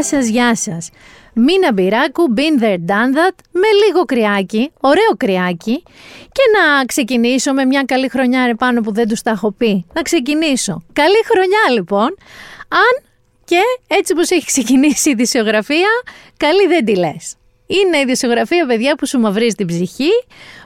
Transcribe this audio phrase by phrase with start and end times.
[0.00, 0.90] Γεια σας, γεια σας.
[1.34, 5.82] Μίνα Μπυράκου, been there, done that, με λίγο κρυάκι, ωραίο κρυάκι
[6.32, 9.86] και να ξεκινήσω με μια καλή χρονιά ρε πάνω που δεν τους τα έχω πει.
[9.92, 10.82] Να ξεκινήσω.
[10.92, 12.16] Καλή χρονιά λοιπόν,
[12.68, 13.04] αν
[13.44, 15.88] και έτσι πως έχει ξεκινήσει η δισιογραφία,
[16.36, 17.36] καλή δεν τη λες.
[17.78, 20.10] Είναι η δισιογραφία, παιδιά, που σου μαυρίζει την ψυχή,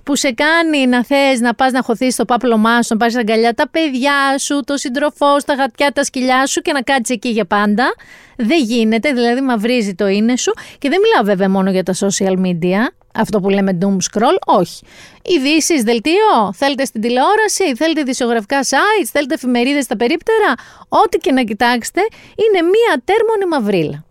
[0.02, 3.54] που σε κάνει να θες να πας να χωθείς στο πάπλωμά σου, να πάρεις αγκαλιά
[3.54, 7.44] τα παιδιά σου, το σύντροφό τα γατιά, τα σκυλιά σου και να κάτσεις εκεί για
[7.44, 7.94] πάντα.
[8.36, 10.52] Δεν γίνεται, δηλαδή μαυρίζει το είναι σου.
[10.78, 12.80] Και δεν μιλάω βέβαια μόνο για τα social media,
[13.14, 14.84] αυτό που λέμε doom scroll, όχι.
[15.22, 20.55] Ειδήσεις, δελτίο, θέλετε στην τηλεόραση, θέλετε δισιογραφικά sites, θέλετε εφημερίδες στα περίπτερα.
[20.88, 22.00] Ό,τι και να κοιτάξετε,
[22.44, 24.05] είναι μία τέρμονη μαυρίλα.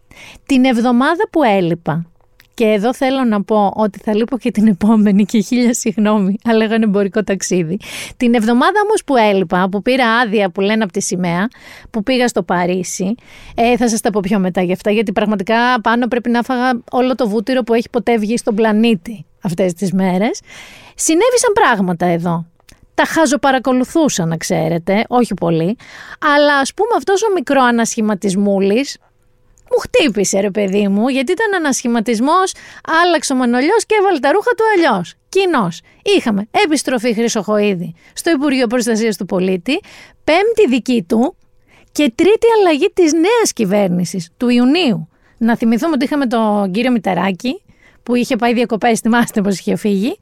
[0.45, 2.12] Την εβδομάδα που έλειπα,
[2.53, 6.63] και εδώ θέλω να πω ότι θα λείπω και την επόμενη και χίλια συγγνώμη, αλλά
[6.63, 7.79] έχω ένα εμπορικό ταξίδι.
[8.17, 11.47] Την εβδομάδα όμως που έλειπα, που πήρα άδεια που λένε από τη σημαία,
[11.89, 13.15] που πήγα στο Παρίσι,
[13.55, 16.81] ε, θα σας τα πω πιο μετά γι' αυτά, γιατί πραγματικά πάνω πρέπει να φάγα
[16.91, 20.39] όλο το βούτυρο που έχει ποτέ βγει στον πλανήτη αυτές τις μέρες.
[20.95, 22.45] Συνέβησαν πράγματα εδώ.
[22.95, 23.37] Τα χάζω
[24.25, 25.77] να ξέρετε, όχι πολύ,
[26.35, 28.97] αλλά ας πούμε αυτός ο μικρό ανασχηματισμούλης,
[29.73, 32.53] μου χτύπησε ρε παιδί μου, γιατί ήταν ανασχηματισμός,
[33.03, 35.13] άλλαξε ο Μανολιός και έβαλε τα ρούχα του αλλιώς.
[35.29, 35.67] Κοινώ.
[36.17, 39.79] Είχαμε επιστροφή Χρυσοχοίδη στο Υπουργείο Προστασίας του Πολίτη,
[40.23, 41.35] πέμπτη δική του
[41.91, 45.07] και τρίτη αλλαγή της νέας κυβέρνησης του Ιουνίου.
[45.37, 47.61] Να θυμηθούμε ότι είχαμε τον κύριο Μητεράκη,
[48.03, 50.17] που είχε πάει διακοπές, θυμάστε πώς είχε φύγει.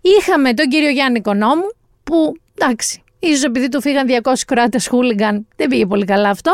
[0.00, 1.68] Είχαμε τον κύριο Γιάννη Κονόμου,
[2.04, 6.52] που εντάξει, ίσως επειδή του φύγαν 200 κράτε χούλιγκαν, δεν πήγε πολύ καλά αυτό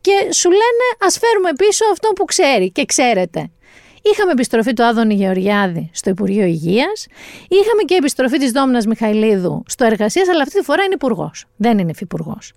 [0.00, 3.50] και σου λένε ας φέρουμε πίσω αυτό που ξέρει και ξέρετε.
[4.02, 7.06] Είχαμε επιστροφή του Άδωνη Γεωργιάδη στο Υπουργείο Υγείας.
[7.48, 11.44] Είχαμε και επιστροφή της Δόμνας Μιχαηλίδου στο Εργασίας, αλλά αυτή τη φορά είναι υπουργός.
[11.56, 12.52] Δεν είναι υφυπουργός.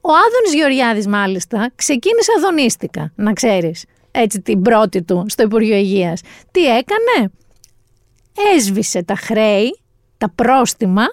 [0.00, 6.20] Ο Άδωνης Γεωργιάδης, μάλιστα, ξεκίνησε αδονίστικα, να ξέρεις, έτσι την πρώτη του στο Υπουργείο Υγείας.
[6.50, 7.32] Τι έκανε,
[8.54, 9.80] έσβησε τα χρέη,
[10.18, 11.04] τα πρόστιμα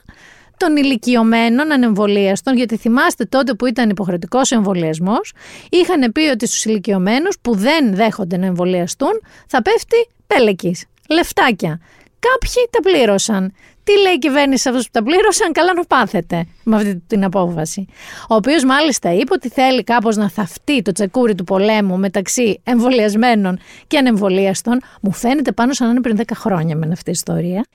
[0.57, 5.33] των ηλικιωμένων ανεμβολίαστων, γιατί θυμάστε τότε που ήταν υποχρεωτικός ο εμβολιασμός,
[5.69, 10.85] είχαν πει ότι στους ηλικιωμένους που δεν δέχονται να εμβολιαστούν θα πέφτει πέλεκης.
[11.09, 11.79] Λεφτάκια.
[12.19, 13.53] Κάποιοι τα πλήρωσαν.
[13.83, 17.23] Τι λέει η κυβέρνηση σε αυτούς που τα πλήρωσαν, καλά να πάθετε με αυτή την
[17.23, 17.85] απόφαση.
[18.29, 23.59] Ο οποίος μάλιστα είπε ότι θέλει κάπως να θαυτεί το τσεκούρι του πολέμου μεταξύ εμβολιασμένων
[23.87, 24.79] και ανεμβολίαστων.
[25.01, 27.65] Μου φαίνεται πάνω σαν να είναι πριν 10 χρόνια με αυτή η ιστορία.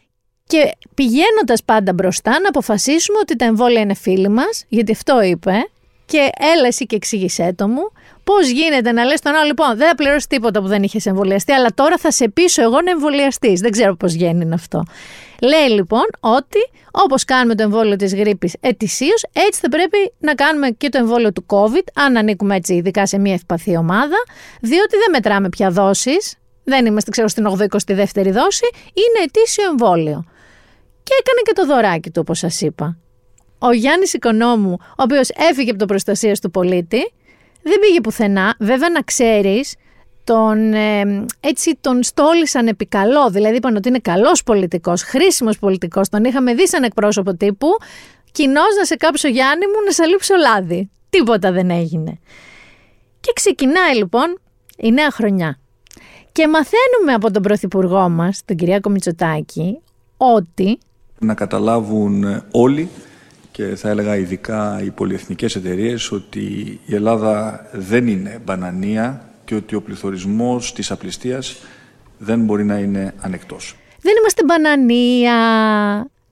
[0.49, 5.53] Και πηγαίνοντας πάντα μπροστά να αποφασίσουμε ότι τα εμβόλια είναι φίλοι μας, γιατί αυτό είπε,
[6.07, 7.93] και έλα εσύ και εξήγησέ το μου,
[8.25, 11.53] πώς γίνεται να λες τον άλλο, λοιπόν, δεν θα πληρώσεις τίποτα που δεν είχες εμβολιαστεί,
[11.53, 13.61] αλλά τώρα θα σε πείσω εγώ να εμβολιαστείς.
[13.61, 14.83] Δεν ξέρω πώς γίνει αυτό.
[15.43, 16.59] Λέει λοιπόν ότι
[16.91, 21.33] όπως κάνουμε το εμβόλιο της γρήπης ετησίως, έτσι θα πρέπει να κάνουμε και το εμβόλιο
[21.33, 24.17] του COVID, αν ανήκουμε έτσι ειδικά σε μια ευπαθή ομάδα,
[24.61, 26.37] διότι δεν μετράμε πια δόσεις.
[26.65, 30.25] Δεν είμαστε, ξέρω, στην 82η δόση, είναι ετήσιο εμβόλιο
[31.09, 32.99] και έκανε και το δωράκι του, όπως σας είπα.
[33.59, 37.13] Ο Γιάννης Οικονόμου, ο οποίος έφυγε από το προστασίας του πολίτη,
[37.63, 38.57] δεν πήγε πουθενά.
[38.59, 39.75] Βέβαια να ξέρεις,
[40.25, 40.73] τον,
[41.41, 46.69] έτσι τον στόλισαν επικαλό, δηλαδή είπαν ότι είναι καλός πολιτικός, χρήσιμος πολιτικός, τον είχαμε δει
[46.69, 47.69] σαν εκπρόσωπο τύπου,
[48.33, 50.91] κοινώ να σε κάψω Γιάννη μου να σε λείψω λάδι.
[51.11, 52.19] Τίποτα δεν έγινε.
[53.21, 54.39] Και ξεκινάει λοιπόν
[54.77, 55.59] η νέα χρονιά.
[56.33, 59.81] Και μαθαίνουμε από τον Πρωθυπουργό μας, τον Κυριάκο Μητσοτάκη,
[60.17, 60.79] ότι
[61.19, 62.89] να καταλάβουν όλοι
[63.53, 66.41] και θα έλεγα ειδικά οι πολυεθνικές εταιρείες ότι
[66.87, 71.57] η Ελλάδα δεν είναι μπανανία και ότι ο πληθωρισμός της απληστίας
[72.19, 73.77] δεν μπορεί να είναι ανεκτός.
[74.01, 75.37] Δεν είμαστε μπανανία.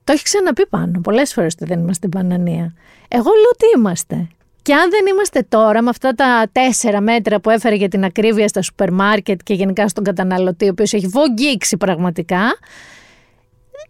[0.03, 2.73] Το έχει ξαναπεί πάνω πολλές φορές ότι δεν είμαστε μπανανία.
[3.07, 4.27] Εγώ λέω ότι είμαστε.
[4.61, 8.47] Και αν δεν είμαστε τώρα με αυτά τα τέσσερα μέτρα που έφερε για την ακρίβεια
[8.47, 12.57] στα σούπερ μάρκετ και γενικά στον καταναλωτή, ο οποίος έχει βογγίξει πραγματικά,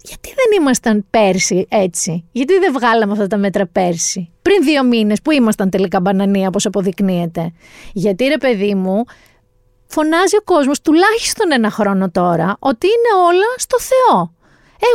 [0.02, 5.22] γιατί δεν ήμασταν πέρσι έτσι, γιατί δεν βγάλαμε αυτά τα μέτρα πέρσι, πριν δύο μήνες
[5.22, 7.52] που ήμασταν τελικά μπανανία, όπως αποδεικνύεται.
[7.94, 9.04] Γιατί ρε παιδί μου,
[9.88, 14.36] φωνάζει ο κόσμος τουλάχιστον ένα χρόνο τώρα ότι είναι όλα στο Θεό.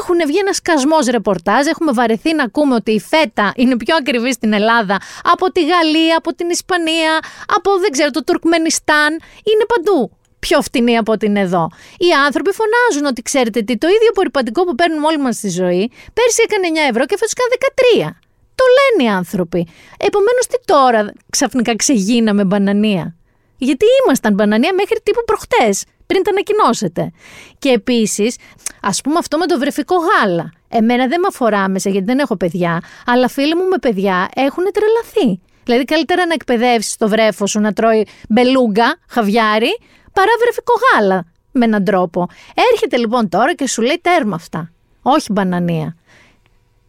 [0.00, 1.66] Έχουν βγει ένα σκασμός ρεπορτάζ.
[1.66, 6.16] Έχουμε βαρεθεί να ακούμε ότι η φέτα είναι πιο ακριβή στην Ελλάδα από τη Γαλλία,
[6.16, 7.18] από την Ισπανία,
[7.56, 9.10] από δεν ξέρω, το Τουρκμενιστάν.
[9.44, 10.10] Είναι παντού
[10.46, 11.64] πιο φτηνή από ότι είναι εδώ.
[11.98, 15.90] Οι άνθρωποι φωνάζουν ότι ξέρετε τι, το ίδιο απορριπαντικό που παίρνουμε όλοι μας στη ζωή,
[16.16, 17.52] πέρσι έκανε 9 ευρώ και φέτο έκανε
[18.10, 18.16] 13.
[18.54, 19.68] Το λένε οι άνθρωποι.
[20.08, 23.14] Επομένως, τι τώρα ξαφνικά ξεγίναμε μπανανία;
[23.56, 27.10] Γιατί ήμασταν μπανανία μέχρι τύπου προχτές, πριν τα ανακοινώσετε.
[27.58, 28.36] Και επίσης,
[28.80, 30.52] ας πούμε αυτό με το βρεφικό γάλα.
[30.68, 34.64] Εμένα δεν με αφορά άμεσα γιατί δεν έχω παιδιά, αλλά φίλοι μου με παιδιά έχουν
[34.72, 35.40] τρελαθεί.
[35.64, 39.78] Δηλαδή, καλύτερα να εκπαιδεύσεις το βρέφο σου να τρώει μπελούγκα, χαβιάρι,
[40.12, 42.26] παρά βρεφικό γάλα με έναν τρόπο.
[42.72, 44.70] Έρχεται λοιπόν τώρα και σου λέει τέρμα αυτά.
[45.02, 45.96] Όχι μπανανία.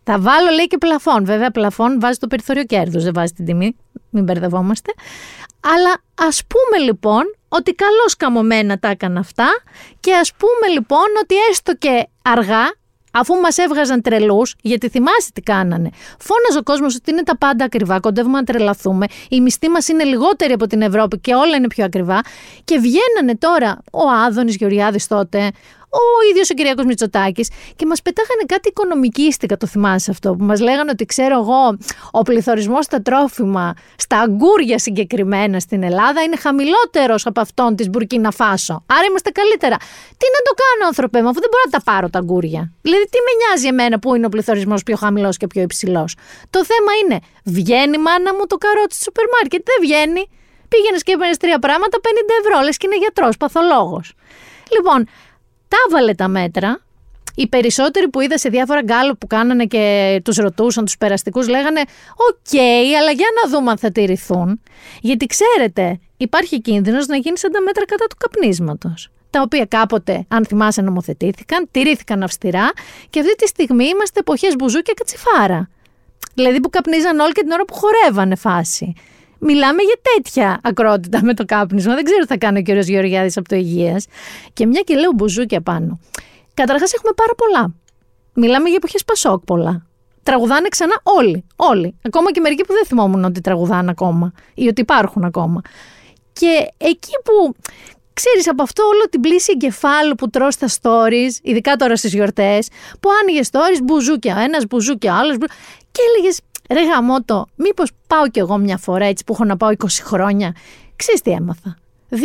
[0.03, 1.25] Θα βάλω λέει και πλαφόν.
[1.25, 3.75] Βέβαια, πλαφόν βάζει το περιθώριο κέρδους, δεν βάζει την τιμή.
[4.09, 4.93] Μην μπερδευόμαστε.
[5.59, 9.47] Αλλά ας πούμε λοιπόν ότι καλώς καμωμένα τα έκανα αυτά
[9.99, 12.73] και ας πούμε λοιπόν ότι έστω και αργά
[13.13, 15.89] αφού μας έβγαζαν τρελούς, γιατί θυμάστε τι κάνανε.
[16.19, 19.05] Φώναζε ο κόσμος ότι είναι τα πάντα ακριβά, κοντεύουμε να τρελαθούμε.
[19.29, 22.21] Οι μισθοί μας είναι λιγότεροι από την Ευρώπη και όλα είναι πιο ακριβά.
[22.63, 25.51] Και βγαίνανε τώρα ο Άδωνης Γεωργιάδης τότε,
[25.93, 30.59] ο ίδιος ο Κυριακός Μητσοτάκης και μας πετάγανε κάτι οικονομικίστικα, το θυμάσαι αυτό, που μας
[30.59, 31.77] λέγανε ότι ξέρω εγώ,
[32.11, 38.31] ο πληθωρισμός στα τρόφιμα, στα αγκούρια συγκεκριμένα στην Ελλάδα, είναι χαμηλότερος από αυτόν της Μπουρκίνα
[38.31, 38.83] Φάσο.
[38.85, 39.77] Άρα είμαστε καλύτερα.
[40.19, 42.71] Τι να το κάνω, άνθρωπε μου, αφού δεν μπορώ να τα πάρω τα αγκούρια.
[42.81, 46.15] Δηλαδή, τι με νοιάζει εμένα που είναι ο πληθωρισμός πιο χαμηλός και πιο υψηλός;
[46.49, 50.23] Το θέμα είναι, βγαίνει μάνα μου το καρότσι του σούπερ μάρκετ, δεν βγαίνει.
[50.71, 54.13] Πήγαινες και έπαιρνε τρία πράγματα, 50 ευρώ, λες και είναι γιατρός, παθολόγος.
[54.75, 55.07] Λοιπόν,
[55.73, 56.81] τα 'βαλε τα μέτρα.
[57.35, 61.79] Οι περισσότεροι που είδα σε διάφορα γκάλοπ που κάνανε και τους ρωτούσαν τους περαστικούς λέγανε
[62.29, 62.59] «Οκ,
[62.99, 64.61] αλλά για να δούμε αν θα τηρηθούν».
[65.01, 70.25] Γιατί ξέρετε, υπάρχει κίνδυνος να γίνει σαν τα μέτρα κατά του καπνίσματος τα οποία κάποτε,
[70.27, 72.71] αν θυμάσαι, νομοθετήθηκαν, τηρήθηκαν αυστηρά
[73.09, 75.69] και αυτή τη στιγμή είμαστε εποχές μπουζούκια κατσιφάρα.
[76.33, 78.93] Δηλαδή που καπνίζαν όλοι και την ώρα που χορεύανε φάση.
[79.43, 81.93] Μιλάμε για τέτοια ακρότητα με το κάπνισμα.
[81.95, 84.05] Δεν ξέρω τι θα κάνει ο κύριος Γεωργιάδης από το Υγείας.
[84.53, 85.99] Και μια και λέω μπουζούκια πάνω.
[86.53, 87.73] Καταρχάς έχουμε πάρα πολλά.
[88.33, 89.85] Μιλάμε για εποχές Πασόκ πολλά.
[90.23, 91.45] Τραγουδάνε ξανά όλοι.
[91.55, 91.95] Όλοι.
[92.01, 95.61] Ακόμα και μερικοί που δεν θυμόμουν ότι τραγουδάνε ακόμα ή ότι υπάρχουν ακόμα.
[96.33, 97.55] Και εκεί που
[98.13, 102.67] ξέρεις από αυτό όλο την πλήση εγκεφάλου που τρως στα stories, ειδικά τώρα στις γιορτές,
[102.99, 105.37] που άνοιγε stories, μπουζούκια ένας, μπουζούκια άλλος.
[105.91, 106.39] Και έλεγες,
[106.69, 110.55] Ρε γαμότο, μήπως πάω κι εγώ μια φορά έτσι που έχω να πάω 20 χρόνια;
[110.95, 111.77] Ξέρεις τι έμαθα;
[112.09, 112.17] 2.000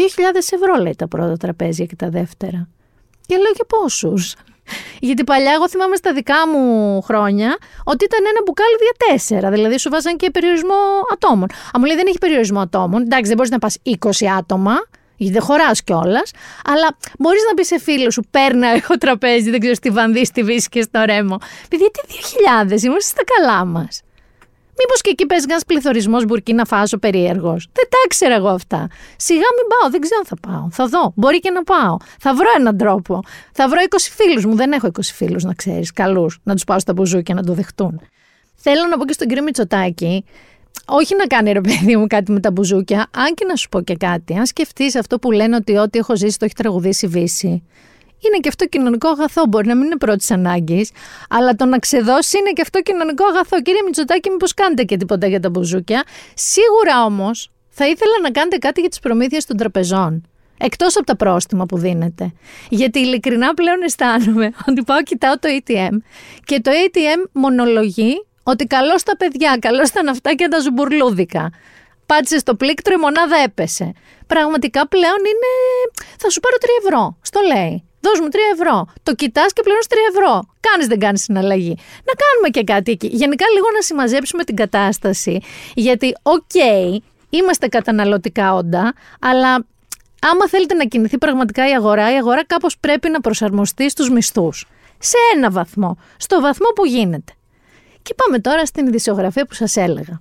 [0.50, 2.69] ευρώ λέει τα πρώτα τραπέζια και τα δεύτερα.
[3.26, 4.35] Και λέω και πόσους;
[5.00, 9.50] Γιατί παλιά εγώ θυμάμαι στα δικά μου χρόνια ότι ήταν ένα μπουκάλι για τέσσερα.
[9.50, 10.75] Δηλαδή σου βάζαν και περιορισμό
[11.12, 11.46] ατόμων.
[11.50, 14.75] Αν μου λέει δεν έχει περιορισμό ατόμων, εντάξει δεν μπορείς να πας 20 άτομα,
[15.17, 16.31] γιατί δεν χωράς κιόλας,
[16.64, 20.43] αλλά μπορείς να πεις σε φίλο σου: Παίρνα, έχω τραπέζι, δεν ξέρω στη βανδί, στη
[20.43, 21.38] βύση και στο ρέμο.
[21.64, 22.00] Επειδή τι
[22.70, 24.02] 2.000, είμαστε στα καλά μας.
[24.79, 27.69] Μήπως και εκεί παίζει ένας πληθωρισμός Μπουρκίνα Φάσο περίεργος.
[27.73, 28.89] Δεν τα ήξερα εγώ αυτά.
[29.17, 30.69] Σιγά μην πάω, δεν ξέρω αν θα πάω.
[30.71, 31.13] Θα δω.
[31.15, 31.97] Μπορεί και να πάω.
[32.21, 33.23] Θα βρω έναν τρόπο.
[33.53, 34.55] Θα βρω 20 φίλους μου.
[34.55, 35.93] Δεν έχω 20 φίλους, να ξέρεις.
[35.93, 36.39] Καλούς.
[36.43, 38.01] Να τους πάω στα μπουζούκια να το δεχτούν.
[38.61, 40.25] Θέλω να πω και στον κύριο Μητσοτάκη,
[40.87, 43.81] όχι να κάνει ρε παιδί μου κάτι με τα μπουζούκια, αν και να σου πω
[43.81, 44.35] και κάτι.
[44.35, 47.63] Αν σκεφτείς αυτό που λένε ότι ό,τι έχω ζήσει το έχει τραγουδήσει Βύση
[48.26, 49.43] είναι και αυτό κοινωνικό αγαθό.
[49.49, 50.91] Μπορεί να μην είναι πρώτης ανάγκης,
[51.29, 53.62] αλλά το να ξεδώσει είναι και αυτό κοινωνικό αγαθό.
[53.62, 56.05] Κύριε Μητσοτάκη, μήπως κάνετε και τίποτα για τα μπουζούκια;
[56.35, 60.23] Σίγουρα όμως θα ήθελα να κάνετε κάτι για τις προμήθειες των τραπεζών.
[60.59, 62.32] Εκτός από τα πρόστιμα που δίνετε.
[62.69, 65.97] Γιατί ειλικρινά πλέον αισθάνομαι ότι πάω, κοιτάω το ATM
[66.44, 71.50] και το ATM μονολογεί ότι καλό στα παιδιά, καλό στα ναυτάκια τα ζουμπουρλούδικα.
[72.07, 73.93] Πάτησε στο πλήκτρο, η μονάδα έπεσε.
[74.26, 75.50] Πραγματικά πλέον είναι.
[76.19, 77.19] Θα σου πάρω 3 ευρώ.
[77.23, 77.88] Στο λέει.
[78.00, 78.87] Δώσ' μου 3 ευρώ.
[79.02, 80.49] Το κοιτάς και πληρώνεις 3 ευρώ.
[80.61, 81.76] Κάνεις, δεν κάνεις συναλλαγή.
[82.05, 83.07] Να κάνουμε και κάτι εκεί.
[83.07, 85.40] Γενικά, λίγο να συμμαζέψουμε την κατάσταση.
[85.75, 86.55] Γιατί, οκ,
[87.31, 89.67] είμαστε καταναλωτικά όντα, αλλά
[90.21, 94.67] άμα θέλετε να κινηθεί πραγματικά η αγορά, η αγορά κάπως πρέπει να προσαρμοστεί στους μισθούς.
[94.99, 95.99] Σε ένα βαθμό.
[96.17, 97.33] Στο βαθμό που γίνεται.
[98.02, 100.21] Και πάμε τώρα στην ειδησιογραφία που σας έλεγα.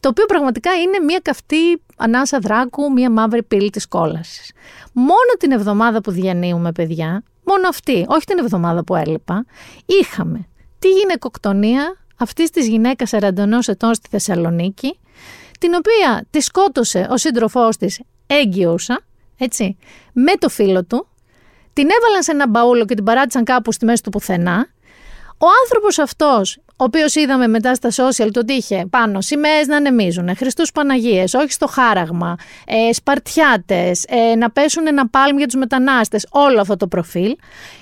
[0.00, 4.52] Το οποίο πραγματικά είναι μια καυτή ανάσα δράκου, μια μαύρη πύλη της κόλασης.
[4.92, 9.44] Μόνο την εβδομάδα που διανύουμε, παιδιά, μόνο αυτή, όχι την εβδομάδα που έλειπα,
[9.86, 13.28] είχαμε τη γυναικοκτονία αυτής της γυναίκας 41
[13.66, 14.98] ετών στη Θεσσαλονίκη,
[15.58, 19.00] την οποία τη σκότωσε ο σύντροφός της έγκυουσα,
[19.38, 19.76] έτσι,
[20.12, 21.08] με το φίλο του,
[21.72, 24.66] την έβαλαν σε ένα μπαούλο και την παράτησαν κάπου στη μέση του πουθενά.
[25.38, 29.76] Ο άνθρωπος αυτός ο οποίος είδαμε μετά στα social το ότι είχε πάνω σημαίες να
[29.76, 35.54] ανεμίζουν, Χριστούς Παναγίες, όχι στο χάραγμα, ε, Σπαρτιάτες, ε, να πέσουν ένα πάλμ για τους
[35.54, 37.36] μετανάστες, όλο αυτό το προφίλ.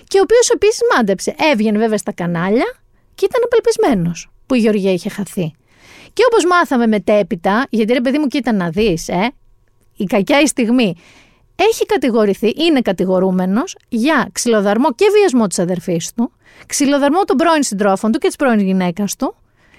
[0.09, 1.35] Και ο οποίος επίσης μάντεψε.
[1.53, 2.75] Έβγαινε βέβαια στα κανάλια
[3.15, 5.55] και ήταν απελπισμένος που η Γεωργία είχε χαθεί.
[6.13, 9.33] Και όπως μάθαμε μετέπειτα, γιατί ρε παιδί μου, κοίτα να δεις, ε,
[9.97, 10.95] η κακιά η στιγμή
[11.57, 16.33] έχει κατηγορηθεί, είναι κατηγορούμενος για ξυλοδαρμό και βιασμό της αδερφής του,
[16.67, 19.35] ξυλοδαρμό των πρώην συντρόφων του και της πρώην γυναίκας του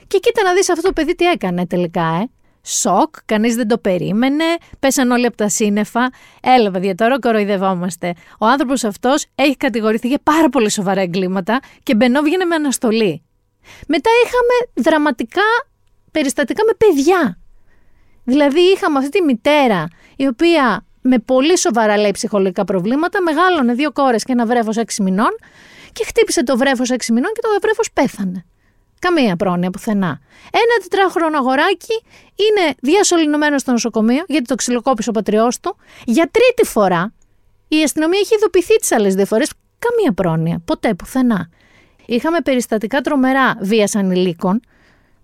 [0.07, 2.29] και κοίτα να δεις αυτό το παιδί τι έκανε τελικά, ε.
[2.67, 4.43] Σοκ, κανείς δεν το περίμενε,
[4.79, 6.09] πέσαν όλοι από τα σύννεφα.
[6.41, 8.13] Έλα, παιδιά, τώρα κοροϊδευόμαστε.
[8.39, 13.23] Ο άνθρωπος αυτός έχει κατηγορηθεί για πάρα πολύ σοβαρά εγκλήματα και μπαινό βγαίνει με αναστολή.
[13.87, 15.41] Μετά είχαμε δραματικά
[16.11, 17.37] περιστατικά με παιδιά.
[18.23, 23.91] Δηλαδή είχαμε αυτή τη μητέρα η οποία με πολύ σοβαρά λέει ψυχολογικά προβλήματα, μεγάλωνε δύο
[23.91, 25.37] κόρες και ένα βρέφος έξι μηνών
[25.91, 28.45] και χτύπησε το βρέφος έξι μηνών και το βρέφος πέθανε.
[28.99, 30.19] Καμία πρόνοια πουθενά.
[30.51, 32.03] Ένα τετράχρονο αγοράκι
[32.35, 35.77] είναι διασωληνωμένο στο νοσοκομείο γιατί το ξυλοκόπησε ο πατριός του.
[36.05, 37.13] Για τρίτη φορά
[37.67, 39.51] η αστυνομία έχει ειδοποιηθεί τις άλλες δύο φορές.
[39.79, 40.61] Καμία πρόνοια.
[40.65, 41.49] Ποτέ πουθενά.
[42.05, 44.59] Είχαμε περιστατικά τρομερά βίας ανηλίκων.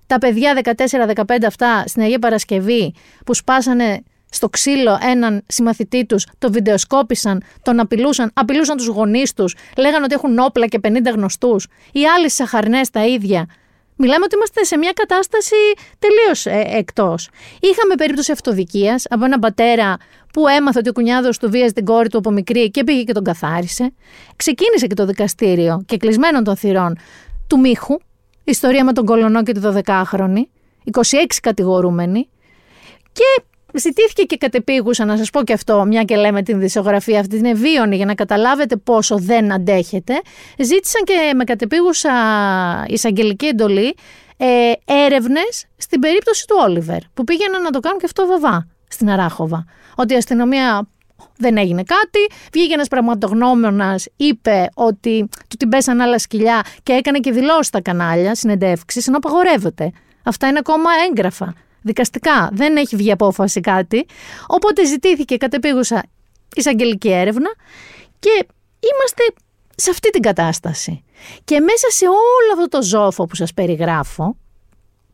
[0.07, 2.93] Τα παιδιά 14-15 αυτά στην Αγία Παρασκευή
[3.25, 9.55] που σπάσανε στο ξύλο έναν συμμαθητή τους, το βιντεοσκόπησαν, τον απειλούσαν, απειλούσαν τους γονείς τους,
[9.77, 11.67] λέγανε ότι έχουν όπλα και 50 γνωστούς.
[11.91, 13.45] Οι άλλοι σαχαρνές τα ίδια.
[13.95, 15.55] Μιλάμε ότι είμαστε σε μια κατάσταση
[15.99, 17.29] τελείως ε, εκτός.
[17.59, 19.97] Είχαμε περίπτωση αυτοδικίας από έναν πατέρα
[20.33, 23.13] που έμαθε ότι ο κουνιάδος του βίαζε την κόρη του από μικρή και πήγε και
[23.13, 23.93] τον καθάρισε.
[24.35, 26.97] Ξεκίνησε και το δικαστήριο και κλεισμένων των θυρών
[27.47, 27.97] του Μίχου,
[28.43, 30.41] ιστορία με τον Κολονό και τη 12χρονη,
[30.91, 30.99] 26
[31.41, 32.29] κατηγορούμενοι.
[33.11, 37.35] Και Ζητήθηκε και κατεπίγουσα να σας πω και αυτό, μια και λέμε την δισογραφία αυτή,
[37.35, 40.21] την ευίωνη για να καταλάβετε πόσο δεν αντέχετε.
[40.57, 42.11] Ζήτησαν και με κατεπίγουσα
[42.87, 43.95] εισαγγελική εντολή
[44.37, 49.09] ε, έρευνες στην περίπτωση του Όλιβερ, που πήγαιναν να το κάνουν και αυτό βαβά στην
[49.09, 49.65] Αράχοβα.
[49.95, 50.87] Ότι η αστυνομία
[51.37, 52.19] δεν έγινε κάτι.
[52.53, 57.81] Βγήκε ένας πραγματογνώμονας, είπε ότι του την πέσαν άλλα σκυλιά και έκανε και δηλώσεις στα
[57.81, 59.91] κανάλια, συνεντεύξεις, ενώ απαγορεύεται.
[60.23, 62.49] Αυτά είναι ακόμα έγγραφα δικαστικά.
[62.53, 64.05] Δεν έχει βγει απόφαση κάτι.
[64.47, 66.03] Οπότε ζητήθηκε κατεπίγουσα
[66.55, 67.49] εισαγγελική έρευνα
[68.19, 68.47] και
[68.79, 69.23] είμαστε
[69.75, 71.03] σε αυτή την κατάσταση.
[71.43, 74.35] Και μέσα σε όλο αυτό το ζόφο που σας περιγράφω,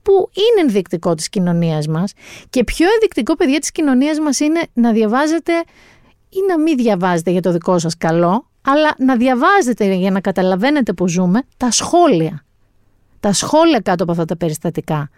[0.01, 2.13] που είναι ενδεικτικό της κοινωνίας μας
[2.49, 5.53] και πιο ενδεικτικό παιδιά της κοινωνίας μας είναι να διαβάζετε
[6.29, 10.93] ή να μην διαβάζετε για το δικό σας καλό, αλλά να διαβάζετε για να καταλαβαίνετε
[10.93, 12.45] που ζούμε τα σχόλια.
[13.19, 15.09] Τα σχόλια κάτω από αυτά τα περιστατικά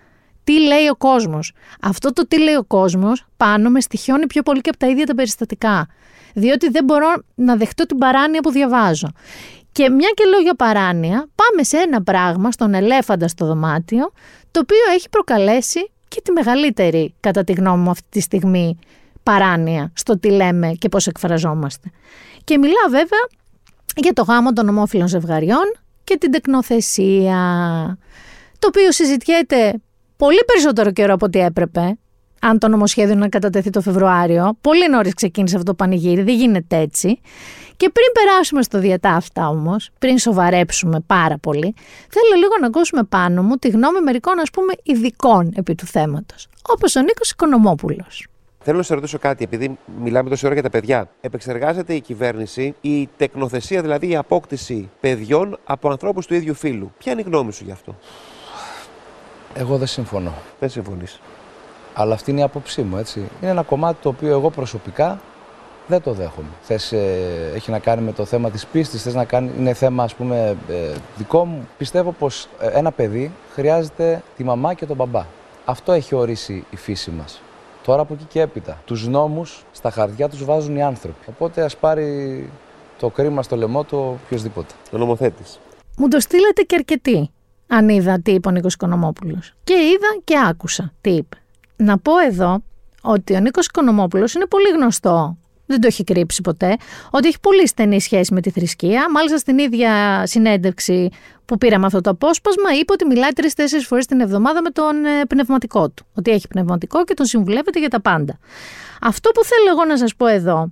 [0.50, 1.54] τι λέει ο κόσμος.
[1.82, 5.06] Αυτό το τι λέει ο κόσμος πάνω με στοιχιώνει πιο πολύ και από τα ίδια
[5.06, 5.88] τα περιστατικά.
[6.34, 9.08] Διότι δεν μπορώ να δεχτώ την παράνοια που διαβάζω.
[9.72, 14.12] Και μια και λόγια παράνοια, πάμε σε ένα πράγμα, στον ελέφαντα στο δωμάτιο,
[14.52, 18.80] το οποίο έχει προκαλέσει και τη μεγαλύτερη, κατά τη γνώμη μου αυτή τη στιγμή,
[19.24, 21.92] παράνοια στο τι λέμε και πώς εκφραζόμαστε.
[22.44, 23.28] Και μιλάω βέβαια
[23.96, 27.38] για το γάμο των ομόφυλων ζευγαριών και την τεκνοθεσία,
[28.60, 29.82] το οποίο συζητιέται
[30.24, 31.98] πολύ περισσότερο καιρό από ό,τι έπρεπε.
[32.42, 34.58] Αν το νομοσχέδιο να κατατεθεί το Φεβρουάριο.
[34.62, 37.20] Πολύ νωρίς ξεκίνησε αυτό το πανηγύρι, δεν γίνεται έτσι.
[37.78, 41.74] Και πριν περάσουμε στο διατάφτα όμως, πριν σοβαρέψουμε πάρα πολύ,
[42.10, 46.48] θέλω λίγο να ακούσουμε πάνω μου τη γνώμη μερικών ας πούμε ειδικών επί του θέματος.
[46.62, 48.28] Όπως ο Νίκος Οικονομόπουλος.
[48.64, 51.10] Θέλω να σε ρωτήσω κάτι, επειδή μιλάμε τόση ώρα για τα παιδιά.
[51.22, 56.92] Επεξεργάζεται η κυβέρνηση η τεκνοθεσία, δηλαδή η απόκτηση παιδιών από ανθρώπους του ίδιου φύλου.
[56.98, 57.96] Ποια είναι η γνώμη σου γι' αυτό;
[59.54, 60.34] Εγώ δεν συμφωνώ.
[60.60, 61.20] Δεν συμφωνείς.
[61.94, 63.20] Αλλά αυτή είναι η άποψή μου, έτσι.
[63.20, 65.20] Είναι ένα κομμάτι το οποίο εγώ προσωπικά
[65.90, 66.48] δεν το δέχομαι.
[66.62, 70.04] Θες, ε, έχει να κάνει με το θέμα της πίστης, θες να κάνει, είναι θέμα
[70.04, 71.68] ας πούμε ε, δικό μου.
[71.78, 75.26] Πιστεύω πως ε, ένα παιδί χρειάζεται τη μαμά και τον μπαμπά.
[75.66, 77.42] Αυτό έχει ορίσει η φύση μας.
[77.84, 81.26] Τώρα από εκεί και έπειτα, τους νόμους στα χαρτιά τους βάζουν οι άνθρωποι.
[81.30, 82.50] Οπότε ας πάρει
[83.00, 84.74] το κρίμα στο λαιμό του οποιοδήποτε.
[84.92, 85.60] Ο νομοθέτης.
[85.98, 87.32] Μου το στείλατε και αρκετοί
[87.70, 89.54] αν είδα τι είπε ο Νίκος Οικονομόπουλος.
[89.64, 91.38] Και είδα και άκουσα τι είπε.
[91.76, 92.64] Να πω εδώ
[93.02, 96.78] ότι ο Νίκος Οικονομόπουλος είναι πολύ γνωστό, δεν το έχει κρύψει ποτέ,
[97.10, 99.12] ότι έχει πολύ στενή σχέση με τη θρησκεία.
[99.12, 101.10] Μάλιστα στην ίδια συνέντευξη
[101.46, 105.26] που πήραμε αυτό το απόσπασμα, είπε ότι μιλάει τρει-τέσσερι φορές την εβδομάδα με τον ε,
[105.26, 106.06] πνευματικό του.
[106.14, 108.40] Ότι έχει πνευματικό και τον συμβουλεύεται για τα πάντα.
[109.02, 110.72] Αυτό που θέλω εγώ να σας πω εδώ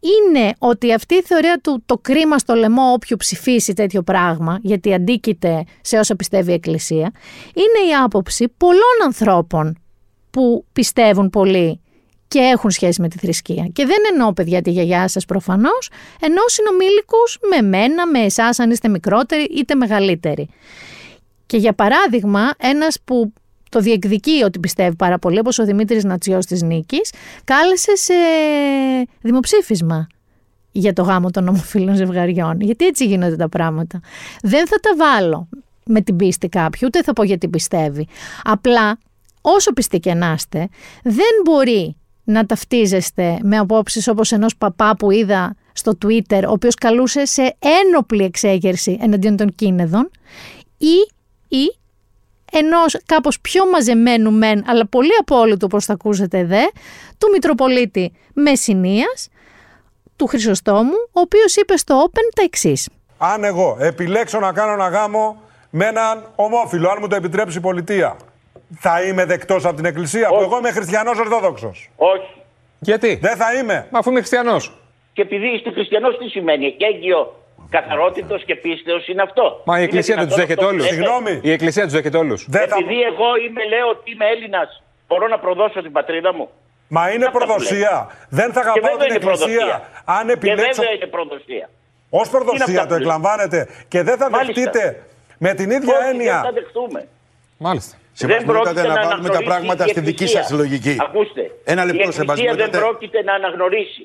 [0.00, 4.94] είναι ότι αυτή η θεωρία του το κρίμα στο λαιμό όποιου ψηφίσει τέτοιο πράγμα, γιατί
[4.94, 7.12] αντίκειται σε όσα πιστεύει η Εκκλησία,
[7.54, 9.78] είναι η άποψη πολλών ανθρώπων
[10.30, 11.80] που πιστεύουν πολύ
[12.28, 13.68] και έχουν σχέση με τη θρησκεία.
[13.72, 15.90] Και δεν εννοώ παιδιά τη γιαγιά σας προφανώς,
[16.20, 20.48] εννοώ συνομήλικους με μένα, με εσάς, αν είστε μικρότεροι είτε μεγαλύτεροι.
[21.46, 23.32] Και για παράδειγμα, ένας που
[23.74, 27.12] το διεκδικεί ότι πιστεύει πάρα πολύ, όπως ο Δημήτρης Νατσιός της Νίκης,
[27.44, 28.14] κάλεσε σε
[29.20, 30.06] δημοψήφισμα
[30.72, 32.60] για το γάμο των ομοφύλων ζευγαριών.
[32.60, 34.00] Γιατί έτσι γίνονται τα πράγματα.
[34.42, 35.48] Δεν θα τα βάλω
[35.86, 38.08] με την πίστη κάποιου, ούτε θα πω γιατί πιστεύει.
[38.42, 38.98] Απλά,
[39.40, 40.68] όσο πιστοί και να είστε,
[41.02, 46.74] δεν μπορεί να ταυτίζεστε με απόψεις όπως ενός παπά που είδα στο Twitter, ο οποίος
[46.74, 50.10] καλούσε σε ένοπλη εξέγερση εναντίον των κίνεδων
[50.78, 50.96] ή,
[51.48, 51.76] ή
[52.54, 56.62] ενός κάπως πιο μαζεμένου μεν, αλλά πολύ απόλυτο όπω θα ακούσετε δε,
[57.18, 59.28] του Μητροπολίτη Μεσσηνίας,
[60.16, 62.88] του Χρυσοστόμου, ο οποίος είπε στο Open τα εξής.
[63.18, 67.60] Αν εγώ επιλέξω να κάνω ένα γάμο με έναν ομόφυλο, αν μου το επιτρέψει η
[67.60, 68.16] πολιτεία,
[68.78, 70.44] Θα είμαι δεκτός από την Εκκλησία, που Όχι.
[70.44, 71.90] εγώ είμαι χριστιανός Ορθόδοξος.
[71.96, 72.30] Όχι.
[72.78, 73.86] Γιατί, Δεν θα είμαι.
[73.90, 74.72] Μα αφού είμαι χριστιανός.
[75.12, 77.34] Και επειδή είστε χριστιανός, τι σημαίνει; Και έγκυο
[77.70, 79.62] καθαρότητος και πίστεως είναι αυτό.
[79.64, 80.84] Μα η Είναι Εκκλησία δεν τους δυνατόν δέχεται αυτό που όλους.
[80.84, 81.40] λέτε; Συγγνώμη.
[81.48, 82.40] Η Εκκλησία τους δέχεται όλους.
[82.48, 82.76] Δεν θα...
[82.80, 86.48] Επειδή εγώ είμαι, λέω ότι είμαι Έλληνας, μπορώ να προδώσω την πατρίδα μου.
[86.88, 88.10] Μα είναι Αυτά που προδοσία.
[88.28, 89.54] Δεν θα Και αγαπάω βέβαια την είναι προδοσία.
[89.54, 89.88] Εκκλησία.
[90.18, 91.66] Αν Και επιλέξω βέβαια είναι προδοσία.
[92.20, 93.02] ως Είναι προδοσία αυτά το που λέτε.
[93.04, 93.58] εκλαμβάνετε
[93.92, 94.52] και δεν θα Μάλιστα.
[94.62, 95.02] δεχτείτε
[95.38, 96.32] με την ίδια Όχι, έννοια.
[96.40, 97.00] δεν θα δεχτούμε.
[97.66, 97.94] Μάλιστα.
[98.12, 100.42] Σεβασμιότατε, να βάλουμε τα αναγνωρίσει πράγματα η στη δική Εκκλησία.
[100.42, 100.96] σας λογική.
[101.06, 101.42] Ακούστε.
[101.64, 102.78] Ένα λεπτό, η Εκκλησία δεν σεβασμιότατε.
[102.78, 104.02] πρόκειται να αναγνωρίσει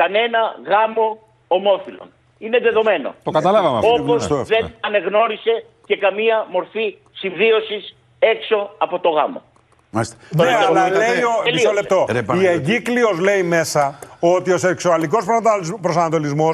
[0.00, 0.38] κανένα
[0.70, 1.06] γάμο
[1.48, 2.08] ομόφυλων.
[2.44, 3.14] Είναι δεδομένο.
[3.22, 3.88] Το καταλάβαμε αυτό.
[3.90, 4.54] Όπως γνωστό αυτό.
[4.54, 5.54] δεν ανεγνώρισε
[5.86, 9.42] και καμία μορφή συμβίωσης έξω από το γάμο.
[9.90, 10.16] Μάλιστα.
[10.30, 11.42] Ναι, Τώρα, αλλά σεβασμιότατε- λέει ο.
[11.44, 11.52] Τελείωσε.
[11.68, 12.06] Μισό λεπτό.
[12.10, 12.54] Ρε, Η Παναγιώτη.
[12.56, 15.24] εγκύκλειος λέει μέσα ότι ο σεξουαλικός
[15.80, 16.50] προσανατολισμό.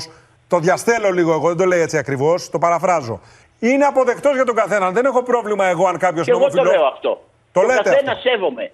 [0.48, 3.20] Το διαστέλω λίγο εγώ, δεν το λέει έτσι ακριβώς, το παραφράζω.
[3.58, 4.90] Είναι αποδεκτός για τον καθένα.
[4.90, 7.08] Δεν έχω πρόβλημα εγώ αν κάποιος Και εγώ το λέω αυτό.
[7.08, 8.28] Το τον λέτε καθένα αυτό.
[8.28, 8.70] σέβομαι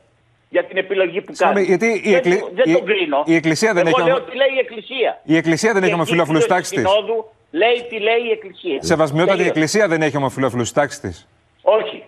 [0.54, 1.66] για την επιλογή που Συγγνώμη, κάνει.
[1.72, 3.22] γιατί η δεν, Εκκλη- το- δεν η- τον κρίνω.
[3.26, 5.10] η Εκκλησία δεν εγώ έχει λέω ομο- τι λέει η Εκκλησία.
[5.32, 6.78] Η Εκκλησία δεν Και έχει ομοφυλόφιλου η τάξης της.
[6.88, 7.18] Συνόδου
[7.50, 8.78] λέει τι λέει η Εκκλησία.
[8.90, 9.50] Σεβασμιότατη η Τελείωσε.
[9.58, 11.28] Εκκλησία δεν έχει ομοφυλόφιλους τάξης της.
[11.62, 11.98] Όχι.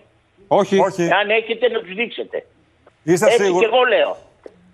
[0.47, 0.77] Όχι.
[0.79, 1.03] Όχι.
[1.19, 2.37] Αν έχετε να τους δείξετε.
[3.03, 3.65] Είστε Έτσι και σίγουροι.
[3.65, 4.11] εγώ λέω.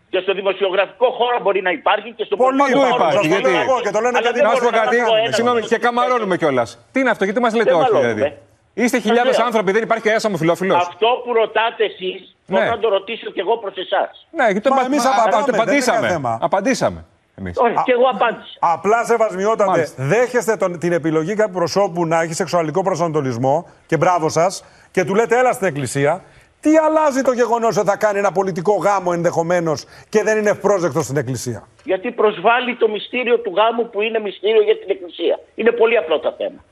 [0.10, 3.02] Και στο δημοσιογραφικό χώρο μπορεί να υπάρχει και στο Πολύ πολιτικό Παντού χώρο.
[3.04, 4.64] υπάρχει, Σας το γιατί- λέω εγώ και το λένε Αλλά γιατί δεν Να σου πω
[4.70, 4.96] μπορώ να κάτι.
[4.98, 5.86] κάνω ένα Συγγνώμη, στο και σπίτι.
[5.88, 6.70] καμαρώνουμε κιόλας.
[6.92, 8.14] Τι είναι αυτό, γιατί μας λέτε Δεν όχι μαλώνουμε.
[8.14, 8.36] δηλαδή;
[8.74, 9.46] Είστε χιλιάδες λέω.
[9.46, 10.76] άνθρωποι, δεν υπάρχει κανένας ομοφυλόφιλο.
[10.76, 12.70] Αυτό που ρωτάτε εσείς, μπορώ Ναι.
[12.70, 14.28] να το ρωτήσω κι εγώ προς εσάς.
[14.32, 15.96] Ναι, γιατί το Μα απα- εμείς α- απαντάμε, α- το δεν είναι απαντήσαμε.
[15.98, 16.38] κανένα θέμα.
[16.42, 17.06] Απαντήσαμε.
[17.36, 17.58] Εμείς.
[17.58, 18.58] Όχι, κι εγώ απάντησα.
[18.60, 20.04] Απλά σεβασμιότατε, Μάλιστα.
[20.04, 25.16] δέχεστε τον, την επιλογή κάποιου προσώπου να έχει σεξουαλικό προσανατολισμό και μπράβο σας και του
[25.16, 26.24] λέτε έλα στην εκκλησία.
[26.60, 31.02] Τι αλλάζει το γεγονός ότι θα κάνει ένα πολιτικό γάμο ενδεχομένως και δεν είναι ευπρόσδεκτο
[31.02, 35.40] στην εκκλησία; Γιατί προσβάλλει το μυστήριο του γάμου που είναι μυστήριο για την Εκκλησία.
[35.56, 36.64] Είναι πολύ απλό το θέμα.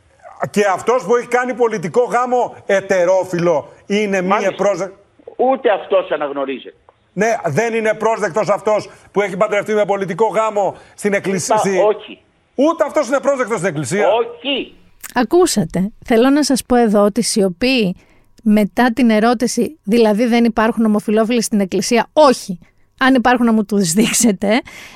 [0.50, 4.52] Και αυτός που έχει κάνει πολιτικό γάμο ετερόφιλο είναι μη Μάλιστα.
[4.54, 4.96] ευπρόσδεκτο.
[5.38, 6.76] Ούτε αυτός αναγνωρίζεται.
[7.14, 11.56] Ναι, δεν είναι πρόσδεκτος αυτός που έχει παντρευτεί με πολιτικό γάμο στην εκκλησία.
[11.56, 12.22] Μα, στη- όχι.
[12.56, 14.08] Ούτε αυτός είναι πρόσδεκτος στην εκκλησία.
[14.08, 14.74] Όχι.
[15.14, 15.92] Ακούσατε.
[16.06, 17.96] Θέλω να σας πω εδώ ότι σιωπή
[18.44, 22.60] μετά την ερώτηση, δηλαδή δεν υπάρχουν ομοφιλόφιλοι στην εκκλησία, όχι.
[23.00, 24.48] Αν υπάρχουν να μου τους δείξετε,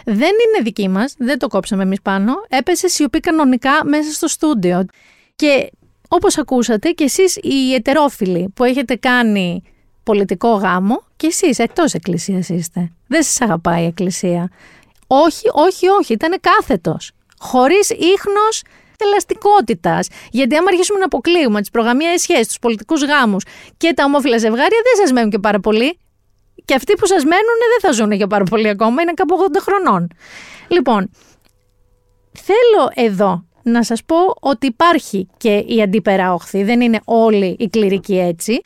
[0.06, 4.86] δεν είναι δική μας, δεν το κόψαμε εμείς πάνω, έπεσε σιωπή κανονικά μέσα στο στούντιο.
[5.36, 5.72] Και
[6.08, 9.64] όπως ακούσατε και εσείς οι ετερόφιλοι που έχετε κάνει
[10.04, 12.92] πολιτικό γάμο και εσείς εκτός εκκλησίας είστε.
[13.08, 14.52] Δεν σας αγαπάει η εκκλησία.
[15.08, 17.12] Όχι, όχι, όχι, ήταν κάθετος.
[17.40, 18.62] Χωρίς ίχνος
[18.98, 20.08] ελαστικότητας.
[20.32, 23.44] Γιατί άμα αρχίσουμε να αποκλείουμε τις προγαμιαίε σχέσεις, τους πολιτικούς γάμους
[23.78, 25.98] και τα ομόφυλα ζευγάρια, δεν σας μένουν και πάρα πολύ.
[26.66, 29.60] Και αυτοί που σας μένουν δεν θα ζουν για πάρα πολύ ακόμα, είναι κάπου 80
[29.62, 30.08] χρονών.
[30.68, 31.10] Λοιπόν,
[32.32, 37.68] θέλω εδώ να σας πω ότι υπάρχει και η αντίπερα όχθη, δεν είναι όλοι οι
[37.70, 38.62] κληρικοί έτσι.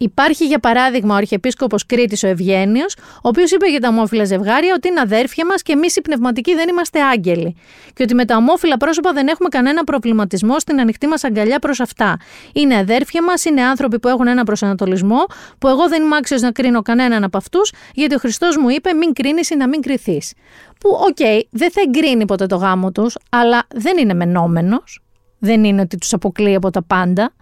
[0.00, 4.74] Υπάρχει για παράδειγμα ο Αρχιεπίσκοπος Κρήτης ο Ευγένιος, ο οποίος είπε για τα ομόφυλα ζευγάρια
[4.76, 7.56] ότι είναι αδέρφια μας και εμείς οι πνευματικοί δεν είμαστε άγγελοι.
[7.94, 11.80] Και ότι με τα ομόφυλα πρόσωπα δεν έχουμε κανένα προβληματισμό στην ανοιχτή μας αγκαλιά προς
[11.80, 12.16] αυτά.
[12.52, 15.26] Είναι αδέρφια μας, είναι άνθρωποι που έχουν ένα προσανατολισμό,
[15.58, 18.92] που εγώ δεν είμαι άξιος να κρίνω κανέναν από αυτούς, γιατί ο Χριστός μου είπε
[18.92, 20.32] μην κρίνεις ή να μην κρυθείς.
[20.80, 25.02] Που, οκ, δεν θα εγκρίνει ποτέ το γάμο τους, αλλά δεν είναι μαινόμενος.
[25.38, 27.32] Δεν είναι ότι τους αποκλείει από τα πάντα.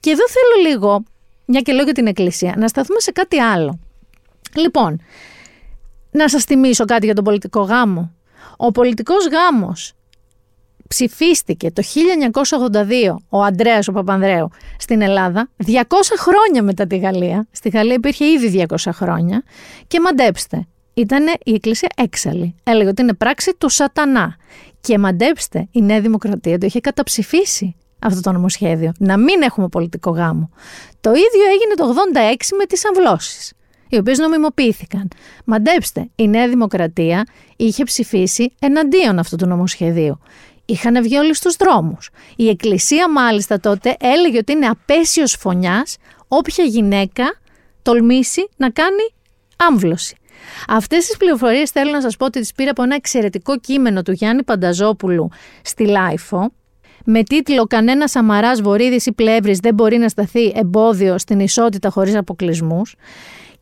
[0.00, 1.04] Και εδώ θέλω λίγο
[1.50, 3.78] μια και λέω για την Εκκλησία, να σταθούμε σε κάτι άλλο.
[4.54, 5.00] Λοιπόν,
[6.10, 8.14] να σας θυμίσω κάτι για τον πολιτικό γάμο.
[8.56, 9.92] Ο πολιτικός γάμος
[10.88, 11.82] ψηφίστηκε το
[12.42, 15.82] 1982 ο Αντρέας ο Παπανδρέου στην Ελλάδα 200
[16.18, 17.48] χρόνια μετά τη Γαλλία.
[17.50, 19.42] Στη Γαλλία υπήρχε ήδη 200 χρόνια
[19.86, 22.54] και μαντέψτε, ήταν η Εκκλησία έξαλλη.
[22.62, 24.36] Έλεγε ότι είναι πράξη του σατανά.
[24.80, 28.92] Και μαντέψτε, η Νέα Δημοκρατία το είχε καταψηφίσει αυτό το νομοσχέδιο.
[28.98, 30.50] Να μην έχουμε πολιτικό γάμο.
[31.00, 31.94] Το ίδιο έγινε το
[32.44, 33.52] 86 με τις αμβλώσεις,
[33.88, 35.08] οι οποίες νομιμοποιήθηκαν.
[35.44, 40.18] Μαντέψτε, η Νέα Δημοκρατία είχε ψηφίσει εναντίον αυτού του νομοσχεδίου.
[40.64, 42.10] Είχαν βγει όλοι στους δρόμους.
[42.36, 45.96] Η Εκκλησία μάλιστα τότε έλεγε ότι είναι απέσιος φωνιάς
[46.28, 47.24] όποια γυναίκα
[47.82, 49.14] τολμήσει να κάνει
[49.56, 50.14] άμβλωση.
[50.68, 54.12] Αυτές τις πληροφορίες θέλω να σας πω ότι τις πήρα από ένα εξαιρετικό κείμενο του
[54.12, 55.28] Γιάννη Πανταζόπουλου
[55.62, 56.52] στη Lifo
[57.04, 62.16] με τίτλο «Κανένας Σαμαράς, Βορύδης ή Πλεύρης δεν μπορεί να σταθεί εμπόδιο στην ισότητα χωρίς
[62.16, 62.94] αποκλεισμούς.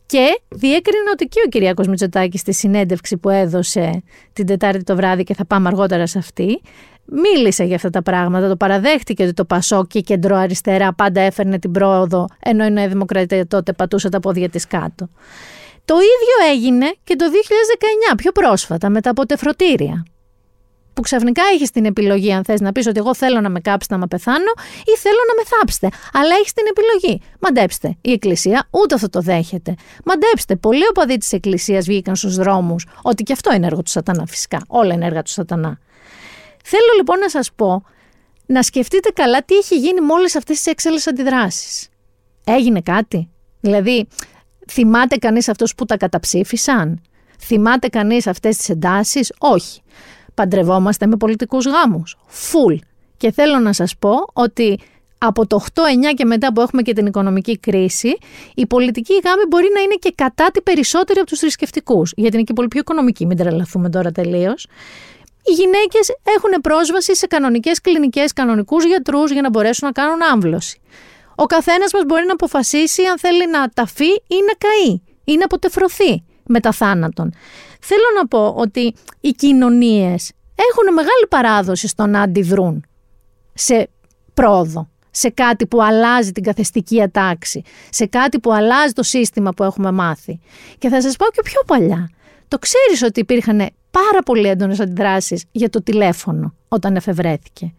[0.06, 5.24] Και διέκρινε ότι και ο Κυριάκος Μητσοτάκης στη συνέντευξη που έδωσε την Τετάρτη το βράδυ
[5.24, 6.60] και θα πάμε αργότερα σε αυτή,
[7.04, 11.58] μίλησε για αυτά τα πράγματα, το παραδέχτηκε ότι το Πασόκ και η κεντροαριστερά πάντα έφερνε
[11.58, 15.08] την πρόοδο, ενώ η Νέα Δημοκρατία τότε πατούσε τα πόδια της κάτω.
[15.84, 17.24] Το ίδιο έγινε και το
[18.12, 20.04] 2019, πιο πρόσφατα, με τα αποτεφρωτήρια
[20.98, 23.94] που ξαφνικά έχεις την επιλογή, αν θες να πεις ότι εγώ θέλω να με κάψετε
[23.94, 24.52] να με πεθάνω
[24.84, 25.88] ή θέλω να με θάψετε.
[26.12, 27.20] Αλλά έχεις την επιλογή.
[27.40, 29.74] Μαντέψτε, η Εκκλησία ούτε αυτό το δέχεται.
[30.04, 34.26] Μαντέψτε, πολλοί οπαδοί της Εκκλησίας βγήκαν στους δρόμους, ότι και αυτό είναι έργο του Σατανά,
[34.26, 34.60] φυσικά.
[34.66, 35.78] Όλα είναι έργα του Σατανά.
[36.64, 37.84] Θέλω λοιπόν να σας πω
[38.46, 41.88] να σκεφτείτε καλά τι έχει γίνει με όλες αυτές τις έξαλλε αντιδράσεις.
[42.44, 43.30] Έγινε κάτι;
[43.60, 44.08] Δηλαδή,
[44.70, 47.02] θυμάται κανείς αυτού που τα καταψήφισαν;
[47.40, 49.80] Θυμάται κανείς αυτές τις εντάσεις; Όχι.
[50.38, 52.16] Παντρευόμαστε με πολιτικούς γάμους.
[52.26, 52.74] Φουλ.
[53.16, 54.78] Και θέλω να σας πω ότι
[55.18, 58.16] από το 8-9 και μετά που έχουμε και την οικονομική κρίση,
[58.54, 62.12] η πολιτική γάμη μπορεί να είναι και κατά τη περισσότερη από τους θρησκευτικούς.
[62.16, 64.66] Γιατί είναι και πολύ πιο οικονομική, μην τρελαθούμε τώρα τελείως.
[65.44, 70.80] Οι γυναίκες έχουν πρόσβαση σε κανονικές κλινικές, κανονικούς γιατρούς για να μπορέσουν να κάνουν άμβλωση.
[71.34, 75.44] Ο καθένας μας μπορεί να αποφασίσει αν θέλει να ταφεί ή να καεί ή να
[75.44, 77.34] αποτεφρωθεί μετά θάνατον.
[77.78, 82.84] Θέλω να πω ότι οι κοινωνίες έχουν μεγάλη παράδοση στο να αντιδρούν
[83.54, 83.88] σε
[84.34, 89.62] πρόοδο, σε κάτι που αλλάζει την καθεστική ατάξη, σε κάτι που αλλάζει το σύστημα που
[89.62, 90.40] έχουμε μάθει.
[90.78, 92.10] Και θα σας πω και πιο παλιά.
[92.48, 97.74] Το ξέρεις ότι υπήρχαν πάρα πολύ έντονες αντιδράσεις για το τηλέφωνο όταν εφευρέθηκε.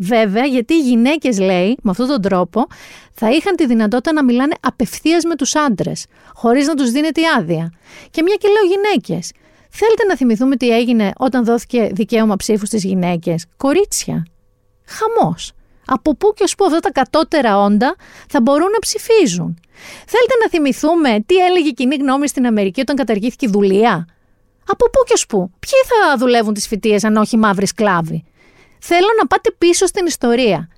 [0.00, 2.66] Βέβαια, γιατί οι γυναίκες, λέει, με αυτόν τον τρόπο,
[3.12, 7.24] θα είχαν τη δυνατότητα να μιλάνε απευθείας με τους άντρες, χωρίς να τους δίνεται η
[7.38, 7.72] άδεια.
[8.10, 9.32] Και μια και λέω γυναίκες.
[9.70, 14.26] Θέλετε να θυμηθούμε τι έγινε όταν δόθηκε δικαίωμα ψήφου στις γυναίκες; Κορίτσια.
[14.86, 15.52] Χαμός.
[15.86, 17.96] Από πού και ως πού αυτά τα κατώτερα όντα
[18.28, 19.58] θα μπορούν να ψηφίζουν;
[20.06, 24.06] Θέλετε να θυμηθούμε τι έλεγε η κοινή γνώμη στην Αμερική όταν καταργήθηκε η δουλεία;
[24.66, 28.24] Από πού και ως πού; Ποιοι θα δουλεύουν τις φοιτίες αν όχι μαύροι σκλάβοι;
[28.80, 30.68] Θέλω να πάτε πίσω στην ιστορία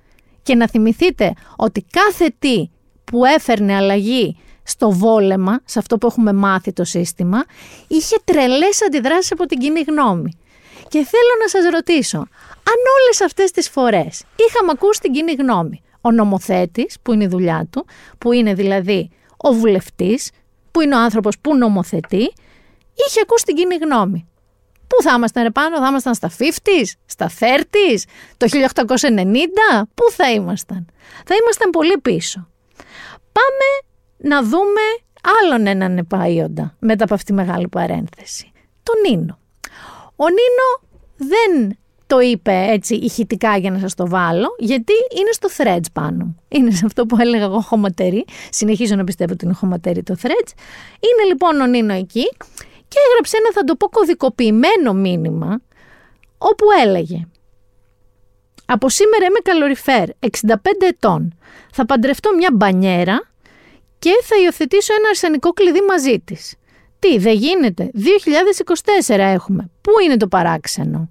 [0.43, 2.69] και να θυμηθείτε ότι κάθε τι
[3.03, 7.43] που έφερνε αλλαγή στο βόλεμα, σε αυτό που έχουμε μάθει το σύστημα,
[7.87, 10.31] είχε τρελές αντιδράσεις από την κοινή γνώμη.
[10.87, 12.17] Και θέλω να σας ρωτήσω,
[12.63, 17.27] αν όλες αυτές τις φορές είχαμε ακούσει την κοινή γνώμη, ο νομοθέτης, που είναι η
[17.27, 17.85] δουλειά του,
[18.17, 20.31] που είναι δηλαδή ο βουλευτής,
[20.71, 22.33] που είναι ο άνθρωπος που νομοθετεί,
[22.93, 24.30] είχε ακούσει την κοινή γνώμη.
[24.91, 28.01] Πού θα ήμασταν επάνω, θα ήμασταν στα 50s, στα 30s,
[28.37, 30.85] το 1890, πού θα ήμασταν;
[31.25, 32.47] Θα ήμασταν πολύ πίσω.
[33.31, 33.67] Πάμε
[34.17, 34.81] να δούμε
[35.41, 38.51] άλλον έναν επαΐοντα μετά από αυτή τη μεγάλη παρένθεση.
[38.83, 39.39] Τον Νίνο.
[40.15, 41.77] Ο Νίνο δεν
[42.07, 46.35] το είπε έτσι ηχητικά για να σας το βάλω, γιατί είναι στο threads πάνω.
[46.47, 48.25] Είναι σε αυτό που έλεγα εγώ χωματερή.
[48.49, 50.51] Συνεχίζω να πιστεύω ότι είναι χωματερή το threads.
[50.99, 52.31] Είναι λοιπόν ο Νίνο εκεί
[52.91, 55.61] και έγραψε ένα θα το πω κωδικοποιημένο μήνυμα
[56.37, 57.27] όπου έλεγε
[58.65, 61.37] «Από σήμερα είμαι καλοριφέρ, 65 ετών.
[61.71, 63.29] Θα παντρευτώ μια μπανιέρα
[63.99, 66.55] και θα υιοθετήσω ένα αρσενικό κλειδί μαζί της.
[66.99, 67.91] Τι, δεν γίνεται;
[69.07, 69.69] 2024 έχουμε.
[69.81, 71.09] Πού είναι το παράξενο;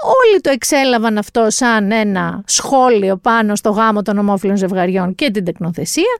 [0.00, 5.44] Όλοι το εξέλαβαν αυτό σαν ένα σχόλιο πάνω στο γάμο των ομόφυλων ζευγαριών και την
[5.44, 6.18] τεκνοθεσία.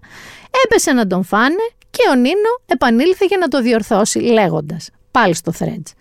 [0.64, 5.52] Έπεσε να τον φάνε και ο Νίνο επανήλθε για να το διορθώσει λέγοντας, πάλι στο
[5.58, 5.92] Threads.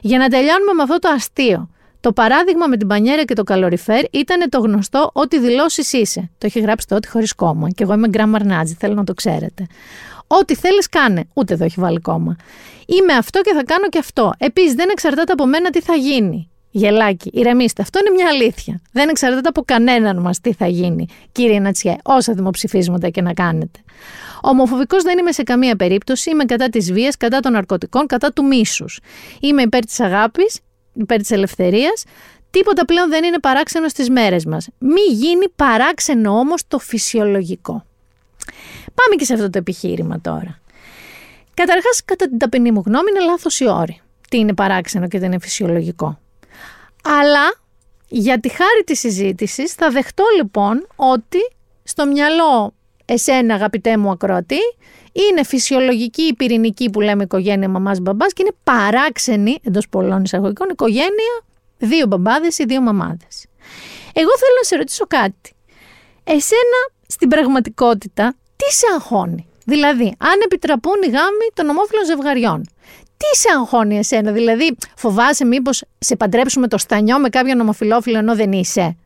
[0.00, 1.68] Για να τελειώνουμε με αυτό το αστείο.
[2.00, 6.30] Το παράδειγμα με την πανιέρα και το καλοριφέρ ήταν το γνωστό ότι δηλώσεις είσαι.
[6.38, 7.70] Το έχει γράψει το ότι χωρίς κόμμα.
[7.70, 9.66] Και εγώ είμαι γκράμμαρ νάτζι, θέλω να το ξέρετε.
[10.26, 11.24] Ό,τι θέλεις, κάνε.
[11.34, 12.36] Ούτε εδώ έχει βάλει κόμμα.
[12.86, 14.32] Είμαι αυτό και θα κάνω και αυτό.
[14.38, 16.50] Επίσης, δεν εξαρτάται από μένα τι θα γίνει.
[16.70, 17.82] Γελάκι, ηρεμήστε.
[17.82, 18.80] Αυτό είναι μια αλήθεια.
[18.92, 23.78] Δεν εξαρτάται από κανέναν μας τι θα γίνει, κύριε Νατσιέ, όσα δημοψηφίσματα και να κάνετε.
[24.42, 26.30] Ομοφοβικός δεν είμαι σε καμία περίπτωση.
[26.30, 29.00] Είμαι κατά της βίας, κατά των ναρκωτικών, κατά του μίσους.
[29.40, 30.60] Είμαι υπέρ της αγάπης,
[30.92, 32.04] υπέρ της ελευθερίας.
[32.50, 34.68] Τίποτα πλέον δεν είναι παράξενο στις μέρες μας.
[34.78, 37.84] Μη γίνει παράξενο όμως το φυσιολογικό.
[38.94, 40.60] Πάμε και σε αυτό το επιχείρημα τώρα.
[41.54, 44.00] Καταρχάς, κατά την ταπεινή μου γνώμη, είναι λάθος η όρη.
[44.28, 46.18] Τι είναι παράξενο και τι είναι φυσιολογικό.
[47.04, 47.54] Αλλά
[48.08, 51.38] για τη χάρη της συζήτησης θα δεχτώ λοιπόν ότι
[51.82, 52.74] στο μυαλό
[53.12, 54.58] εσένα αγαπητέ μου ακροατή
[55.12, 60.68] είναι φυσιολογική η πυρηνική που λέμε οικογένεια μαμάς μπαμπάς και είναι παράξενη εντός πολλών εισαγωγικών
[60.70, 61.44] οικογένεια
[61.78, 63.46] δύο μπαμπάδες ή δύο μαμάδες.
[64.12, 65.52] Εγώ θέλω να σε ρωτήσω κάτι.
[66.24, 72.62] Εσένα στην πραγματικότητα τι σε αγχώνει; Δηλαδή, αν επιτραπούν οι γάμοι των ομόφυλων ζευγαριών,
[73.16, 78.34] τι σε αγχώνει εσένα, δηλαδή φοβάσαι μήπως σε παντρέψουμε το στανιό με κάποιον ομοφιλόφιλο ενώ
[78.34, 78.96] δεν είσαι;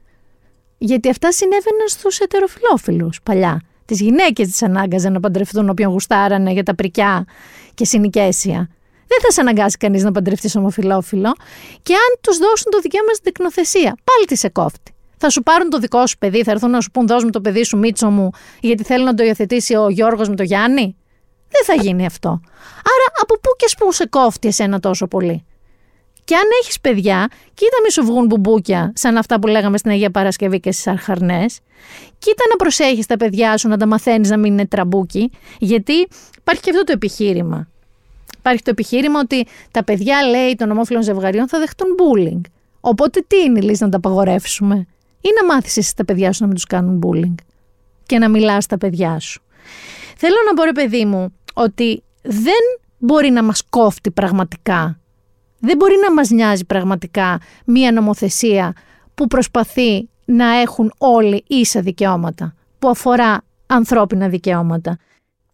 [0.79, 3.61] Γιατί αυτά συνέβαιναν στους ετεροφιλόφιλους παλιά.
[3.87, 7.25] Τις γυναίκες τις ανάγκαζαν να παντρευτούν όποιον γουστάρανε για τα πρικιά
[7.75, 8.69] και συνοικέσια.
[9.07, 11.33] Δεν θα σε αναγκάσει κανείς να παντρευτείς ομοφυλόφιλο
[11.83, 14.95] και αν τους δώσουν το δικαίωμα στην τεκνοθεσία, πάλι τι σε κόφτει.
[15.17, 17.41] Θα σου πάρουν το δικό σου παιδί, θα έρθουν να σου πούν δώσ' μου το
[17.41, 20.97] παιδί σου Μίτσο μου, γιατί θέλει να το υιοθετήσει ο Γιώργος με το Γιάννη.
[21.49, 22.29] Δεν θα γίνει αυτό.
[22.93, 25.45] Άρα από πού κι ως πού σε κόφτει εσένα τόσο πολύ;
[26.27, 30.11] Και αν έχεις παιδιά, κοίτα μη σου βγουν μπουμπούκια, σαν αυτά που λέγαμε στην Αγία
[30.11, 31.59] Παρασκευή και στις Αχαρνές.
[32.19, 35.93] Κοίτα να προσέχεις τα παιδιά σου, να τα μαθαίνεις να μην είναι τραμπούκι, γιατί
[36.39, 37.69] υπάρχει και αυτό το επιχείρημα.
[38.39, 42.41] Υπάρχει το επιχείρημα ότι τα παιδιά, λέει, των ομόφυλων ζευγαριών θα δεχτούν bullying.
[42.81, 44.87] Οπότε τι είναι η λύση να τα απαγορεύσουμε,
[45.21, 47.35] ή να μάθεις εσύ τα παιδιά σου να μην τους κάνουν bullying
[48.07, 49.43] και να μιλάς στα παιδιά σου.
[50.17, 52.63] Θέλω να πω, ρε παιδί μου, ότι δεν
[52.99, 55.01] μπορεί να μας κόφτει πραγματικά.
[55.59, 58.73] Δεν μπορεί να μας νοιάζει πραγματικά μία νομοθεσία
[59.15, 64.99] που προσπαθεί να έχουν όλοι ίσα δικαιώματα, που αφορά ανθρώπινα δικαιώματα.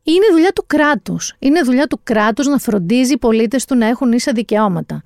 [0.02, 1.34] Είναι δουλειά του κράτους.
[1.38, 5.02] Είναι δουλειά του κράτους να φροντίζει οι πολίτες του να έχουν ίσα δικαιώματα.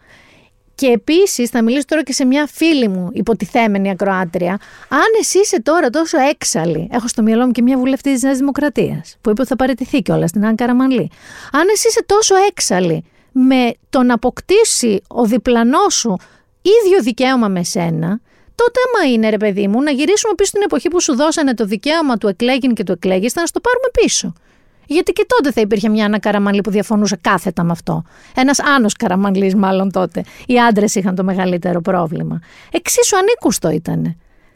[0.75, 4.53] Και επίσης, θα μιλήσω τώρα και σε μια φίλη μου υποτιθέμενη ακροάτρια.
[4.89, 8.39] Αν εσύ είσαι τώρα τόσο έξαλλη, έχω στο μυαλό μου και μια βουλευτή της Νέας
[8.39, 11.11] Δημοκρατίας, που είπε ότι θα παραιτηθεί κιόλας στην Άνκα Ραμανλή.
[11.53, 13.05] Αν εσύ είσαι τόσο έξαλλη
[13.39, 16.17] με το να αποκτήσει ο διπλανός σου
[16.63, 18.21] ίδιο δικαίωμα με σένα,
[18.55, 21.65] τότε άμα είναι ρε παιδί μου να γυρίσουμε πίσω στην εποχή που σου δώσανε το
[21.65, 24.33] δικαίωμα του εκλέγην και του εκλέγηστα να στο πάρουμε πίσω.
[24.87, 28.03] Γιατί και τότε θα υπήρχε μια Άννα Καραμανλή που διαφωνούσε κάθετα με αυτό.
[28.37, 30.25] Ένας Άνω Καραμανλή, μάλλον τότε.
[30.47, 32.41] Οι άντρες είχαν το μεγαλύτερο πρόβλημα.
[32.71, 34.03] Εξίσου ανήκουστο ήταν.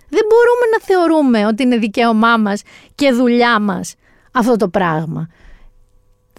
[0.08, 2.62] Δεν μπορούμε να θεωρούμε ότι είναι δικαίωμά μας
[2.94, 3.94] και δουλειά μας
[4.32, 5.28] αυτό το πράγμα.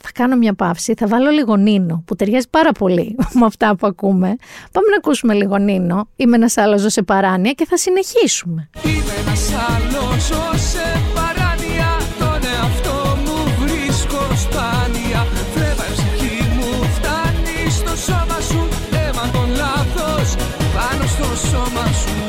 [0.04, 3.88] Θα κάνω μια παύση, θα βάλω λίγο Νίνο, που ταιριάζει πάρα πολύ με αυτά που
[3.88, 4.36] ακούμε.
[4.72, 6.08] Πάμε να ακούσουμε λίγο Νίνο.
[6.16, 8.70] Είμαι ένας άλλος σε παράνοια και θα συνεχίσουμε.
[8.84, 10.26] Είμαι ένας άλλος
[10.72, 10.86] σε
[11.16, 15.22] παράνοια Τον εαυτό μου βρίσκω σπάνια
[15.54, 20.36] Φρέβα η ψυχή μου φτάνει στο σώμα σου Αίμα τον λάθος
[20.76, 22.22] πάνω στο σώμα σου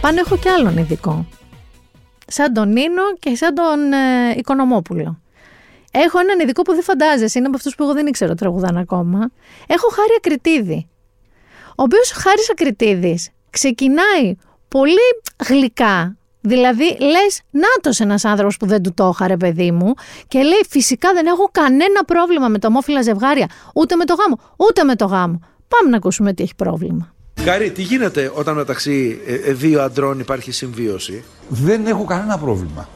[0.00, 1.26] Πάνω έχω κι άλλον ειδικό.
[2.26, 5.18] Σαν τον Νίνο και σαν τον ε, Οικονομόπουλο.
[5.92, 9.30] Έχω έναν ειδικό που δεν φαντάζεσαι, είναι από αυτούς που εγώ δεν ήξερα τραγουδάν ακόμα.
[9.66, 10.88] Έχω Χάρη Ακριτίδη.
[11.68, 14.36] Ο οποίος Χάρης Ακριτίδης ξεκινάει
[14.68, 15.08] πολύ
[15.48, 16.16] γλυκά.
[16.40, 19.94] Δηλαδή, λες, νάτο ένας άνθρωπος που δεν του το είχα, ρε παιδί μου,
[20.28, 24.38] και λέει: Φυσικά δεν έχω κανένα πρόβλημα με το ομόφυλα ζευγάρια, ούτε με το γάμο,
[24.56, 25.40] ούτε με το γάμο.
[25.68, 27.14] Πάμε να ακούσουμε τι έχει πρόβλημα.
[27.44, 32.88] Γάρη, τι γίνεται όταν μεταξύ ε, ε, δύο αντρών υπάρχει συμβίωση; Δεν έχω κανένα πρόβλημα.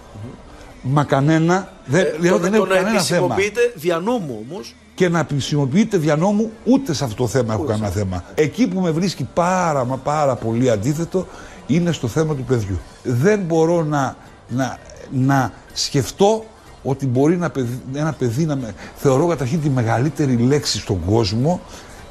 [0.82, 1.72] Μα κανένα.
[1.84, 3.24] Δεν, Ε, λέω, το, δεν το έχω να κανένα θέμα.
[3.24, 4.74] επισημοποιείτε δια νόμου όμως.
[4.94, 8.24] Και να επισημοποιείτε δια νόμου ούτε σε αυτό το θέμα έχω κανένα θέμα.
[8.34, 11.26] Εκεί που με βρίσκει πάρα μα πάρα πολύ αντίθετο
[11.66, 12.78] είναι στο θέμα του παιδιού.
[13.02, 14.16] Δεν μπορώ να,
[14.48, 14.78] να,
[15.10, 16.44] να σκεφτώ
[16.82, 18.74] ότι μπορεί να παιδί- ένα παιδί να με...
[18.96, 21.60] Θεωρώ καταρχήν τη μεγαλύτερη λέξη στον κόσμο,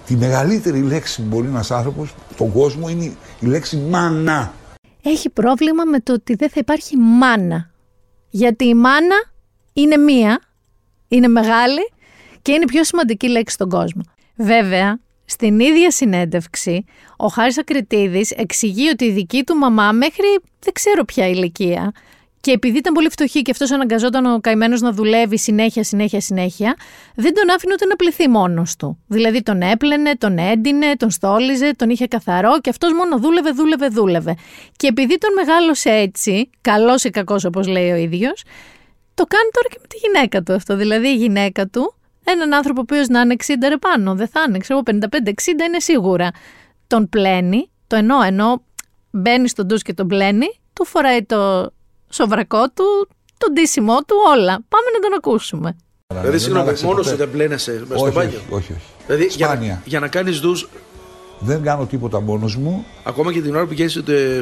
[0.06, 3.04] τη μεγαλύτερη λέξη που μπορεί ένας άνθρωπος στον κόσμο είναι
[3.40, 4.54] η λέξη μάνα.
[5.04, 7.70] Έχει πρόβλημα με το ότι δεν θα υπάρχει μάνα.
[8.32, 9.16] Γιατί η μάνα
[9.74, 10.42] είναι μία,
[11.08, 11.92] είναι μεγάλη
[12.42, 14.02] και είναι η πιο σημαντική λέξη στον κόσμο.
[14.36, 16.86] Βέβαια, στην ίδια συνέντευξη,
[17.18, 21.92] ο Χάρης Ακριτίδης εξηγεί ότι η δική του μαμά μέχρι δεν ξέρω ποια ηλικία
[22.42, 26.76] και επειδή ήταν πολύ φτωχή και αυτός αναγκαζόταν ο καημένος να δουλεύει συνέχεια, συνέχεια, συνέχεια,
[27.16, 28.98] δεν τον άφηνε ούτε να πληθεί μόνος του.
[29.08, 33.88] Δηλαδή τον έπλαινε, τον έντυνε, τον στόλιζε, τον είχε καθαρό και αυτός μόνο δούλευε, δούλευε,
[33.88, 34.36] δούλευε.
[34.76, 38.44] Και επειδή τον μεγάλωσε έτσι, καλός ή κακός όπως λέει ο ίδιος,
[39.14, 40.76] το κάνει τώρα και με τη γυναίκα του αυτό.
[40.76, 44.44] Δηλαδή η γυναίκα του, έναν άνθρωπο ο οποίος να είναι 60 ρε πάνω, δεν θα
[44.48, 45.30] είναι, ξέρω εγώ 55-60
[45.68, 46.32] είναι σίγουρα.
[46.88, 48.64] Τον πλένει, το εννοώ, ενώ
[49.12, 51.72] μπαίνει στον ντους και τον πλένει, του φοράει το
[52.12, 54.54] σοβρακό του, το ντύσιμό του, όλα.
[54.70, 55.76] Πάμε να τον ακούσουμε.
[56.08, 57.10] Δηλαδή, δεν συγγνώμη, άλλαξε μόνος ποτέ.
[57.12, 58.82] σου δεν πλένεσαι μέσα στο όχι, μπάνιο; όχι, όχι, όχι.
[59.08, 59.74] Δηλαδή, για, Σπάνια.
[59.74, 60.54] να- για να κάνεις ντου,
[61.44, 62.86] Δεν κάνω τίποτα μόνος μου.
[63.04, 63.90] ακόμα και την ώρα που πηγαίνει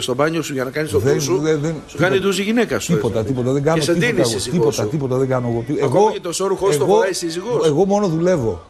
[0.02, 2.34] στο μπάνιο σου για να κάνεις το Δεν- ντου σου, δεν- δεν- σου κάνει τίποτα.
[2.36, 2.94] ντου η γυναίκα σου.
[2.94, 3.34] Τίποτα, έτσι.
[3.34, 3.52] τίποτα.
[3.52, 4.12] Δεν κάνω και σε τίποτα.
[4.12, 4.40] ντύνεις η εγώ.
[4.40, 4.90] σύζυγός Τίποτα, σου.
[4.90, 5.86] τίποτα δεν κάνω εγώ.
[5.86, 7.66] Ακόμα και το σόρουχό σου το εγώ- φοράει η σύζυγός.
[7.68, 8.66] Εγώ μόνο δουλεύω.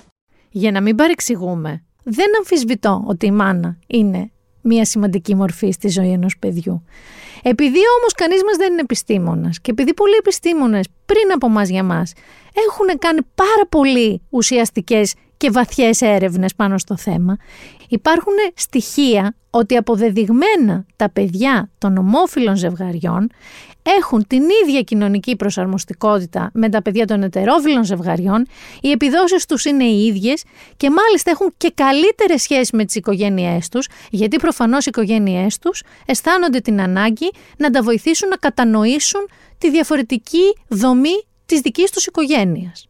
[0.49, 6.11] Για να μην παρεξηγούμε, δεν αμφισβητώ ότι η μάνα είναι μια σημαντική μορφή στη ζωή
[6.11, 6.83] ενός παιδιού.
[7.41, 11.83] Επειδή όμως κανείς μας δεν είναι επιστήμονας και επειδή πολλοί επιστήμονες πριν από μας για
[11.83, 12.13] μας
[12.67, 17.37] έχουν κάνει πάρα πολύ ουσιαστικές και βαθιές έρευνες πάνω στο θέμα,
[17.87, 23.29] υπάρχουν στοιχεία ότι αποδεδειγμένα τα παιδιά των ομόφυλων ζευγαριών
[23.83, 28.47] έχουν την ίδια κοινωνική προσαρμοστικότητα με τα παιδιά των ετερόφυλων ζευγαριών,
[28.81, 30.43] οι επιδόσεις τους είναι οι ίδιες
[30.77, 35.83] και μάλιστα έχουν και καλύτερες σχέσεις με τις οικογένειές τους, γιατί προφανώς οι οικογένειές τους
[36.05, 42.87] αισθάνονται την ανάγκη να τα βοηθήσουν να κατανοήσουν τη διαφορετική δομή της δικής τους οικογένειας.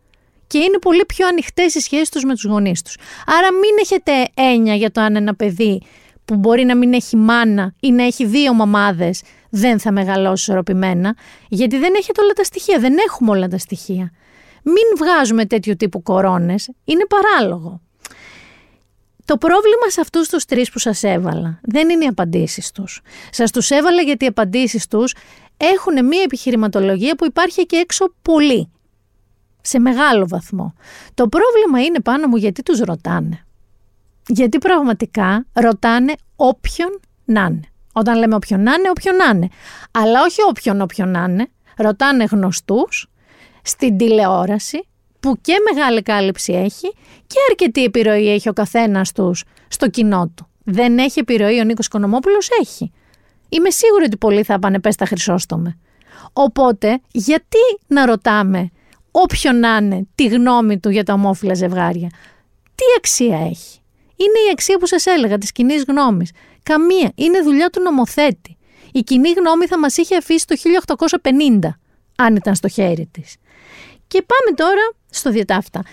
[0.47, 2.97] Και είναι πολύ πιο ανοιχτές οι σχέσεις τους με τους γονείς τους.
[3.25, 5.82] Άρα, μην έχετε έννοια για το αν ένα παιδί
[6.25, 11.16] που μπορεί να μην έχει μάνα ή να έχει δύο μαμάδες δεν θα μεγαλώσει ισορροπημένα,
[11.50, 12.80] γιατί δεν έχετε όλα τα στοιχεία.
[12.80, 14.12] Δεν έχουμε όλα τα στοιχεία.
[14.64, 16.70] Μην βγάζουμε τέτοιου τύπου κορώνες.
[16.84, 17.82] Είναι παράλογο.
[19.26, 23.02] Το πρόβλημα σε αυτούς τους τρεις που σας έβαλα δεν είναι οι απαντήσεις τους.
[23.32, 25.16] Σας τους έβαλα γιατί οι απαντήσεις τους
[25.58, 28.72] έχουν μία επιχειρηματολογία που υπάρχει και έξω πολύ.
[29.62, 30.74] Σε μεγάλο βαθμό.
[31.14, 33.46] Το πρόβλημα είναι πάνω μου γιατί τους ρωτάνε.
[34.28, 37.68] Γιατί πραγματικά ρωτάνε όποιον να είναι.
[37.93, 39.47] Όταν λέμε όποιον να είναι, όποιον να είναι.
[39.91, 41.47] Αλλά όχι όποιον όποιον να είναι.
[41.78, 43.08] Ρωτάνε γνωστούς
[43.62, 44.88] στην τηλεόραση
[45.19, 46.93] που και μεγάλη κάλυψη έχει
[47.28, 50.47] και αρκετή επιρροή έχει ο καθένας τους στο κοινό του.
[50.63, 52.91] Δεν έχει επιρροή ο Νίκος Κονομόπουλος, έχει.
[53.49, 55.78] Είμαι σίγουρη ότι πολλοί θα πάνε πες τα χρυσόστομε.
[56.34, 58.69] Οπότε, γιατί να ρωτάμε
[59.12, 62.10] όποιον να είναι τη γνώμη του για τα ομόφυλα ζευγάρια;
[62.75, 63.80] Τι αξία έχει;
[64.15, 66.32] Είναι η αξία που σας έλεγα της κοινής γνώμης.
[66.63, 67.12] Καμία.
[67.15, 68.58] Είναι δουλειά του νομοθέτη.
[68.91, 71.60] Η κοινή γνώμη θα μας είχε αφήσει το 1850,
[72.15, 73.36] αν ήταν στο χέρι της.
[74.08, 75.84] Και πάμε τώρα στο διατάφτα.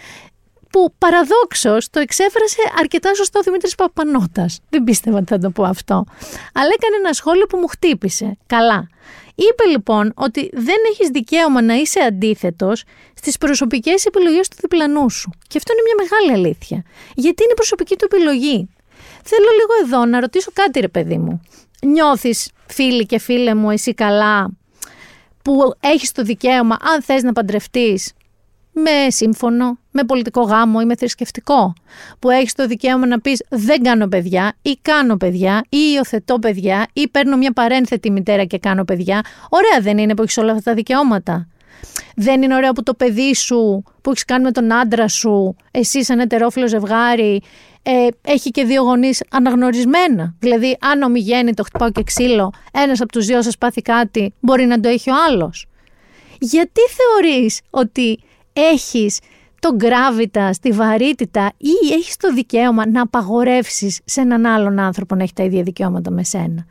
[0.71, 4.47] Που παραδόξως το εξέφρασε αρκετά σωστό ο Δημήτρης Παπανότα.
[4.69, 6.05] Δεν πίστευα ότι θα το πω αυτό.
[6.55, 8.37] Αλλά έκανε ένα σχόλιο που μου χτύπησε.
[8.47, 8.89] Καλά.
[9.35, 15.31] Είπε λοιπόν ότι δεν έχεις δικαίωμα να είσαι αντίθετος στις προσωπικές επιλογές του διπλανού σου.
[15.49, 16.83] Και αυτό είναι μια μεγάλη αλήθεια.
[17.15, 18.69] Γιατί είναι η προσωπική του επιλογή;
[19.29, 21.41] Θέλω λίγο εδώ να ρωτήσω κάτι, ρε παιδί μου.
[21.83, 24.51] Νιώθεις, φίλοι και φίλε μου, εσύ καλά,
[25.43, 28.13] που έχεις το δικαίωμα, αν θες να παντρευτείς,
[28.73, 31.73] με σύμφωνο, με πολιτικό γάμο ή με θρησκευτικό.
[32.19, 36.87] Που έχεις το δικαίωμα να πεις δεν κάνω παιδιά ή κάνω παιδιά ή υιοθετώ παιδιά
[36.93, 39.25] ή παίρνω μια παρένθετη μητέρα και κάνω παιδιά.
[39.49, 41.49] Ωραία δεν είναι που έχεις όλα αυτά τα δικαιώματα.
[42.17, 46.05] Δεν είναι ωραίο που το παιδί σου που έχεις κάνει με τον άντρα σου, εσύ
[46.05, 47.43] σαν ετερόφιλο ζευγάρι,
[47.89, 50.35] ε, έχει και δύο γονείς αναγνωρισμένα.
[50.39, 54.65] Δηλαδή, αν ομιγέννη το χτυπάω και ξύλο, ένας από τους δύο σας πάθει κάτι, μπορεί
[54.65, 55.67] να το έχει ο άλλος.
[56.41, 58.19] Γιατί θεωρείς ότι
[58.53, 59.19] έχεις
[59.61, 65.23] το γκράβιτα, τη βαρύτητα ή έχεις το δικαίωμα να απαγορεύσεις σε έναν άλλον άνθρωπο να
[65.23, 66.67] έχει τα ίδια δικαιώματα με σένα;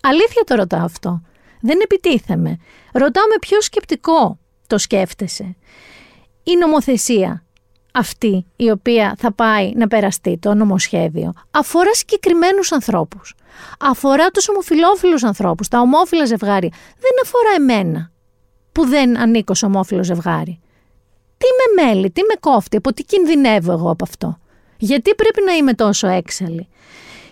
[0.00, 1.22] Αλήθεια το ρωτάω αυτό.
[1.60, 2.56] Δεν επιτίθεμαι.
[2.92, 5.56] Ρωτάω με ποιο σκεπτικό το σκέφτεσαι.
[6.42, 7.44] Η νομοθεσία
[7.92, 13.34] αυτή η οποία θα πάει να περαστεί το νομοσχέδιο αφορά συγκεκριμένους ανθρώπους.
[13.80, 16.70] Αφορά τους ομοφιλόφιλους ανθρώπους, τα ομόφυλα ζευγάρια.
[16.98, 18.10] Δεν αφορά εμένα
[18.72, 20.60] που δεν ανήκω σε ομόφυλο ζευγάρι.
[21.38, 24.38] Τι με μέλη, τι με κόφτει, από τι κινδυνεύω εγώ από αυτό;
[24.76, 26.68] Γιατί πρέπει να είμαι τόσο έξαλλη;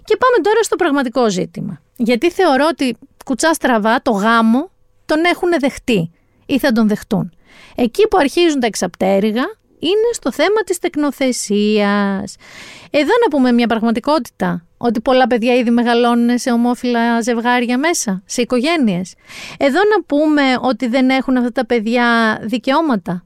[0.05, 1.81] Και πάμε τώρα στο πραγματικό ζήτημα.
[1.97, 4.71] Γιατί θεωρώ ότι κουτσά στραβά το γάμο
[5.07, 6.11] τον έχουν δεχτεί
[6.47, 7.33] ή θα τον δεχτούν.
[7.77, 9.43] Εκεί που αρχίζουν τα εξαπτέρυγα
[9.81, 12.37] είναι στο θέμα της τεκνοθεσίας.
[12.91, 18.43] Εδώ να πούμε μια πραγματικότητα, ότι πολλά παιδιά ήδη μεγαλώνουν σε ομόφυλα ζευγάρια μέσα, σε
[18.43, 19.15] οικογένειες.
[19.59, 23.25] Εδώ να πούμε ότι δεν έχουν αυτά τα παιδιά δικαιώματα.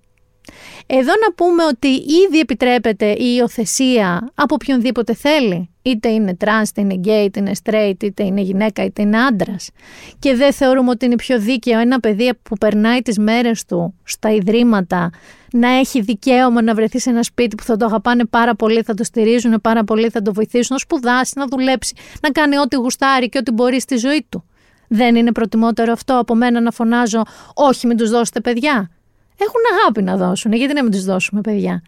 [0.87, 5.69] Εδώ να πούμε ότι ήδη επιτρέπεται η υιοθεσία από οποιονδήποτε θέλει.
[5.83, 9.71] Είτε είναι τρανς, είτε είναι γκέι, είτε είναι straight, είτε είναι γυναίκα, είτε είναι άντρας.
[10.19, 14.31] Και δεν θεωρούμε ότι είναι πιο δίκαιο ένα παιδί που περνάει τις μέρες του στα
[14.31, 15.11] ιδρύματα
[15.53, 18.95] να έχει δικαίωμα να βρεθεί σε ένα σπίτι που θα το αγαπάνε πάρα πολύ, θα
[18.95, 23.29] το στηρίζουν πάρα πολύ, θα το βοηθήσουν να σπουδάσει, να δουλέψει, να κάνει ό,τι γουστάρει
[23.29, 24.45] και ό,τι μπορεί στη ζωή του.
[24.89, 27.23] Δεν είναι προτιμότερο αυτό από μένα να φωνάζω
[27.55, 28.91] όχι μην τους δώσετε παιδιά.
[29.37, 31.83] Έχουν αγάπη να δώσουν, γιατί να μην τους δώσουμε παιδιά;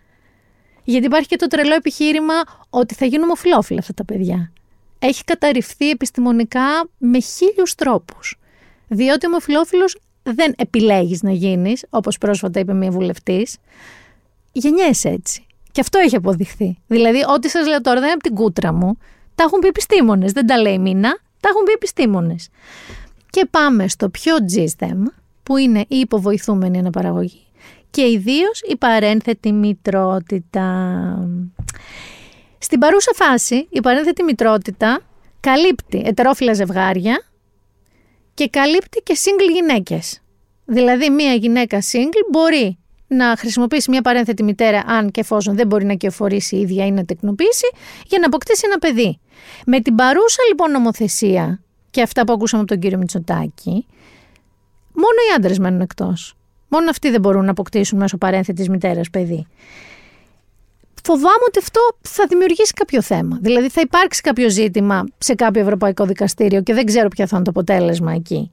[0.85, 2.35] Γιατί υπάρχει και το τρελό επιχείρημα
[2.71, 4.53] ότι θα γίνουν ομοφυλόφιλα αυτά τα παιδιά.
[4.99, 8.39] Έχει καταρριφθεί επιστημονικά με χίλιους τρόπους.
[8.89, 13.57] Διότι ο ομοφυλόφιλος δεν επιλέγεις να γίνεις, όπως πρόσφατα είπε μια βουλευτής,
[14.53, 15.47] γεννιέσαι έτσι.
[15.73, 16.79] Και αυτό έχει αποδειχθεί.
[16.87, 18.99] Δηλαδή, ό,τι σας λέω τώρα δεν είναι από την κούτρα μου.
[19.35, 20.33] Τα έχουν πει επιστήμονες.
[20.33, 22.49] Δεν τα λέει η Μίνα, τα έχουν πει επιστήμονες.
[23.31, 25.13] Και πάμε στο πιο G θέμα,
[25.47, 27.47] που είναι η υποβοηθούμενη αναπαραγωγή
[27.91, 30.69] και ιδίως η παρένθετη μητρότητα.
[32.59, 35.01] Στην παρούσα φάση, η παρένθετη μητρότητα
[35.41, 37.25] καλύπτει ετερόφιλα ζευγάρια
[38.35, 40.21] και καλύπτει και single γυναίκες.
[40.65, 45.85] Δηλαδή, μία γυναίκα single μπορεί να χρησιμοποιήσει μια παρένθετη μητέρα, αν και εφόσον δεν μπορεί
[45.85, 47.67] να κυοφορήσει η ίδια ή να τεκνοποιήσει,
[48.07, 49.19] για να αποκτήσει ένα παιδί.
[49.67, 53.87] Με την παρούσα λοιπόν νομοθεσία και αυτά που ακούσαμε από τον κύριο Μητσοτάκη,
[55.07, 56.35] μόνο οι άντρες μένουν εκτός.
[56.69, 59.47] Μόνο αυτοί δεν μπορούν να αποκτήσουν μέσω παρένθετης μητέρας παιδί.
[61.05, 63.39] Φοβάμαι ότι αυτό θα δημιουργήσει κάποιο θέμα.
[63.43, 67.45] Δηλαδή θα υπάρξει κάποιο ζήτημα σε κάποιο ευρωπαϊκό δικαστήριο και δεν ξέρω ποιο θα είναι
[67.45, 68.51] το αποτέλεσμα εκεί.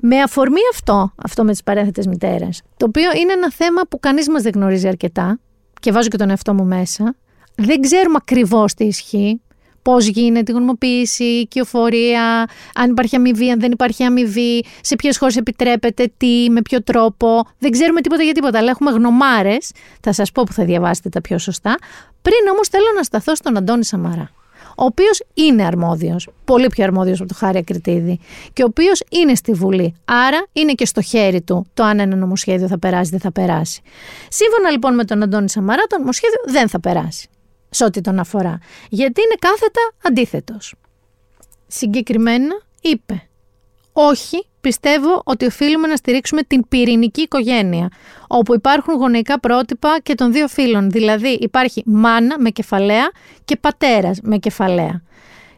[0.00, 4.28] Με αφορμή αυτό, αυτό με τις παρένθετες μητέρες, το οποίο είναι ένα θέμα που κανείς
[4.28, 5.38] μας δεν γνωρίζει αρκετά,
[5.80, 7.14] και βάζω και τον εαυτό μου μέσα,
[7.54, 9.40] δεν ξέρουμε ακριβώς τι ισχύει,
[9.84, 15.18] πώς γίνεται η γονιμοποίηση, η οικειοφορία, αν υπάρχει αμοιβή, αν δεν υπάρχει αμοιβή, σε ποιες
[15.18, 17.46] χώρες επιτρέπεται, τι, με ποιο τρόπο.
[17.58, 19.70] Δεν ξέρουμε τίποτα για τίποτα, αλλά έχουμε γνωμάρες.
[20.00, 21.76] Θα σας πω που θα διαβάσετε τα πιο σωστά.
[22.22, 24.30] Πριν όμως θέλω να σταθώ στον Αντώνη Σαμαρά
[24.76, 28.20] ο οποίος είναι αρμόδιος, πολύ πιο αρμόδιος από το Χάρη Ακριτίδη,
[28.52, 29.94] και ο οποίος είναι στη Βουλή.
[30.04, 33.32] Άρα είναι και στο χέρι του το αν ένα νομοσχέδιο θα περάσει ή δεν θα
[33.32, 33.82] περάσει.
[34.28, 37.28] Σύμφωνα λοιπόν με τον Αντώνη Σαμαρά, το νομοσχέδιο δεν θα περάσει
[37.74, 38.58] σε ό,τι τον αφορά.
[38.88, 40.74] Γιατί είναι κάθετα αντίθετος.
[41.66, 43.28] Συγκεκριμένα είπε
[43.96, 47.88] όχι, πιστεύω ότι οφείλουμε να στηρίξουμε την πυρηνική οικογένεια,
[48.26, 50.90] όπου υπάρχουν γονεϊκά πρότυπα και των δύο φίλων.
[50.90, 53.10] Δηλαδή υπάρχει μάνα με κεφαλαία
[53.44, 55.02] και πατέρας με κεφαλαία.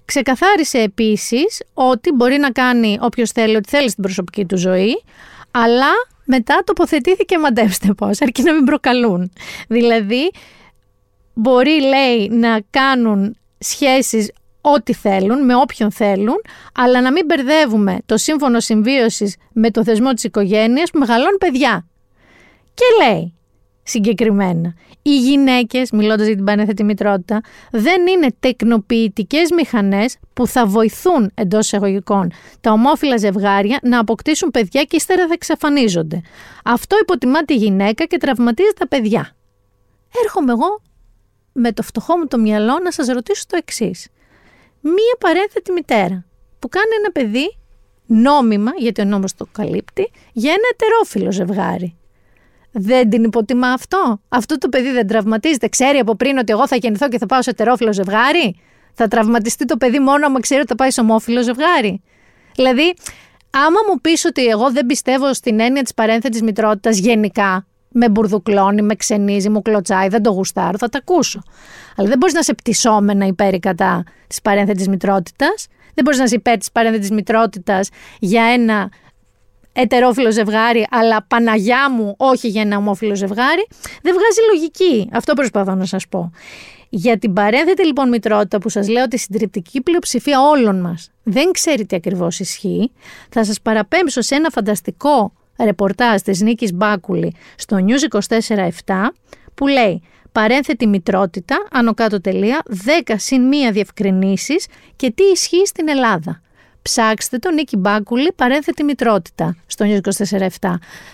[0.04, 5.02] Ξεκαθάρισε επίσης ότι μπορεί να κάνει όποιος θέλει ό,τι θέλει στην προσωπική του ζωή,
[5.50, 5.90] αλλά
[6.24, 9.32] μετά τοποθετήθηκε μαντέψτε πώς, αρκεί να μην προκαλούν.
[9.68, 10.30] Δηλαδή,
[11.38, 14.30] μπορεί λέει να κάνουν σχέσεις
[14.60, 16.36] ό,τι θέλουν, με όποιον θέλουν,
[16.74, 21.86] αλλά να μην μπερδεύουμε το σύμφωνο συμβίωσης με το θεσμό της οικογένειας που μεγαλώνουν παιδιά.
[22.74, 23.34] Και λέει
[23.82, 31.30] συγκεκριμένα, οι γυναίκες, μιλώντας για την πανέθετη μητρότητα, δεν είναι τεκνοποιητικές μηχανές που θα βοηθούν
[31.34, 36.20] εντός εισαγωγικών τα ομόφυλα ζευγάρια να αποκτήσουν παιδιά και ύστερα θα εξαφανίζονται.
[36.64, 39.36] Αυτό υποτιμά τη γυναίκα και τραυματίζει τα παιδιά.
[40.24, 40.80] Έρχομαι εγώ
[41.56, 44.08] με το φτωχό μου το μυαλό να σας ρωτήσω το εξής
[44.80, 46.24] μία παρένθετη μητέρα
[46.58, 47.56] που κάνει ένα παιδί
[48.06, 51.96] νόμιμα, γιατί ο νόμος το καλύπτει, για ένα ετερόφιλο ζευγάρι.
[52.70, 56.76] Δεν την υποτιμά αυτό; Αυτό το παιδί δεν τραυματίζεται; Ξέρει από πριν ότι εγώ θα
[56.76, 58.60] γεννηθώ και θα πάω σε ετερόφιλο ζευγάρι;
[58.94, 62.02] Θα τραυματιστεί το παιδί μόνο άμα ξέρει ότι θα πάει σε ομόφιλο ζευγάρι;
[62.54, 62.94] Δηλαδή,
[63.50, 67.66] άμα μου πεις ότι εγώ δεν πιστεύω στην έννοια της παρένθετης μητρότητας γενικά,
[67.98, 71.42] με μπουρδουκλώνει, με ξενίζει, μου κλωτσάει, δεν το γουστάρω, θα τα ακούσω.
[71.96, 75.66] Αλλά δεν μπορείς να είσαι πτυσσόμενα υπέρ ή κατά της παρένθετης μητρότητας.
[75.94, 77.88] Δεν μπορείς να είσαι υπέρ της παρένθετης μητρότητας
[78.18, 78.90] για ένα
[79.72, 83.66] ετερόφιλο ζευγάρι, αλλά Παναγιά μου, όχι για ένα ομόφιλο ζευγάρι.
[84.02, 85.08] Δεν βγάζει λογική.
[85.12, 86.30] Αυτό προσπαθώ να σας πω.
[86.88, 91.50] Για την παρένθετη λοιπόν μητρότητα που σας λέω ότι η συντριπτική πλειοψηφία όλων μας δεν
[91.50, 92.92] ξέρει τι ακριβώς ισχύει,
[93.28, 95.32] θα σας παραπέμψω σε ένα φανταστικό
[95.64, 98.68] ρεπορτάζ της Νίκης Μπάκουλη στο News 24-7
[99.54, 100.02] που λέει
[100.32, 102.62] παρένθετη μητρότητα, άνω κάτω τελεία,
[103.06, 106.40] 10 συν μία διευκρινήσεις και τι ισχύει στην Ελλάδα.
[106.82, 110.00] Ψάξτε το Νίκη Μπάκουλη παρένθετη μητρότητα στο News
[110.38, 110.48] 24-7.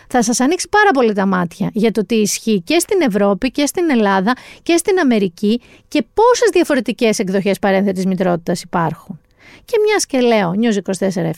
[0.09, 3.67] Θα σας ανοίξει πάρα πολύ τα μάτια για το τι ισχύει και στην Ευρώπη και
[3.67, 9.21] στην Ελλάδα και στην Αμερική και πόσες διαφορετικές εκδοχές παρένθετης μητρότητας υπάρχουν.
[9.65, 10.77] Και μιας και λέω News
[11.09, 11.31] 24-7,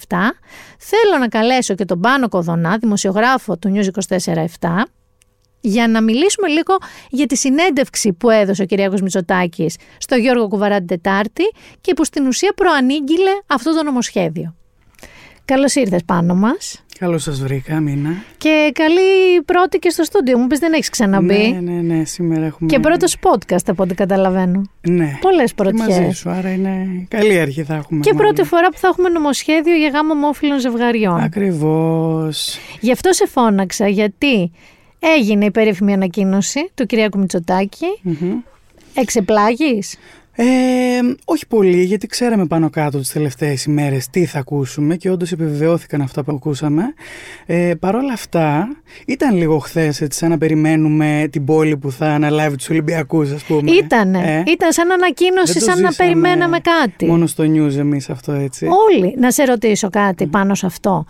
[0.79, 4.45] θέλω να καλέσω και τον Πάνο Κοδονά, δημοσιογράφο του News 24-7,
[5.61, 6.77] για να μιλήσουμε λίγο
[7.11, 11.43] για τη συνέντευξη που έδωσε ο Κυριάκος Μητσοτάκης στο Γιώργο Κουβαράτη Τετάρτη
[11.81, 14.55] και που στην ουσία προανήγγειλε αυτό το νομοσχέδιο.
[15.45, 16.84] Καλώς ήρθες πάνω μας.
[16.99, 18.11] Καλώς σας βρήκα, Μίνα.
[18.39, 20.39] Και καλή πρώτη και στο στούντιο.
[20.39, 21.59] Μου πεις δεν έχεις ξαναμπεί.
[21.61, 22.71] Ναι, ναι, ναι, σήμερα έχουμε.
[22.71, 24.63] Και πρώτος podcast από ό,τι καταλαβαίνω.
[24.81, 25.19] Ναι.
[25.21, 25.87] Πολλές πρωτιέ.
[25.87, 28.01] Μαζί σου, άρα είναι καλή αρχή θα έχουμε.
[28.01, 31.21] Και πρώτη φορά που θα έχουμε νομοσχέδιο για γάμο ομόφυλων ζευγαριών.
[31.21, 32.59] Ακριβώς.
[32.81, 34.53] Γι' αυτό σε φώναξα, γιατί
[34.99, 38.01] έγινε η περίφημη ανακοίνωση του Κυριάκου Μητσοτάκη.
[38.05, 38.43] Mm-hmm.
[38.95, 39.97] Εξεπλάγεις;
[40.37, 40.45] Ε,
[41.25, 46.01] όχι πολύ, γιατί ξέραμε πάνω κάτω τις τελευταίες ημέρες τι θα ακούσουμε και όντως επιβεβαιώθηκαν
[46.01, 46.83] αυτά που ακούσαμε.
[47.47, 48.69] Ε, Παρ' όλα αυτά,
[49.07, 53.43] ήταν λίγο χθες έτσι σαν να περιμένουμε την πόλη που θα αναλάβει τους Ολυμπιακούς, ας
[53.45, 53.71] πούμε.
[53.71, 54.43] Ήτανε.
[54.47, 57.07] Ε, Ήταν σαν ανακοίνωση, σαν να περιμέναμε κάτι.
[57.07, 58.67] Μόνο στο news εμείς αυτό έτσι.
[58.67, 59.15] Όλοι.
[59.19, 61.05] Να σε ρωτήσω κάτι πάνω σε αυτό.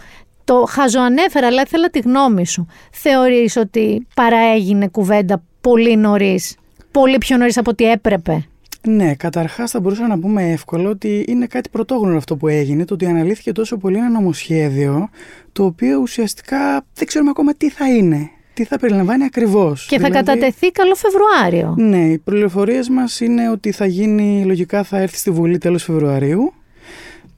[0.45, 2.67] Το χαζοανέφερα, αλλά ήθελα τη γνώμη σου.
[2.93, 6.57] Θεωρείς ότι παραέγινε κουβέντα πολύ νωρίς,
[6.91, 8.45] πολύ πιο νωρίς από ό,τι έπρεπε;
[8.87, 12.95] Ναι, καταρχάς θα μπορούσα να πούμε εύκολο ότι είναι κάτι πρωτόγνωρο αυτό που έγινε, το
[12.95, 15.09] ότι αναλύθηκε τόσο πολύ ένα νομοσχέδιο,
[15.53, 18.31] το οποίο ουσιαστικά δεν ξέρουμε ακόμα τι θα είναι.
[18.55, 19.87] Τι θα περιλαμβάνει ακριβώς.
[19.87, 21.75] Και θα δηλαδή, κατατεθεί καλό Φεβρουάριο.
[21.79, 26.53] Ναι, οι πληροφορίες μας είναι ότι θα γίνει, λογικά θα έρθει στη Βουλή τέλος Φεβρουαρίου.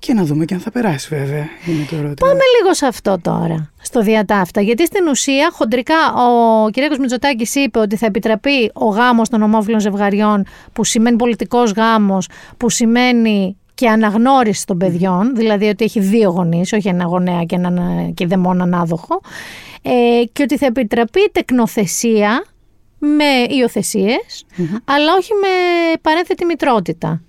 [0.07, 1.49] Και να δούμε και αν θα περάσει, βέβαια.
[1.67, 2.29] Είναι το ερώτημα.
[2.29, 4.61] Πάμε λίγο σε αυτό τώρα, στο διατάφτα.
[4.61, 6.99] Γιατί στην ουσία, χοντρικά, ο κ.
[6.99, 12.71] Μητσοτάκης είπε ότι θα επιτραπεί ο γάμος των ομόφυλων ζευγαριών, που σημαίνει πολιτικός γάμος, που
[12.71, 18.11] σημαίνει και αναγνώριση των παιδιών, δηλαδή ότι έχει δύο γονείς, όχι ένα γονέα και, ένα,
[18.15, 19.21] και δεν μόνο ανάδοχο,
[19.83, 22.45] ε, και ότι θα επιτραπεί τεκνοθεσία
[22.99, 24.15] με υιοθεσιε
[24.85, 25.49] αλλά όχι με
[26.03, 27.21] παρένθετη μητρότητα.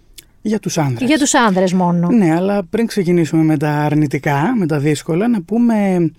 [0.47, 1.07] Για τους άνδρες.
[1.07, 2.07] Για τους άνδρες μόνο.
[2.09, 6.11] Ναι, αλλά πριν ξεκινήσουμε με τα αρνητικά, με τα δύσκολα, να πούμε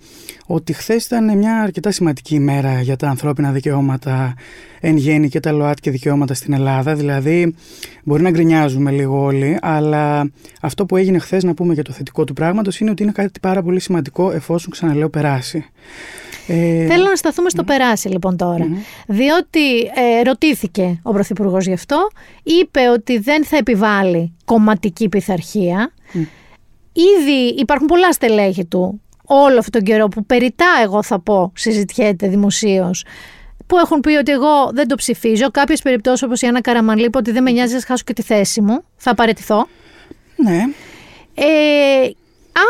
[0.45, 4.33] ότι χθες ήταν μια αρκετά σημαντική ημέρα για τα ανθρώπινα δικαιώματα
[4.79, 6.95] εν γέννη και τα ΛΟΑΤ δικαιώματα στην Ελλάδα.
[6.95, 7.55] Δηλαδή,
[8.03, 12.23] μπορεί να γκρινιάζουμε λίγο όλοι, αλλά αυτό που έγινε χθες, να πούμε για το θετικό
[12.23, 15.65] του πράγματος, είναι ότι είναι κάτι πάρα πολύ σημαντικό εφόσον ξαναλέω περάσει.
[16.49, 18.67] Ε, Θέλω να σταθούμε στο περάσει λοιπόν τώρα.
[19.07, 22.07] Διότι ε, ρωτήθηκε ο Πρωθυπουργός γι' αυτό,
[22.43, 25.93] είπε ότι δεν θα επιβάλλει κομματική πειθαρχία.
[26.93, 32.27] Ήδη υπάρχουν πολλά στελέχη του όλο αυτόν τον καιρό που περιτά εγώ θα πω συζητιέται
[32.27, 33.05] δημοσίως
[33.69, 35.51] που έχουν πει ότι εγώ δεν το ψηφίζω.
[35.51, 38.21] Κάποιες περιπτώσεις όπως η Άννα Καραμανλή είπε ότι δεν με νοιάζει να χάσω και τη
[38.21, 38.83] θέση μου.
[38.95, 39.67] Θα παραιτηθώ.
[40.35, 40.63] Ναι.
[41.33, 42.09] Ε,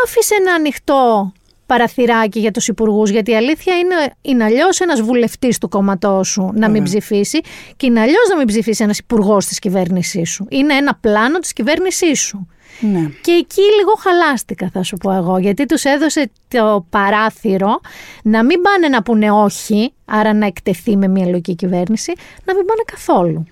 [0.04, 1.32] άφησε ένα ανοιχτό
[1.70, 6.52] παραθυράκι για τους υπουργούς, γιατί η αλήθεια είναι, είναι αλλιώς ένας βουλευτής του κόμματός σου
[6.54, 7.40] να μην ψηφίσει
[7.78, 10.46] και είναι αλλιώς να μην ψηφίσει ένας υπουργός της κυβέρνησής σου.
[10.50, 12.48] Είναι ένα πλάνο της κυβέρνησής σου.
[12.80, 13.10] Ναι.
[13.22, 17.80] Και εκεί λίγο χαλάστηκα θα σου πω εγώ, γιατί τους έδωσε το παράθυρο
[18.24, 22.14] να μην πάνε να πούνε όχι, άρα να εκτεθεί με μια λογική κυβέρνηση,
[22.46, 23.46] να μην πάνε καθόλου.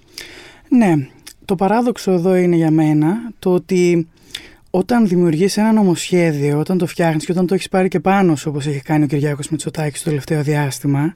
[0.70, 0.94] Ναι,
[1.46, 4.08] το παράδοξο εδώ είναι για μένα το ότι
[4.70, 8.50] όταν δημιουργείς ένα νομοσχέδιο, όταν το φτιάχνεις και όταν το έχεις πάρει και πάνω σου
[8.50, 11.14] όπως έχει κάνει ο Κυριάκος Μητσοτάκης το τελευταίο διάστημα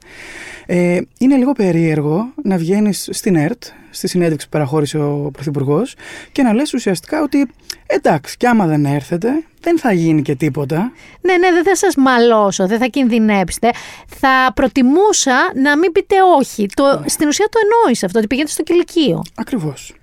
[0.66, 5.94] ε, είναι λίγο περίεργο να βγαίνεις στην ΕΡΤ, στη συνέντευξη που παραχώρησε ο Πρωθυπουργός
[6.32, 7.48] και να λες ουσιαστικά ότι
[7.86, 9.28] εντάξει και άμα δεν έρθετε
[9.62, 10.92] δεν θα γίνει και τίποτα.
[11.20, 13.70] Ναι, ναι, δεν θα σας μαλώσω, δεν θα κινδυνέψετε.
[14.06, 16.66] Θα προτιμούσα να μην πείτε όχι.
[16.74, 17.08] Το, Ναι.
[17.08, 19.22] Στην ουσία το εννοείς αυτό, ότι πηγαίνετε στο κηλικείο.
[19.34, 19.94] Ακριβώς.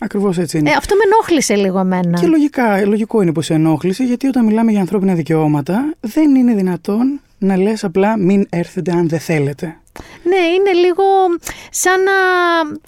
[0.00, 0.70] Ακριβώς έτσι είναι.
[0.70, 2.20] Ε, αυτό με ενόχλησε λίγο εμένα.
[2.20, 6.54] Και λογικά, λογικό είναι που σε ενόχλησε, γιατί όταν μιλάμε για ανθρώπινα δικαιώματα, δεν είναι
[6.54, 9.76] δυνατόν να λες απλά μην έρθετε αν δεν θέλετε.
[10.22, 11.02] Ναι, είναι λίγο
[11.70, 12.12] σαν να.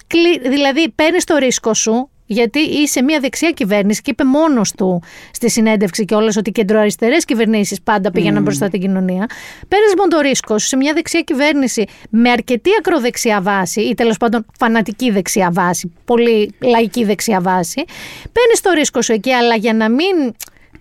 [0.06, 5.02] κλει- Δηλαδή, παίρνεις το ρίσκο σου, γιατί είσαι μια δεξιά κυβέρνηση και είπε μόνος του
[5.32, 8.44] στη συνέντευξη και ότι οι κεντροαριστερές κυβερνήσεις πάντα πήγαιναν Μμμ.
[8.44, 9.26] μπροστά την κοινωνία.
[9.68, 14.16] Παίρνει λοιπόν το ρίσκο σου σε μια δεξιά κυβέρνηση με αρκετή ακροδεξιά βάση ή τέλος
[14.16, 17.84] πάντων φανατική δεξιά βάση, πολύ λαϊκή δεξιά βάση.
[18.32, 20.34] Παίρνει το ρίσκο σου εκεί, αλλά για να μην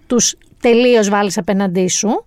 [0.08, 2.26] τους τελείως βάλεις απέναντί σου,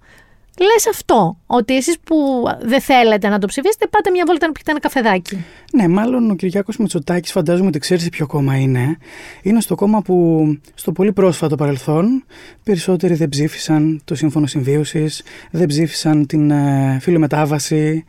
[0.59, 4.71] Λες αυτό, ότι εσείς που δεν θέλετε να το ψηφίσετε, πάτε μια βόλτα να πιείτε
[4.71, 5.45] ένα καφεδάκι.
[5.73, 8.99] Ναι, μάλλον ο Κυριάκος Μητσοτάκης, φαντάζομαι ότι ξέρεις σε ποιο κόμμα είναι.
[9.43, 12.25] Είναι στο κόμμα που στο πολύ πρόσφατο παρελθόν
[12.63, 18.05] περισσότεροι δεν ψήφισαν το Σύμφωνο Συμβίωσης, δεν ψήφισαν την ε, φυλομετάβαση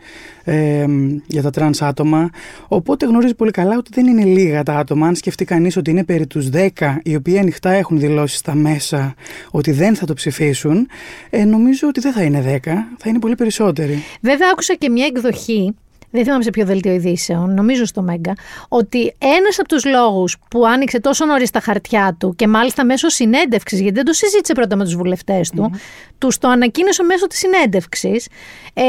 [0.48, 0.86] ε,
[1.28, 2.30] για τα τρανς άτομα.
[2.68, 5.08] Οπότε γνωρίζει πολύ καλά ότι δεν είναι λίγα τα άτομα.
[5.08, 6.68] Αν σκεφτεί κανείς ότι είναι περί τους 10
[7.04, 9.16] οι οποίοι ανοιχτά έχουν δηλώσει στα μέσα
[9.52, 10.88] ότι δεν θα το ψηφίσουν,
[11.30, 14.04] ε, νομίζω ότι δεν θα είναι 10, θα είναι πολύ περισσότεροι.
[14.22, 15.76] Βέβαια, άκουσα και μια εκδοχή,
[16.18, 18.34] δεν θυμάμαι σε ποιο δελτίο ειδήσεων, νομίζω στο Μέγκα,
[18.68, 23.10] ότι ένας από τους λόγους που άνοιξε τόσο νωρίς τα χαρτιά του και μάλιστα μέσω
[23.10, 25.72] συνέντευξης, γιατί δεν το συζήτησε πρώτα με τους βουλευτές του,
[26.18, 28.28] τους το ανακοίνωσε μέσω της συνέντευξης,
[28.74, 28.84] ε,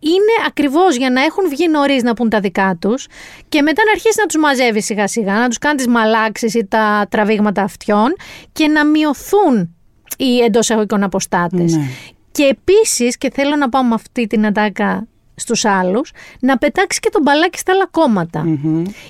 [0.00, 3.06] είναι ακριβώς για να έχουν βγει νωρίς να πούν τα δικά τους
[3.48, 6.66] και μετά να αρχίσει να τους μαζεύει σιγά σιγά, να τους κάνει τις μαλάξεις ή
[6.66, 8.16] τα τραβήγματα αυτιών
[8.52, 9.76] και να μειωθούν
[10.16, 11.76] οι εντός εγωικών αποστάτες.
[11.76, 11.84] Ναι.
[12.30, 17.08] Και επίσης, και θέλω να πάω με αυτή την ατάκα στους άλλους, να πετάξει και
[17.12, 18.44] τον μπαλάκι στα άλλα κόμματα.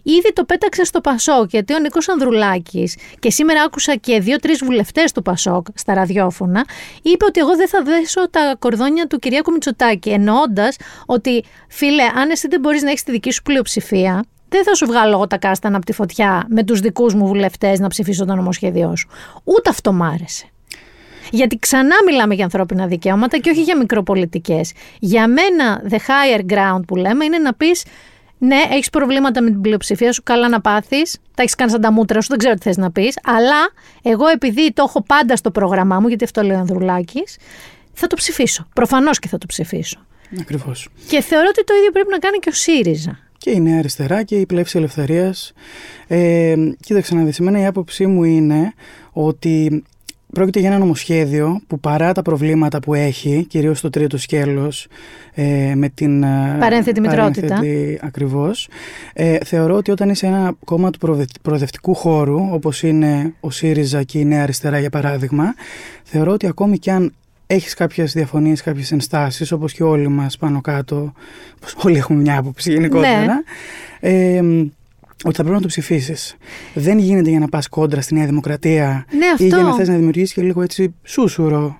[0.02, 5.12] Ήδη το πέταξε στο Πασόκ, γιατί ο Νίκος Ανδρουλάκης, και σήμερα άκουσα και δύο-τρεις βουλευτές
[5.12, 6.64] του Πασόκ στα ραδιόφωνα,
[7.02, 12.30] είπε ότι εγώ δεν θα δέσω τα κορδόνια του Κυριάκου Μητσοτάκη, εννοώντας ότι φίλε, αν
[12.30, 15.38] εσύ δεν μπορείς να έχεις τη δική σου πλειοψηφία, δεν θα σου βγάλω εγώ τα
[15.38, 19.08] κάστανα από τη φωτιά με τους δικούς μου βουλευτές να ψηφίσω το νομοσχέδιό σου.
[19.44, 20.48] Ούτε αυτό μ' άρεσε.
[21.30, 24.72] Γιατί ξανά μιλάμε για ανθρώπινα δικαιώματα και όχι για μικροπολιτικές.
[24.98, 27.84] Για μένα, the higher ground που λέμε είναι να πεις
[28.38, 31.18] ναι, έχεις προβλήματα με την πλειοψηφία σου, καλά να πάθεις.
[31.34, 33.18] Τα έχεις κάνει σαν τα μούτρα σου, δεν ξέρω τι θες να πεις.
[33.24, 33.68] Αλλά
[34.02, 37.36] εγώ, επειδή το έχω πάντα στο πρόγραμμά μου, γιατί αυτό λέει ο Ανδρουλάκης,
[37.92, 38.66] θα το ψηφίσω.
[38.74, 40.06] Προφανώς και θα το ψηφίσω.
[40.40, 40.88] Ακριβώς.
[41.08, 43.18] Και θεωρώ ότι το ίδιο πρέπει να κάνει και ο ΣΥΡΙΖΑ.
[43.38, 45.52] Και η Νέα Αριστερά και η Πλεύση Ελευθερίας.
[46.06, 48.72] Ε, κοίταξε να δεις, εμένα η άποψή μου είναι
[49.12, 49.84] ότι
[50.34, 54.86] πρόκειται για ένα νομοσχέδιο που παρά τα προβλήματα που έχει, κυρίως στο τρίτο σκέλος,
[55.34, 57.46] ε, με την ε, Παρένθετη μητρότητα.
[57.46, 58.68] παρένθετη ακριβώς,
[59.12, 64.02] ε, θεωρώ ότι όταν είσαι ένα κόμμα του προοδε- προοδευτικού χώρου, όπως είναι ο ΣΥΡΙΖΑ
[64.02, 65.54] και η Νέα Αριστερά για παράδειγμα,
[66.04, 67.12] θεωρώ ότι ακόμη και αν
[67.46, 71.12] έχεις κάποιες διαφωνίες, κάποιες ενστάσεις, όπως και όλοι μας πάνω κάτω,
[71.56, 73.42] όπως όλοι έχουμε μια άποψη γενικότερα,
[74.00, 74.42] ε,
[75.24, 76.36] ότι θα πρέπει να το ψηφίσεις.
[76.74, 79.68] Δεν γίνεται για να πας κόντρα στη Νέα Δημοκρατία Ναι, ή για αυτό.
[79.68, 81.78] να θες να δημιουργήσεις και λίγο έτσι σούσουρο.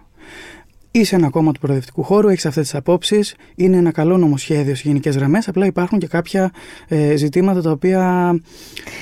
[0.97, 3.35] Είσαι ένα κόμμα του προοδευτικού χώρου, έχεις αυτές τις απόψεις.
[3.55, 5.49] Είναι ένα καλό νομοσχέδιο σε γενικές γραμμές.
[5.49, 6.51] Απλά υπάρχουν και κάποια
[6.89, 8.01] ε, ζητήματα τα οποία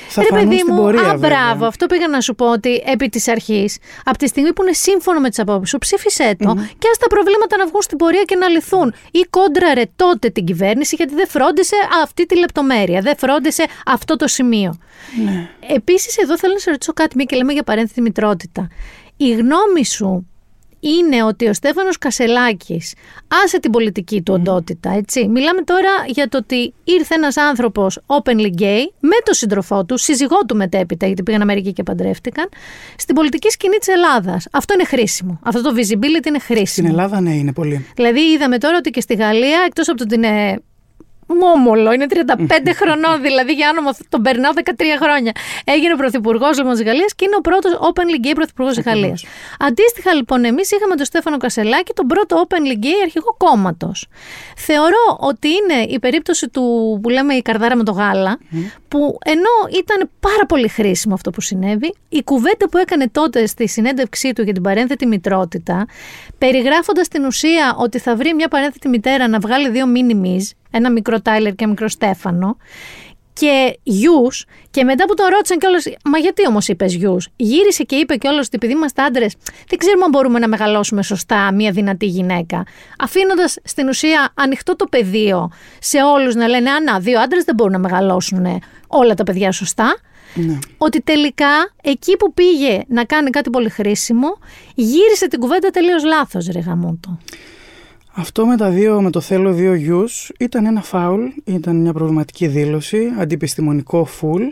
[0.07, 1.01] θα Ρε φανούν παιδί στην μου, πορεία.
[1.01, 1.29] α, βέβαια.
[1.29, 4.73] μπράβο, αυτό πήγα να σου πω ότι επί της αρχής, από τη στιγμή που είναι
[4.73, 8.23] σύμφωνο με τις απόψεις σου, ψήφισέ το και ας τα προβλήματα να βγουν στην πορεία
[8.23, 8.93] και να λυθούν.
[9.11, 14.27] Ή κόντραρε τότε την κυβέρνηση γιατί δεν φρόντισε αυτή τη λεπτομέρεια, δεν φρόντισε αυτό το
[14.27, 14.77] σημείο.
[15.25, 15.49] Ναι.
[15.75, 18.67] Επίσης, εδώ θέλω να σε ρωτήσω κάτι, μια και λέμε για παρένθετη μητρότητα.
[19.17, 20.27] Η γνώμη σου
[20.83, 22.93] είναι ότι ο Στέφανος Κασελάκης
[23.43, 25.27] άσε την πολιτική του οντότητα, έτσι.
[25.27, 30.37] Μιλάμε τώρα για το ότι ήρθε ένας άνθρωπος openly gay με τον σύντροφό του, σύζυγό
[30.47, 32.49] του μετέπειτα, γιατί πήγαν Αμερική και παντρεύτηκαν,
[32.97, 34.47] στην πολιτική σκηνή της Ελλάδας.
[34.51, 35.39] Αυτό είναι χρήσιμο.
[35.43, 36.65] Αυτό το visibility είναι χρήσιμο.
[36.65, 37.85] Στην Ελλάδα, ναι, είναι πολύ.
[37.95, 40.61] Δηλαδή είδαμε τώρα ότι και στη Γαλλία, εκτός από το ότι είναι
[41.35, 42.13] μόμολο, είναι 35
[42.79, 44.71] χρονών, δηλαδή για άνομα τον περνάω 13
[45.01, 45.31] χρόνια.
[45.63, 49.25] Έγινε πρωθυπουργός λοιπόν τη Γαλλίας και είναι ο πρώτος openly gay πρωθυπουργός της Γαλλίας.
[49.59, 54.07] Αντίστοιχα λοιπόν, εμείς είχαμε τον Στέφανο Κασελάκη, τον πρώτο openly gay αρχηγό κόμματος.
[54.57, 58.37] Θεωρώ ότι είναι η περίπτωση του που λέμε η καρδάρα με το γάλα,
[58.87, 63.67] που ενώ ήταν πάρα πολύ χρήσιμο αυτό που συνέβη, η κουβέντα που έκανε τότε στη
[63.67, 65.85] συνέντευξή του για την παρένθετη μητρότητα,
[66.37, 71.21] περιγράφοντας την ουσία ότι θα βρει μια παρένθετη μητέρα να βγάλει δύο μίνιμις, ένα μικρό
[71.21, 72.57] Τάιλερ και ένα μικρό Στέφανο,
[73.33, 77.95] και γιους, και μετά που τον ρώτησαν κιόλας, Μα γιατί όμως είπες γιους, γύρισε και
[77.95, 79.35] είπε κιόλας ότι επειδή είμαστε άντρες,
[79.67, 82.63] δεν ξέρουμε αν μπορούμε να μεγαλώσουμε σωστά μια δυνατή γυναίκα.
[82.99, 87.55] Αφήνοντας στην ουσία ανοιχτό το πεδίο σε όλους να λένε Α, να, δύο άντρες δεν
[87.55, 89.97] μπορούν να μεγαλώσουν όλα τα παιδιά σωστά.
[90.35, 90.59] Ναι.
[90.77, 94.37] Ότι τελικά εκεί που πήγε να κάνει κάτι πολύ χρήσιμο,
[94.75, 97.17] γύρισε την κουβέντα τελείως λάθος, ρε γαμότο.
[98.15, 102.47] Αυτό με, τα δύο, με το θέλω δύο γιους ήταν ένα φάουλ, ήταν μια προβληματική
[102.47, 104.43] δήλωση, αντιπιστημονικό φουλ.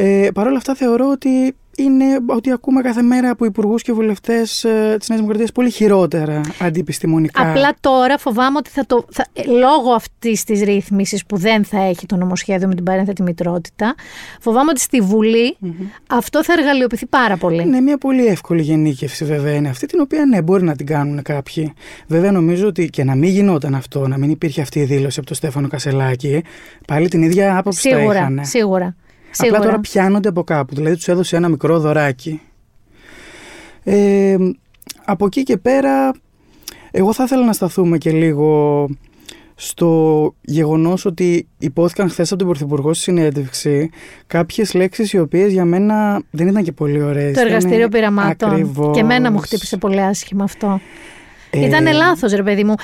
[0.00, 4.64] Ε, Παρ' όλα αυτά θεωρώ ότι είναι ότι ακούμε κάθε μέρα από υπουργούς και βουλευτές
[4.64, 7.50] ε, της Νέας Δημοκρατίας πολύ χειρότερα αντιπιστημονικά.
[7.50, 11.82] Απλά τώρα φοβάμαι ότι θα το, θα, ε, λόγω αυτής της ρύθμισης που δεν θα
[11.82, 13.94] έχει το νομοσχέδιο με την παρένθετη μητρότητα,
[14.40, 15.56] φοβάμαι ότι στη βουλη
[16.08, 17.62] αυτό θα εργαλειοποιηθεί πάρα πολύ.
[17.62, 21.22] Είναι μια πολύ εύκολη γενίκευση βέβαια είναι αυτή, την οποία ναι, μπορεί να την κάνουν
[21.22, 21.72] κάποιοι.
[22.06, 25.28] Βέβαια νομίζω ότι και να μην γινόταν αυτό, να μην υπήρχε αυτή η δήλωση από
[25.28, 26.42] τον Στέφανο Κασελάκη,
[26.86, 28.40] πάλι την ίδια άποψη θα Σίγουρα, είχαν.
[28.44, 28.96] σίγουρα.
[29.32, 29.60] Απλά Σίγουρα.
[29.60, 30.74] τώρα πιάνονται από κάπου.
[30.74, 32.40] Δηλαδή τους έδωσε ένα μικρό δωράκι.
[33.84, 34.36] Ε,
[35.04, 36.12] από εκεί και πέρα,
[36.90, 38.88] εγώ θα ήθελα να σταθούμε και λίγο
[39.54, 43.90] στο γεγονός ότι υπόθηκαν χθες από τον Πρωθυπουργό στη συνέντευξη
[44.26, 47.34] κάποιες λέξεις οι οποίες για μένα δεν ήταν και πολύ ωραίες.
[47.34, 48.50] Το εργαστήριο Ήταν πειραμάτων.
[48.50, 48.94] ακριβώς.
[48.94, 50.80] Και εμένα μου χτύπησε πολύ άσχημα αυτό.
[51.50, 52.74] Ε, Ήταν λάθος, ρε παιδί μου.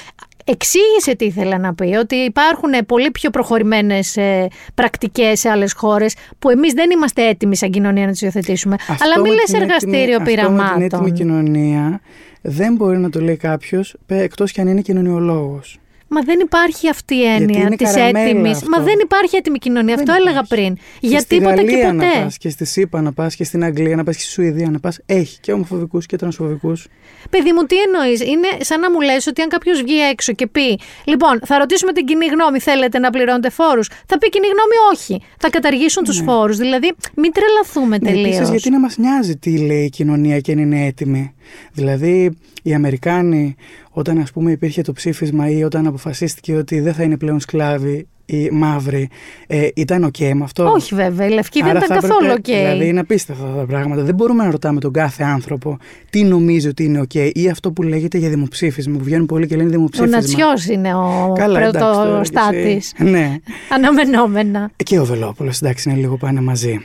[0.45, 6.15] Εξήγησε τι ήθελα να πει, ότι υπάρχουν πολύ πιο προχωρημένες ε, πρακτικές σε άλλες χώρες
[6.39, 8.75] που εμείς δεν είμαστε έτοιμοι σαν κοινωνία να τις υιοθετήσουμε.
[8.89, 10.83] Αυτό Αλλά μην με λες την εργαστήριο έτοιμη- Αυτό με την πειραμάτων.
[10.83, 12.01] έτοιμη κοινωνία
[12.43, 15.79] δεν μπορεί να το λέει κάποιος εκτός κι αν είναι κοινωνιολόγος.
[16.15, 18.53] Μα δεν υπάρχει αυτή η έννοια είναι της καραμέλα έτοιμης.
[18.57, 18.69] αυτό.
[18.69, 19.95] Μα δεν υπάρχει έτοιμη κοινωνία.
[19.97, 20.75] Δεν αυτό έλεγα πριν.
[20.75, 22.21] Και Για στη τίποτα και Γαλλία να ποτέ.
[22.23, 24.79] πας και στη ΣΥΠΑ να πας και στην Αγγλία να πας και στη Σουηδία να
[24.81, 26.87] πας έχει και ομοφοβικούς και τρανσφοβικούς.
[27.31, 30.47] Παιδί μου, τι εννοείς; Είναι σαν να μου λες ότι αν κάποιος βγει έξω και
[30.47, 34.77] πει: Λοιπόν, θα ρωτήσουμε την κοινή γνώμη, θέλετε να πληρώνετε φόρους; Θα πει κοινή γνώμη,
[34.93, 35.23] όχι.
[35.39, 36.57] Θα καταργήσουν τους του φόρους.
[36.57, 38.27] Δηλαδή, μην τρελαθούμε Ναι, τελείως.
[38.27, 41.35] επίσης, γιατί να μας νοιάζει τι λέει η κοινωνία και αν είναι έτοιμη.
[41.73, 43.55] Δηλαδή, οι Αμερικάνοι,
[43.97, 48.07] όταν ας πούμε υπήρχε το ψήφισμα ή όταν αποφασίστηκε ότι δεν θα είναι πλέον σκλάβοι
[48.27, 49.09] οι μαύροι,
[49.47, 51.27] ε, ήταν οκ με αυτό; Όχι, βέβαια.
[51.27, 52.45] Η Λευκή δεν Άρα ήταν θα έπρεπε- καθόλου οκ.
[52.45, 54.03] Δηλαδή είναι απίστευτα αυτά τα πράγματα.
[54.03, 55.77] Δεν μπορούμε να ρωτάμε τον κάθε άνθρωπο
[56.11, 58.99] τι νομίζει ότι είναι οκ ή αυτό που λέγεται για δημοψήφισμα.
[58.99, 60.17] Που βγαίνουν πολλοί και λένε Ο δημοψήφισμα.
[60.17, 62.93] Νατσιός είναι ο Καλά, εντάξει, τώρα κι πρωτοστάτης.
[62.99, 63.11] εσύ.
[63.11, 63.37] Ναι.
[63.69, 64.71] Αναμενόμενα.
[64.85, 66.81] Και ο Βελόπουλος, εντάξει, είναι λίγο πάνε μαζί.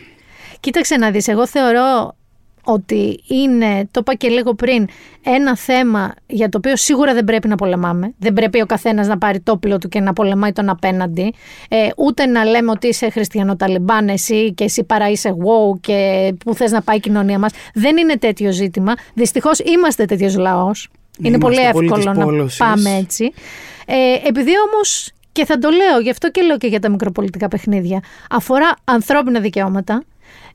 [0.59, 2.15] Κοίταξε να δεις, εγώ θεωρώ
[2.63, 4.87] ότι είναι, το είπα και λίγο πριν,
[5.23, 8.13] ένα θέμα για το οποίο σίγουρα δεν πρέπει να πολεμάμε.
[8.17, 11.33] Δεν πρέπει ο καθένας να πάρει το όπλο του και να πολεμάει τον απέναντι.
[11.69, 16.71] Ε, ούτε να λέμε ότι είσαι χριστιανοταλιμπάν εσύ και εσύ παραείσαι woke και που θες
[16.71, 17.51] να πάει η κοινωνία μας.
[17.73, 18.93] Δεν είναι τέτοιο ζήτημα.
[19.13, 20.89] Δυστυχώς είμαστε τέτοιος λαός.
[21.19, 22.57] Είναι Είμαστε πολύ πολύ εύκολο της να πόλωσης.
[22.57, 23.31] πάμε έτσι.
[23.85, 27.47] Ε, επειδή όμως, και θα το λέω, γι' αυτό και λέω και για τα μικροπολιτικά
[27.47, 27.99] παιχνίδια,
[28.29, 30.03] αφορά ανθρώπινα δικαιώματα,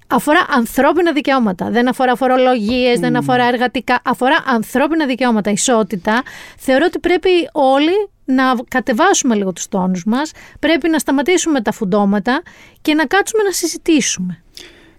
[0.06, 1.70] αφορά ανθρώπινα δικαιώματα.
[1.70, 4.00] Δεν αφορά φορολογίες, δεν αφορά εργατικά.
[4.04, 6.22] Αφορά ανθρώπινα δικαιώματα, ισότητα.
[6.58, 12.42] Θεωρώ ότι πρέπει όλοι να κατεβάσουμε λίγο τους τόνους μας, πρέπει να σταματήσουμε τα φουντώματα
[12.80, 14.38] και να κάτσουμε να συζητήσουμε.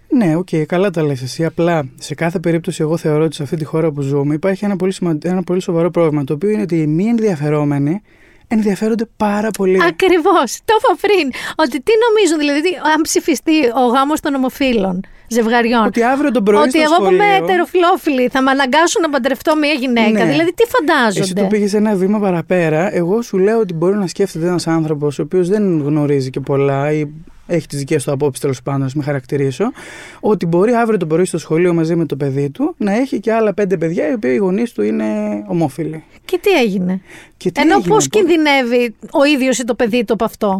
[0.08, 1.44] Ναι, οκ, καλά τα λες εσύ.
[1.44, 4.76] Απλά σε κάθε περίπτωση, εγώ θεωρώ ότι σε αυτή τη χώρα που ζούμε υπάρχει ένα
[4.76, 5.18] πολύ, σημα...
[5.22, 6.24] ένα πολύ σοβαρό πρόβλημα.
[6.24, 8.02] Το οποίο είναι ότι οι μη ενδιαφερόμενοι
[8.48, 9.78] ενδιαφέρονται πάρα πολύ.
[9.88, 10.58] Ακριβώς.
[10.64, 11.30] Το είπα πριν.
[11.56, 15.00] Ότι τι νομίζουν, δηλαδή, τι- αν ψηφιστεί ο γάμος των ομοφύλων.
[15.28, 15.84] ζευγαριών.
[15.86, 19.08] Ότι αύριο τον πρωί Ότι στο εγώ που σχολείο- είμαι ετεροφιλόφιλη θα με αναγκάσουν να
[19.10, 20.24] παντρευτώ μια γυναίκα.
[20.24, 20.30] Ναι.
[20.30, 22.94] Δηλαδή, τι φαντάζονται; Εσύ το πήγες ένα βήμα παραπέρα.
[22.94, 26.92] Εγώ σου λέω ότι μπορεί να σκέφτεται ένας άνθρωπος ο οποίος δεν γνωρίζει και πολλά
[26.92, 27.06] ή
[27.46, 29.72] έχει τις δικές του απόψεις τέλος πάντων, να με χαρακτηρίσω,
[30.20, 33.32] ότι μπορεί αύριο το πρωί στο σχολείο μαζί με το παιδί του να έχει και
[33.32, 35.04] άλλα πέντε παιδιά οι οποίοι οι γονείς του είναι
[35.46, 36.04] ομόφυλοι.
[36.24, 37.00] Και τι έγινε;
[37.36, 40.58] Και τι Ενώ έγινε, πώς πώς- κινδυνεύει ο ίδιος ή το παιδί του από αυτό;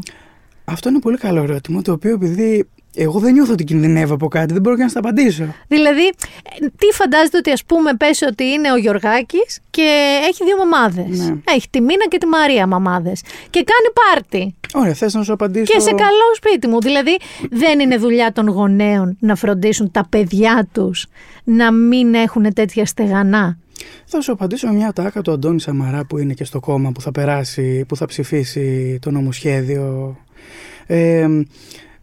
[0.64, 4.53] Αυτό είναι πολύ καλό ερώτημα, το οποίο επειδή εγώ δεν νιώθω ότι κινδυνεύω από κάτι,
[4.53, 5.55] δεν μπορώ και να στα απαντήσω.
[5.69, 10.57] Δηλαδή, ε, τι φαντάζεται ότι ας πούμε πέσει ότι είναι ο Γιωργάκης και έχει δύο
[10.57, 11.19] μαμάδες.
[11.19, 11.35] Ναι.
[11.45, 13.23] Έχει τη Μίνα και τη Μαρία μαμάδες.
[13.51, 14.55] Και κάνει πάρτι.
[14.75, 15.73] Ωραία, θες να σου απαντήσω.
[15.73, 16.81] Και σε καλό σπίτι μου.
[16.81, 17.17] Δηλαδή,
[17.51, 21.07] δεν είναι δουλειά των γονέων να φροντίσουν τα παιδιά τους
[21.45, 23.59] να μην έχουν τέτοια στεγανά.
[24.05, 27.01] Θα σου απαντήσω με μια τάκα του Αντώνη Σαμαρά που είναι και στο κόμμα που
[27.01, 30.17] θα περάσει, που θα ψηφίσει το νομοσχέδιο.
[30.87, 31.27] Ε,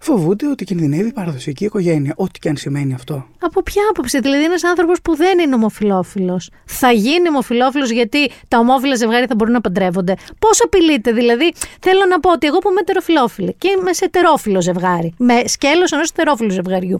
[0.03, 3.25] φοβούνται ότι κινδυνεύει η παραδοσιακή οικογένεια, ό,τι και αν σημαίνει αυτό.
[3.39, 8.59] Από ποια άποψη, δηλαδή ένας άνθρωπος που δεν είναι ομοφυλόφιλος θα γίνει ομοφυλόφιλος γιατί τα
[8.59, 12.69] ομόφυλα ζευγάρια θα μπορούν να παντρεύονται; Πώς απειλείται, δηλαδή, θέλω να πω ότι εγώ που
[12.69, 16.97] είμαι ετεροφιλόφιλη και είμαι σε ετερόφιλο ζευγάρι, με σκέλος ενός ετερόφιλου ζευγαριού,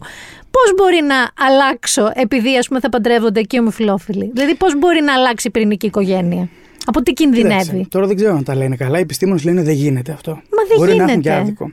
[0.50, 5.02] πώς μπορεί να αλλάξω επειδή ας πούμε θα παντρεύονται και οι ομοφυλόφιλοι; Δηλαδή, πώς μπορεί
[5.02, 6.48] να αλλάξει η πυρηνική οικογένεια;
[6.86, 8.98] Από τι κινδυνεύει; Κοίταξε, τώρα δεν ξέρω αν τα λένε καλά.
[8.98, 10.30] Οι επιστήμονες λένε δεν γίνεται αυτό.
[10.30, 11.28] Μα δεν Μπορεί να έχουν γίνεται.
[11.28, 11.70] και άδικο.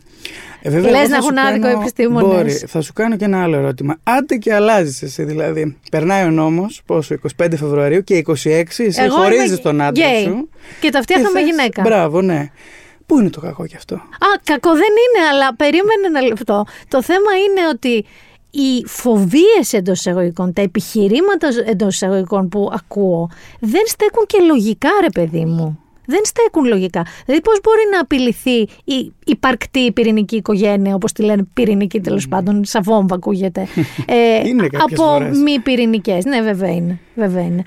[0.63, 2.29] Ε, Λες εγώ να θα έχουν σου άδικο οι κάνω- επιστήμονες.
[2.35, 2.51] Μπορεί.
[2.51, 3.97] Θα σου κάνω και ένα άλλο ερώτημα.
[4.03, 5.77] Άντε και αλλάζεις εσύ, δηλαδή.
[5.91, 10.23] Περνάει ο νόμος, πόσο, 25 Φεβρουαρίου και 26, εσύ Εγώ χωρίζεις είμαι τον άντρα γκέι
[10.23, 10.49] σου.
[10.81, 11.81] Και τα φτιάχνω με θες- γυναίκα.
[11.81, 12.49] Μπράβο, ναι.
[13.05, 16.65] Πού είναι το κακό γι' αυτό; Α, κακό δεν είναι, αλλά περίμενε ένα λεπτό.
[16.87, 18.05] Το θέμα είναι ότι
[18.51, 25.09] οι φοβίες εντός εισαγωγικών, τα επιχειρήματα εντός εισαγωγικών που ακούω, δεν στέκουν και λογικά, ρε
[25.13, 25.79] παιδί μου.
[26.05, 27.05] Δεν στέκουν λογικά.
[27.25, 32.65] Δηλαδή, πώς μπορεί να απειληθεί η υπαρκτή πυρηνική οικογένεια, όπως τη λένε πυρηνική τέλος πάντων,
[32.65, 33.61] σαν βόμβα ακούγεται.
[34.05, 35.37] ε, Είναι κάποιες από φορές.
[35.37, 36.25] μη πυρηνικές.
[36.25, 36.99] Ναι, βέβαια είναι.
[37.15, 37.63] Βέβαια είναι.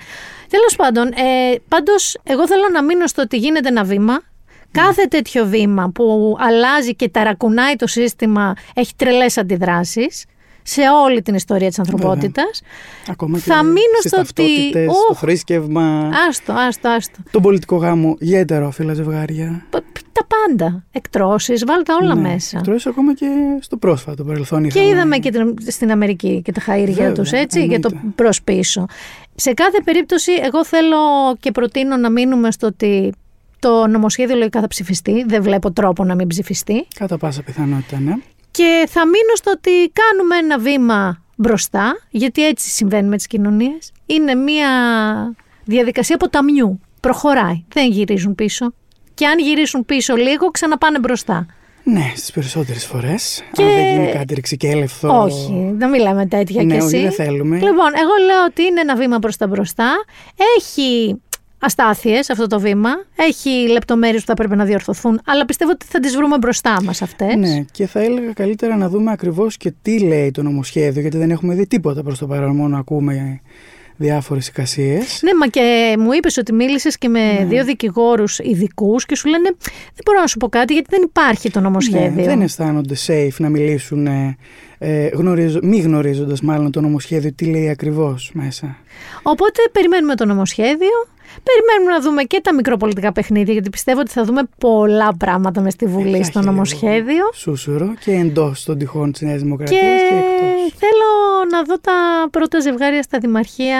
[0.49, 4.21] Τέλος πάντων, ε, πάντως, εγώ θέλω να μείνω στο ότι γίνεται ένα βήμα.
[4.71, 10.25] Κάθε τέτοιο βήμα που αλλάζει και ταρακουνάει το σύστημα έχει τρελές αντιδράσεις
[10.67, 12.61] σε όλη την ιστορία της ανθρωπότητας.
[13.09, 15.07] Ακόμα Θα και μείνω στις στο ότι- ταυτότητες, Οχ.
[15.07, 17.17] το θρήσκευμα, Άστο, άστο, άστο.
[17.31, 19.65] τον πολιτικό γάμο για ετερόφιλα ζευγάρια.
[19.69, 20.83] Π- Τα πάντα.
[20.91, 22.57] Εκτρώσεις, βάλ τα όλα Ναι, μέσα.
[22.57, 23.25] εκτός ακόμα και
[23.59, 27.31] στο πρόσφατο παρελθόν Και είχαμε- είδαμε και την- στην Αμερική και τα χαΐρια Βέβαια, τους,
[27.31, 28.11] έτσι, για το εννοείται.
[28.15, 28.85] προς πίσω.
[29.35, 30.97] Σε κάθε περίπτωση, εγώ θέλω
[31.39, 33.13] και προτείνω να μείνουμε στο ότι
[33.59, 35.23] το νομοσχέδιο λογικά θα ψηφιστεί.
[35.27, 36.87] Δεν βλέπω τρόπο να μην ψηφιστεί.
[36.99, 38.13] Κατά πάσα πιθανότητα, ναι.
[38.55, 43.91] Και θα μείνω στο ότι κάνουμε ένα βήμα μπροστά, γιατί έτσι συμβαίνει με τις κοινωνίες.
[44.05, 44.67] Είναι μια
[45.63, 46.79] διαδικασία ποταμιού.
[46.99, 47.63] Προχωράει.
[47.73, 48.73] Δεν γυρίζουν πίσω.
[49.13, 51.45] Και αν γυρίσουν πίσω λίγο, ξαναπάνε μπροστά.
[51.83, 53.43] Ναι, στις περισσότερες φορές.
[53.51, 55.21] Και- Αν δεν γίνει κάτι ρηξικέλευθο.
[55.23, 57.03] Όχι, δεν μιλάμε τέτοια Ναι, κι όχι, εσύ.
[57.03, 57.55] δεν θέλουμε.
[57.55, 59.91] Λοιπόν, εγώ λέω ότι είναι ένα βήμα προς τα μπροστά.
[60.57, 61.21] Έχει
[61.65, 62.89] αστάθειες αυτό το βήμα.
[63.15, 65.21] Έχει λεπτομέρειες που θα πρέπει να διορθωθούν.
[65.25, 67.35] Αλλά πιστεύω ότι θα τις βρούμε μπροστά μας αυτές.
[67.35, 71.31] Ναι, και θα έλεγα καλύτερα να δούμε ακριβώς και τι λέει το νομοσχέδιο, γιατί δεν
[71.31, 73.41] έχουμε δει τίποτα προς το παρόν, μόνο ακούμε
[73.97, 75.19] διάφορες εικασίες.
[75.21, 79.49] Ναι, μα και μου είπες ότι μίλησες και με δύο δικηγόρους ειδικούς και σου λένε
[79.67, 82.11] Δεν μπορώ να σου πω κάτι γιατί δεν υπάρχει το νομοσχέδιο.
[82.15, 84.37] Ναι, δεν αισθάνονται safe να μιλήσουν ε,
[84.77, 88.77] ε, γνωρίζ, μη γνωρίζοντας μάλλον το νομοσχέδιο τι λέει ακριβώς μέσα.
[89.23, 91.07] Οπότε περιμένουμε το νομοσχέδιο.
[91.43, 95.73] Περιμένουμε να δούμε και τα μικροπολιτικά παιχνίδια, γιατί πιστεύω ότι θα δούμε πολλά πράγματα μες
[95.73, 97.23] στη Βουλή στο νομοσχέδιο.
[97.33, 100.79] Σούσουρο και εντός των τυχών της Νέας Δημοκρατίας Και και, εκτός.
[100.79, 101.09] θέλω
[101.51, 101.93] να δω τα
[102.31, 103.79] πρώτα ζευγάρια στα δημαρχία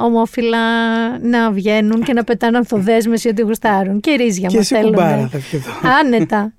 [0.00, 0.58] ομόφυλα
[1.18, 4.00] να βγαίνουν και να πετάνε ανθοδέσμες ότι γουστάρουν.
[4.00, 4.94] Και ρίζια Και μας εσύ θέλουν.
[4.94, 5.70] κουμπάρα θα ευχηθώ.
[6.00, 6.52] Άνετα.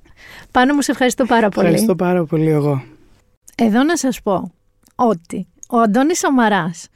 [0.52, 1.66] Πάνω μου σε ευχαριστώ πάρα πολύ.
[1.68, 2.84] Ευχαριστώ πάρα πολύ εγώ.
[3.56, 4.52] Εδώ να σας πω
[4.96, 6.88] ότι ο Αντώνης Σαμαράς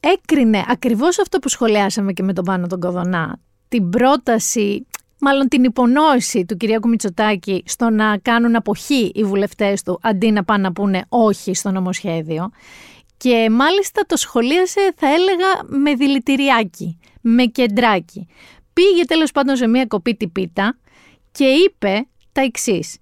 [0.00, 3.38] έκρινε ακριβώς αυτό που σχολιάσαμε και με τον Πάνο τον Κοδονά,
[3.68, 4.86] την πρόταση,
[5.20, 10.44] μάλλον την υπονόηση του Κυριάκου Μητσοτάκη στο να κάνουν αποχή οι βουλευτές του αντί να
[10.44, 12.50] πάνε να πούνε όχι στο νομοσχέδιο.
[13.16, 18.26] Και μάλιστα το σχολίασε, θα έλεγα, με δηλητηριάκι, με κεντράκι.
[18.72, 20.78] Πήγε τέλος πάντων σε μια κοπή τυπίτα
[21.32, 22.96] και είπε τα εξής.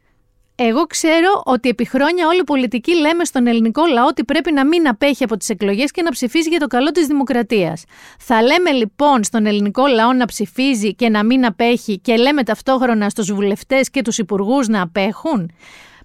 [0.58, 4.66] Εγώ ξέρω ότι επί χρόνια όλοι οι πολιτικοί λέμε στον ελληνικό λαό ότι πρέπει να
[4.66, 7.84] μην απέχει από τις εκλογές και να ψηφίζει για το καλό της δημοκρατίας.
[8.18, 13.08] Θα λέμε λοιπόν στον ελληνικό λαό να ψηφίζει και να μην απέχει και λέμε ταυτόχρονα
[13.08, 15.50] στους βουλευτές και τους υπουργούς να απέχουν;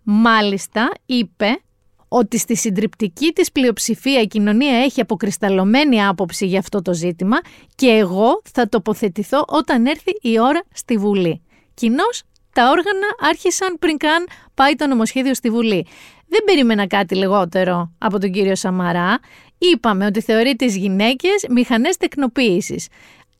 [0.03, 1.61] Μάλιστα είπε
[2.07, 7.39] ότι στη συντριπτική της πλειοψηφία η κοινωνία έχει αποκρισταλωμένη άποψη για αυτό το ζήτημα
[7.75, 11.41] και εγώ θα τοποθετηθώ όταν έρθει η ώρα στη Βουλή.
[11.73, 12.23] Κοινώς
[12.53, 15.87] τα όργανα άρχισαν πριν καν πάει το νομοσχέδιο στη Βουλή.
[16.27, 19.19] δεν περίμενα κάτι λιγότερο από τον κύριο Σαμαρά.
[19.57, 22.87] Είπαμε ότι θεωρεί τις γυναίκες μηχανές τεκνοποίησης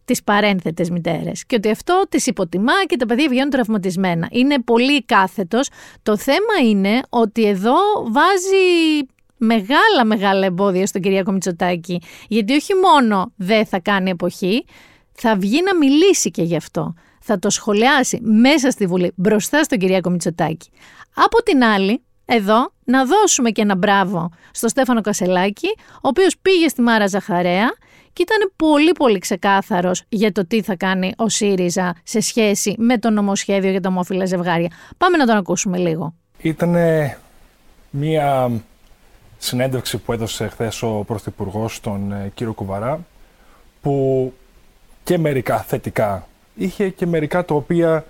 [0.06, 4.28] τις παρένθετες μητέρες και ότι αυτό τις υποτιμά και τα παιδιά βγαίνουν τραυματισμένα.
[4.32, 5.70] Είναι πολύ κάθετος.
[6.04, 7.76] Το θέμα είναι ότι εδώ
[8.12, 9.08] βάζει
[9.38, 14.66] μεγάλα μεγάλα εμπόδια στον Κυριάκο Μητσοτάκη γιατί όχι μόνο δεν θα κάνει εποχή,
[15.12, 16.94] θα βγει να μιλήσει και γι' αυτό.
[17.22, 20.70] Θα το σχολιάσει μέσα στη Βουλή μπροστά στον Κυριάκο Μητσοτάκη.
[21.14, 26.68] Από την άλλη, εδώ να δώσουμε και ένα μπράβο στο Στέφανο Κασελάκη, ο οποίος πήγε
[26.68, 27.74] στη Μάρα Ζαχαρέα
[28.14, 32.98] και ήταν πολύ πολύ ξεκάθαρος για το τι θα κάνει ο ΣΥΡΙΖΑ σε σχέση με
[32.98, 34.72] το νομοσχέδιο για τα ομόφυλα ζευγάρια.
[34.98, 36.14] Πάμε να τον ακούσουμε λίγο.
[36.38, 36.76] Ήταν
[37.90, 38.52] μία
[39.38, 43.06] συνέντευξη που έδωσε χθες ο Πρωθυπουργός τον ε, κύριο Κουβαρά
[43.82, 44.34] που
[45.04, 46.28] και μερικά θετικά
[46.64, 48.06] είχε και μερικά τα οποία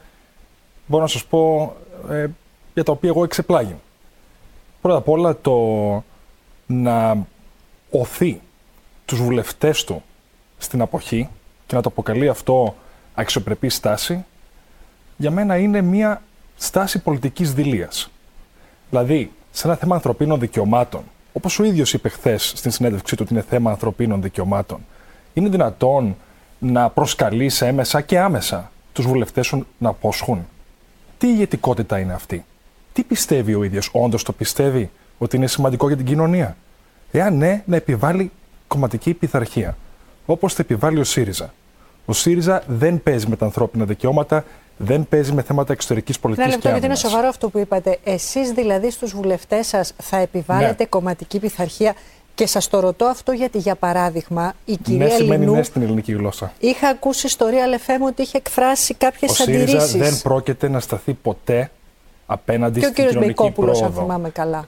[0.86, 1.76] μπορώ να σας πω
[2.10, 2.28] ε,
[2.74, 3.76] για τα οποία εγώ εξεπλάγει.
[4.82, 5.58] Πρώτα απ' όλα το
[6.66, 7.26] να
[7.91, 8.41] οθεί
[9.06, 10.04] τους βουλευτές του
[10.58, 11.30] στην αποχή
[11.68, 12.76] και να το αποκαλεί αυτό
[13.14, 14.26] αξιοπρεπή στάση,
[15.18, 16.22] για μένα είναι μια
[16.58, 18.10] στάση πολιτικής δηλίας.
[18.89, 23.34] Δηλαδή, σε ένα θέμα ανθρωπίνων δικαιωμάτων, όπως ο ίδιος είπε χθες στην συνέντευξή του ότι
[23.34, 24.86] είναι θέμα ανθρωπίνων δικαιωμάτων,
[25.34, 26.16] είναι δυνατόν
[26.64, 30.47] να προσκαλείς σε έμεσα και άμεσα τους βουλευτές σου να απόσχουν.
[31.18, 32.45] Τι ηγετικότητα είναι αυτή;
[32.93, 36.57] Τι πιστεύει ο ίδιος, όντως το πιστεύει ότι είναι σημαντικό για την κοινωνία;
[37.12, 38.32] Εάν ναι, να επιβάλλει
[38.68, 39.78] κομματική πειθαρχία,
[40.26, 41.53] όπως θα επιβάλλει ο ΣΥΡΙΖΑ.
[42.05, 44.45] Ο ΣΥΡΙΖΑ δεν παίζει με τα ανθρώπινα δικαιώματα,
[44.78, 46.47] δεν παίζει με θέματα εξωτερικής πολιτικής.
[46.47, 47.97] Ένα λεπτό, γιατί είναι σοβαρό αυτό που είπατε.
[48.03, 50.89] Εσείς δηλαδή στους βουλευτές σας θα επιβάλλετε Ναι.
[50.89, 51.93] κομματική πειθαρχία.
[52.36, 55.55] Και σας το ρωτώ αυτό γιατί, για παράδειγμα, η κυρία Ναι, σημαίνει Λινού.
[55.55, 56.51] ναι στην ελληνική γλώσσα.
[56.59, 59.95] Είχα ακούσει ιστορία Αλεφέμ ότι είχε εκφράσει κάποιες Ο ΣΥΡΙΖΑ αντιρρήσεις.
[59.99, 61.71] δεν πρόκειται να σταθεί ποτέ
[62.25, 64.01] απέναντι Και ο στην κύριος κοινωνική Μπεϊκόπουλο, αν πρόοδο.
[64.01, 64.67] θυμάμαι καλά.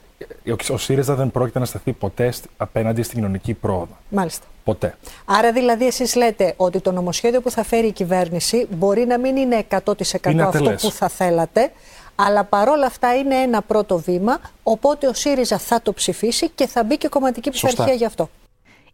[0.69, 3.97] Ο- Ο ΣΥΡΙΖΑ δεν πρόκειται να σταθεί ποτέ στ- απέναντι στην κοινωνική πρόοδο.
[4.09, 4.45] Μάλιστα.
[4.63, 4.97] Ποτέ.
[5.25, 9.35] Άρα δηλαδή εσείς λέτε ότι το νομοσχέδιο που θα φέρει η κυβέρνηση μπορεί να μην
[9.35, 10.81] είναι 100% Είναι αυτό ατελές.
[10.81, 11.71] που θα θέλατε,
[12.15, 16.83] αλλά παρόλα αυτά είναι ένα πρώτο βήμα, οπότε ο ΣΥΡΙΖΑ θα το ψηφίσει και θα
[16.83, 17.67] μπει και κομματική Σωστά.
[17.67, 18.29] πειθαρχία γι' αυτό.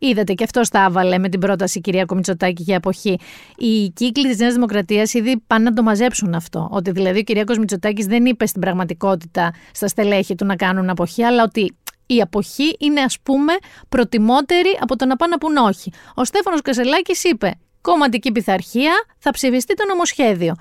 [0.01, 3.19] Είδατε και αυτό τα έβαλε με την πρόταση κυρία Μητσοτάκη για αποχή.
[3.57, 6.67] Οι κύκλοι της Νέας Δημοκρατίας ήδη πάνε να το μαζέψουν αυτό.
[6.71, 11.23] Ότι δηλαδή ο Κυριάκο Μητσοτάκη δεν είπε στην πραγματικότητα στα στελέχη του να κάνουν αποχή,
[11.23, 13.53] αλλά ότι η αποχή είναι ας πούμε
[13.89, 15.91] προτιμότερη από το να πάνε να πούν όχι.
[16.15, 20.55] Ο Στέφανος Κασελάκης είπε κομματική πειθαρχία, θα ψηφιστεί το νομοσχέδιο.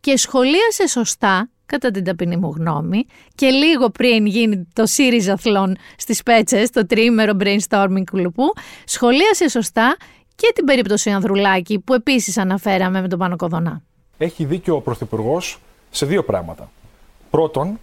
[0.00, 6.22] Και σχολίασε σωστά, κατά την ταπεινή μου γνώμη, και λίγο πριν γίνει το ΣΥΡΙΖΑθλον στις
[6.22, 8.52] Πέτσες, το τριήμερο brainstorming κουλουπού,
[8.84, 9.96] σχολίασε σωστά
[10.34, 13.82] και την περίπτωση Ανδρουλάκη που επίσης αναφέραμε με τον Πάνο Κοδονά.
[14.18, 15.58] Έχει δίκιο ο Πρωθυπουργός
[15.90, 16.70] σε δύο πράγματα.
[17.30, 17.78] Πρώτον,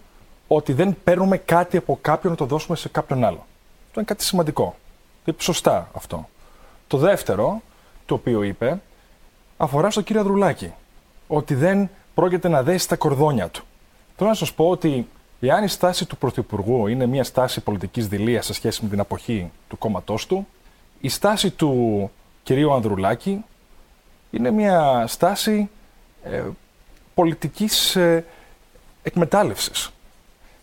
[0.46, 3.46] ότι δεν παίρνουμε κάτι από κάποιον να το δώσουμε σε κάποιον άλλο.
[3.86, 4.76] Αυτό είναι κάτι σημαντικό.
[5.24, 6.28] Το είπε σωστά αυτό.
[6.86, 7.62] Το δεύτερο,
[8.06, 8.80] το οποίο είπε,
[9.56, 10.72] αφορά στον κύριο Ανδρουλάκη.
[11.26, 13.64] Ότι δεν πρόκειται να δέσει τα κορδόνια του.
[14.18, 15.08] Θέλω να σας πω ότι
[15.40, 19.50] εάν η στάση του Πρωθυπουργού είναι μια στάση πολιτικής δηλίας σε σχέση με την αποχή
[19.68, 20.46] του κόμματός του,
[21.00, 22.10] η στάση του
[22.42, 23.44] κυρίου Ανδρουλάκη
[24.30, 25.70] είναι μια στάση
[26.22, 26.42] ε,
[27.14, 28.24] πολιτικής ε,
[29.02, 29.90] εκμετάλλευσης.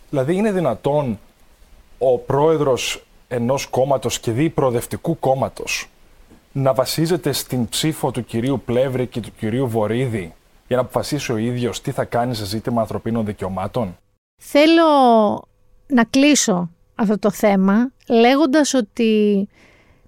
[0.10, 1.20] Δηλαδή είναι δυνατόν
[1.98, 5.90] ο πρόεδρος ενός κόμματος και δι προοδευτικού κόμματος
[6.52, 10.34] να βασίζεται στην ψήφο του κυρίου Πλεύρη και του κυρίου Βορύδη
[10.68, 13.98] για να αποφασίσει ο ίδιος τι θα κάνει σε ζήτημα ανθρωπίνων δικαιωμάτων;
[14.42, 14.84] Θέλω
[15.88, 19.48] να κλείσω αυτό το θέμα λέγοντας ότι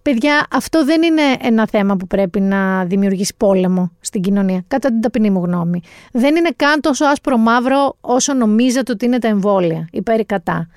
[0.01, 5.01] παιδιά αυτό δεν είναι ένα θέμα που πρέπει να δημιουργήσει πόλεμο στην κοινωνία κατά την
[5.01, 5.81] ταπεινή μου γνώμη.
[6.11, 10.69] Δεν είναι καν τόσο άσπρο μαύρο όσο νομίζετε ότι είναι τα εμβόλια υπέρ ή κατά.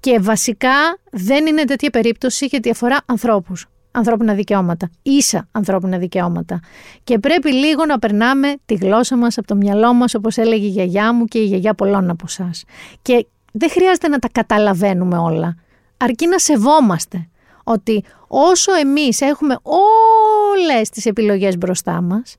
[0.00, 3.66] Και βασικά δεν είναι τέτοια περίπτωση γιατί αφορά ανθρώπους
[3.96, 6.60] ανθρώπινα δικαιώματα, ίσα ανθρώπινα δικαιώματα.
[7.04, 10.68] Και πρέπει λίγο να περνάμε τη γλώσσα μας από το μυαλό μας, όπως έλεγε η
[10.68, 12.64] γιαγιά μου και η γιαγιά πολλών από εσάς.
[13.02, 15.56] Και δεν χρειάζεται να τα καταλαβαίνουμε όλα,
[15.96, 17.28] αρκεί να σεβόμαστε
[17.64, 22.36] ότι όσο εμείς έχουμε όλες τις επιλογές μπροστά μας,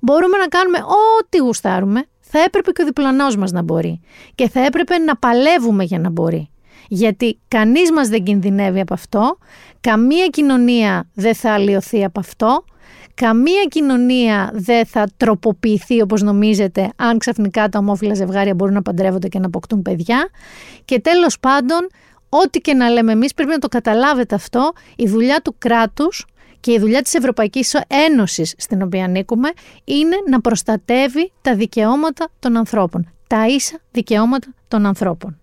[0.00, 4.00] μπορούμε να κάνουμε ό,τι γουστάρουμε, θα έπρεπε και ο διπλανός μας να μπορεί.
[4.34, 6.48] Και θα έπρεπε να παλεύουμε για να μπορεί.
[6.88, 9.38] Γιατί κανείς μας δεν κινδυνεύει από αυτό,
[9.80, 12.64] καμία κοινωνία δεν θα αλλοιωθεί από αυτό,
[13.14, 19.28] καμία κοινωνία δεν θα τροποποιηθεί όπως νομίζετε αν ξαφνικά τα ομόφυλα ζευγάρια μπορούν να παντρεύονται
[19.28, 20.28] και να αποκτούν παιδιά.
[20.84, 21.88] Και τέλος πάντων,
[22.28, 26.26] ό,τι και να λέμε εμείς πρέπει να το καταλάβετε αυτό, η δουλειά του κράτους
[26.60, 27.76] και η δουλειά της Ευρωπαϊκής
[28.08, 29.48] Ένωσης στην οποία ανήκουμε
[29.84, 35.38] είναι να προστατεύει τα δικαιώματα των ανθρώπων, τα ίσα δικαιώματα των ανθρώπων.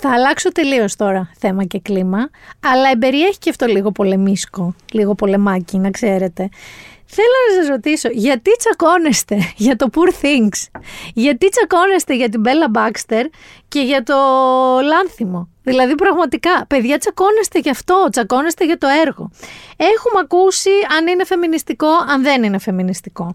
[0.00, 2.30] Θα αλλάξω τελείως τώρα θέμα και κλίμα,
[2.60, 6.48] αλλά εμπεριέχει και αυτό λίγο πολεμίσκο, λίγο πολεμάκι, να ξέρετε.
[7.06, 10.80] Θέλω να σας ρωτήσω, γιατί τσακώνεστε για το Poor Things,
[11.14, 13.24] γιατί τσακώνεστε για την Bella Baxter
[13.68, 14.14] και για το
[14.82, 19.30] Λάνθιμο; Δηλαδή πραγματικά, παιδιά τσακώνεστε για αυτό, τσακώνεστε για το έργο.
[19.76, 23.34] Έχουμε ακούσει αν είναι φεμινιστικό, αν δεν είναι φεμινιστικό.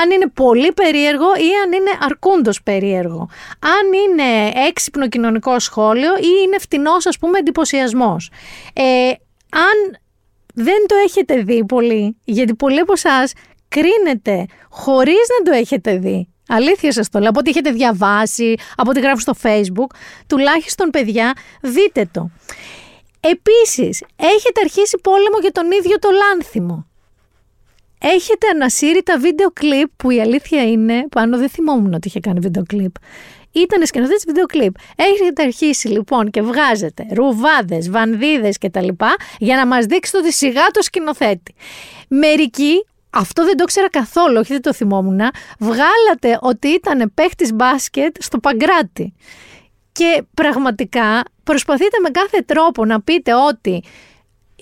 [0.00, 3.28] Αν είναι πολύ περίεργο ή αν είναι αρκούντος περίεργο.
[3.60, 8.30] Αν είναι έξυπνο κοινωνικό σχόλιο ή είναι φτηνός ας πούμε εντυπωσιασμός.
[8.72, 9.12] Ε,
[9.50, 9.98] αν
[10.54, 13.32] δεν το έχετε δει πολύ, γιατί πολλοί από εσάς
[13.68, 16.28] κρίνετε χωρίς να το έχετε δει.
[16.48, 19.96] Αλήθεια σας το λέω, από ό,τι έχετε διαβάσει, από ό,τι γράφω στο facebook,
[20.26, 21.32] τουλάχιστον παιδιά
[21.62, 22.30] δείτε το.
[23.20, 26.86] Επίσης, έχετε αρχίσει πόλεμο για τον ίδιο το λάνθιμο.
[28.02, 32.40] Έχετε ανασύρει τα βίντεο κλιπ που η αλήθεια είναι, πάνω δεν θυμόμουν ότι είχε κάνει
[32.40, 32.94] βίντεο κλιπ.
[33.52, 34.74] Ήταν σκηνοθέτης βίντεο κλιπ.
[34.96, 38.88] Έχετε αρχίσει λοιπόν και βγάζετε ρουβάδες, βανδίδες κτλ.
[39.38, 41.54] για να μας δείξετε ότι σιγά το σκηνοθέτη.
[42.08, 45.20] Μερικοί αυτό δεν το ήξερα καθόλου, όχι δεν το θυμόμουν.
[45.58, 49.14] Βγάλατε ότι ήταν παίχτης μπάσκετ στο Παγκράτη.
[49.92, 53.82] Και πραγματικά προσπαθείτε με κάθε τρόπο να πείτε ότι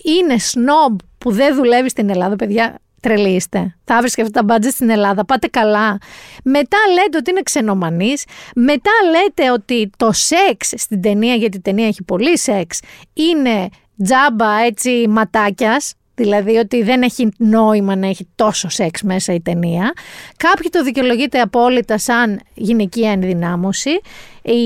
[0.03, 2.79] είναι σνόμπ που δεν δουλεύει στην Ελλάδα, παιδιά.
[3.01, 3.75] Τρελήστε.
[3.83, 5.25] Θα βρίσκε αυτά τα μπάτζετ στην Ελλάδα.
[5.25, 5.97] Πάτε καλά.
[6.43, 8.25] Μετά λέτε ότι είναι ξενομανής.
[8.55, 12.79] Μετά λέτε ότι το σεξ στην ταινία, γιατί η ταινία έχει πολύ σεξ,
[13.13, 13.69] είναι
[14.03, 15.93] τζάμπα έτσι ματάκιας.
[16.15, 19.93] Δηλαδή ότι δεν έχει νόημα να έχει τόσο σεξ μέσα η ταινία.
[20.37, 23.99] Κάποιοι το δικαιολογείτε απόλυτα σαν γυναικεία ενδυνάμωση.
[24.41, 24.59] Η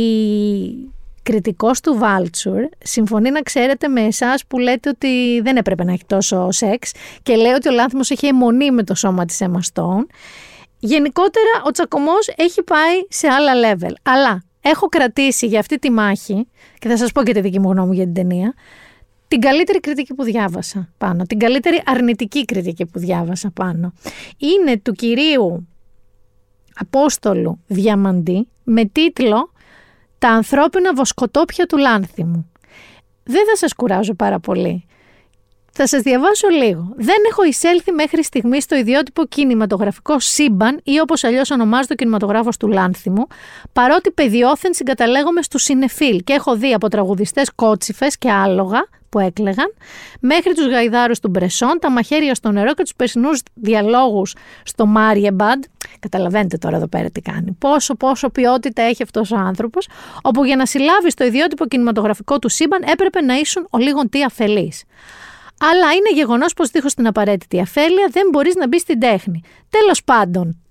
[1.24, 6.06] κριτικός του Βάλτσουρ συμφωνεί να ξέρετε με εσάς που λέτε ότι δεν έπρεπε να έχει
[6.06, 6.92] τόσο σεξ
[7.24, 10.06] και λέει ότι ο Λάνθιμος έχει αιμονή με το σώμα της Emma Stone.
[10.80, 13.94] Γενικότερα ο τσακωμός έχει πάει σε άλλα level.
[14.04, 16.48] Αλλά έχω κρατήσει για αυτή τη μάχη
[16.80, 18.54] και θα σας πω και τη δική μου γνώμη για την ταινία
[19.28, 23.94] την καλύτερη κριτική που διάβασα πάνω, την καλύτερη αρνητική κριτική που διάβασα πάνω.
[24.38, 25.68] Είναι του κυρίου
[26.76, 29.52] Απόστολου Διαμαντή με τίτλο
[30.24, 32.52] «Τα ανθρώπινα βοσκοτόπια του Λάνθιμου».
[33.24, 34.86] Δεν θα σας κουράζω πάρα πολύ.
[35.76, 36.94] Θα σας διαβάσω λίγο.
[36.96, 42.58] Δεν έχω εισέλθει μέχρι στιγμής στο ιδιότυπο κινηματογραφικό σύμπαν ή όπως αλλιώς ονομάζεται ο κινηματογράφος
[42.58, 43.28] του Λάνθιμου,
[43.74, 49.74] παρότι παιδιόθεν συγκαταλέγομαι στους συνεφίλ και έχω δει από τραγουδιστές κότσιφες και άλογα που έκλεγαν,
[50.20, 55.64] μέχρι τους γαϊδάρους του Μπρεσόν, τα μαχαίρια στο νερό και τους περσινούς διαλόγους στο Μάριεμπαντ.
[56.00, 57.56] Καταλαβαίνετε τώρα εδώ πέρα τι κάνει.
[57.60, 59.88] Πόσο, πόσο ποιότητα έχει αυτός ο άνθρωπος,
[60.22, 64.24] όπου για να συλλάβεις το ιδιότυπο κινηματογραφικό του σύμπαν έπρεπε να ήσουν ο λίγον τι
[64.24, 64.84] αφελής.
[65.60, 69.42] Αλλά είναι γεγονός πως δίχως την απαραίτητη αφέλεια δεν μπορείς να μπεις στην τέχνη.
[69.70, 70.62] Τέλος πάντων,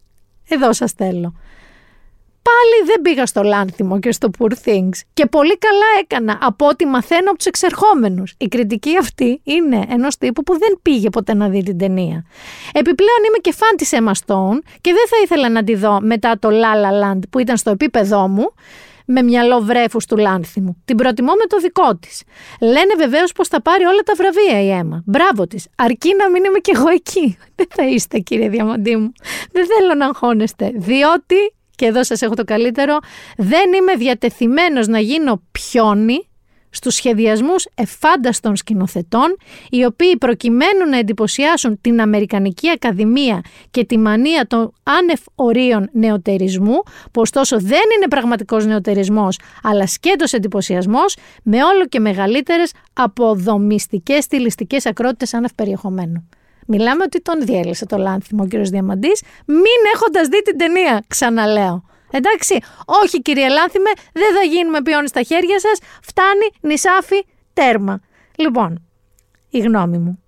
[0.49, 1.35] εδώ σας θέλω.
[2.43, 6.87] Πάλι δεν πήγα στο Λάνθιμο και στο Poor Things και πολύ καλά έκανα από ό,τι
[6.87, 8.35] μαθαίνω από τους εξερχόμενους.
[8.39, 12.24] Η κριτική αυτή είναι ενός τύπου που δεν πήγε ποτέ να δει την ταινία.
[12.72, 16.39] Επιπλέον είμαι και φαν της Emma Stone και δεν θα ήθελα να τη δω μετά
[16.39, 18.55] το La La Land που ήταν στο επίπεδό μου
[19.07, 20.83] με μυαλό βρέφους του Λάνθιμου.
[20.85, 22.23] Την προτιμώ με το δικό της.
[22.61, 25.03] Λένε βεβαίως πως θα πάρει όλα τα βραβεία η Έμα.
[25.07, 25.69] Μπράβο της.
[25.77, 27.37] Αρκεί να μην είμαι κι εγώ εκεί.
[27.57, 29.13] Δεν θα είστε, κύριε Διαμαντή μου.
[29.53, 30.73] Δεν θέλω να αγχώνεστε.
[30.75, 32.99] Διότι, και εδώ σας έχω το καλύτερο,
[33.37, 36.27] δεν είμαι διατεθειμένος να γίνω πιόνι
[36.73, 39.37] στους σχεδιασμούς εφάνταστων σκηνοθετών,
[39.70, 46.83] οι οποίοι προκειμένου να εντυπωσιάσουν την Αμερικανική Ακαδημία και τη μανία των άνευ ορίων νεοτερισμού,
[47.11, 54.87] που ωστόσο δεν είναι πραγματικός νεοτερισμός, αλλά σκέτος εντυπωσιασμός, με όλο και μεγαλύτερες αποδομιστικές στιλιστικές
[54.87, 56.29] ακρότητες άνευ περιεχομένου.
[56.66, 61.85] Μιλάμε ότι τον διέλυσε το λάνθιμο ο κύριος Διαμαντής, μην έχοντας δει την ταινία, ξαναλέω.
[62.13, 68.01] Εντάξει, όχι κύριε Λάνθιμε, δεν θα γίνουμε πιόνι στα χέρια σας, φτάνει, νησάφι, τέρμα.
[68.37, 68.87] Λοιπόν,
[69.51, 70.23] η γνώμη μου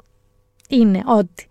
[0.68, 1.48] είναι ότι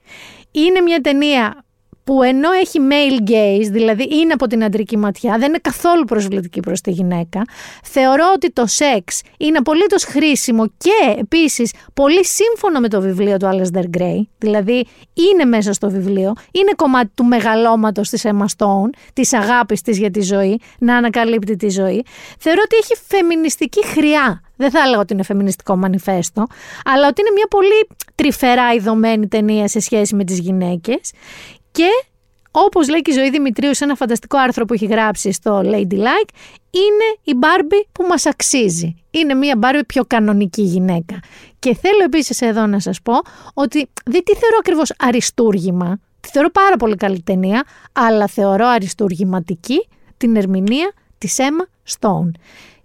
[0.52, 1.66] είναι μια ταινία
[2.04, 6.60] που ενώ έχει male gaze, δηλαδή είναι από την αντρική ματιά, δεν είναι καθόλου προσβλητική
[6.60, 7.42] προς τη γυναίκα,
[7.84, 13.46] θεωρώ ότι το σεξ είναι απολύτως χρήσιμο και επίσης πολύ σύμφωνο με το βιβλίο του
[13.46, 19.34] Alasdair Gray, δηλαδή είναι μέσα στο βιβλίο, είναι κομμάτι του μεγαλώματος της Emma Stone, της
[19.34, 22.04] αγάπης της για τη ζωή, να ανακαλύπτει τη ζωή.
[22.40, 24.42] Θεωρώ ότι έχει φεμινιστική χρειά.
[24.56, 26.48] Δεν θα έλεγα ότι είναι φεμινιστικό μανιφέστο,
[26.86, 31.12] αλλά ότι είναι μια πολύ τρυφερά ειδωμένη ταινία σε σχέση με τις γυναίκες
[31.74, 31.90] και
[32.52, 36.30] όπως λέει και η Ζωή Δημητρίους σε ένα φανταστικό άρθρο που έχει γράψει στο Ladylike,
[36.72, 38.96] είναι η Μπάρμπι που μας αξίζει.
[39.12, 41.20] Είναι μια Μπάρμπι πιο κανονική γυναίκα.
[41.60, 43.14] Και θέλω επίσης εδώ να σας πω
[43.54, 46.00] ότι δεν τη θεωρώ ακριβώς αριστούργημα.
[46.20, 47.64] Τη θεωρώ πάρα πολύ καλή ταινία,
[47.94, 52.32] αλλά θεωρώ αριστούργηματική την ερμηνεία της Emma Stone.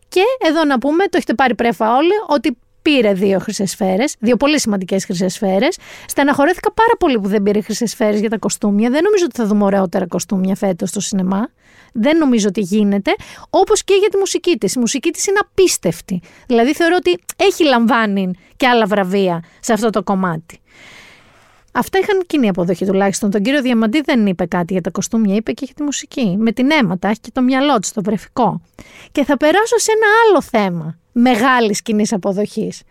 [0.09, 2.59] Και εδώ να πούμε, το έχετε πάρει πρέφα όλοι, ότι
[2.89, 5.79] πήρε δύο χρυσές σφαίρες, δύο πολύ σημαντικές χρυσές σφαίρες.
[6.07, 8.91] Στεναχωρέθηκα πάρα πολύ που δεν πήρε χρυσές σφαίρες για τα κοστούμια.
[8.91, 11.49] Δεν νομίζω ότι θα δούμε ωραιότερα κοστούμια φέτος στο σινεμά.
[11.93, 13.15] Δεν νομίζω ότι γίνεται.
[13.51, 14.75] Όπως και για τη μουσική της.
[14.75, 16.21] Η μουσική της είναι απίστευτη.
[16.47, 20.61] Δηλαδή θεωρώ ότι έχει λαμβάνει και άλλα βραβεία σε αυτό το κομμάτι.
[21.73, 23.31] Αυτά είχαν κοινή αποδοχή τουλάχιστον.
[23.31, 26.37] Τον κύριο Διαμαντή δεν είπε κάτι για τα κοστούμια, είπε και για τη μουσική.
[26.39, 28.61] Με την αίματα, έχει και το μυαλό της, το βρεφικό.
[29.13, 32.83] Και θα περάσω σε ένα άλλο θέμα μεγάλης κοινής αποδοχής.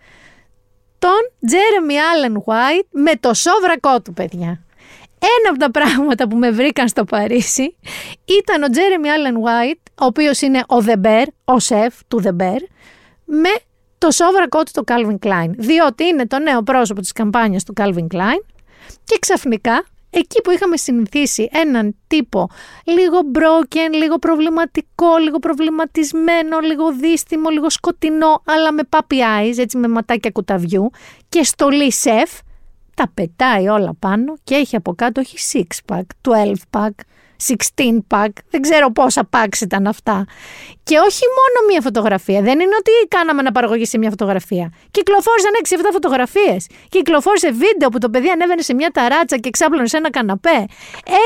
[1.00, 4.62] Τον Τζέρεμι Allen White με το σόβρακό του, παιδιά.
[5.20, 7.76] Ένα από τα πράγματα που με βρήκαν στο Παρίσι
[8.26, 12.42] ήταν ο Τζέρεμι Allen White, ο οποίος είναι ο The Bear, ο σεφ του The
[12.42, 12.60] Bear,
[13.26, 13.50] με
[13.98, 15.50] το σόβρακό του το Calvin Klein.
[15.58, 18.44] Διότι είναι το νέο πρόσωπο της καμπάνιας του Calvin Klein
[19.04, 19.86] και ξαφνικά
[20.18, 22.50] εκεί που είχαμε συνηθίσει έναν τύπο
[22.84, 29.78] λίγο broken, λίγο προβληματικό, λίγο προβληματισμένο, λίγο δύστημο, λίγο σκοτεινό, αλλά με puppy eyes, έτσι
[29.78, 30.90] με ματάκια κουταβιού
[31.30, 32.32] και στολή σεφ,
[32.96, 36.90] τα πετάει όλα πάνω και έχει από κάτω όχι 6 pack, 12 pack,
[37.48, 37.54] 16
[38.08, 40.26] pack, δεν ξέρω πόσα packs ήταν αυτά.
[40.84, 42.42] Και όχι μόνο μία φωτογραφία.
[42.42, 44.74] Δεν είναι ότι κάναμε αναπαραγωγή σε μία φωτογραφία.
[44.92, 46.68] Κυκλοφόρησαν 6-7 φωτογραφίες.
[46.90, 50.66] Κυκλοφόρησε βίντεο που το παιδί ανέβαινε σε μια ταράτσα και ξάπλωνε σε ένα καναπέ.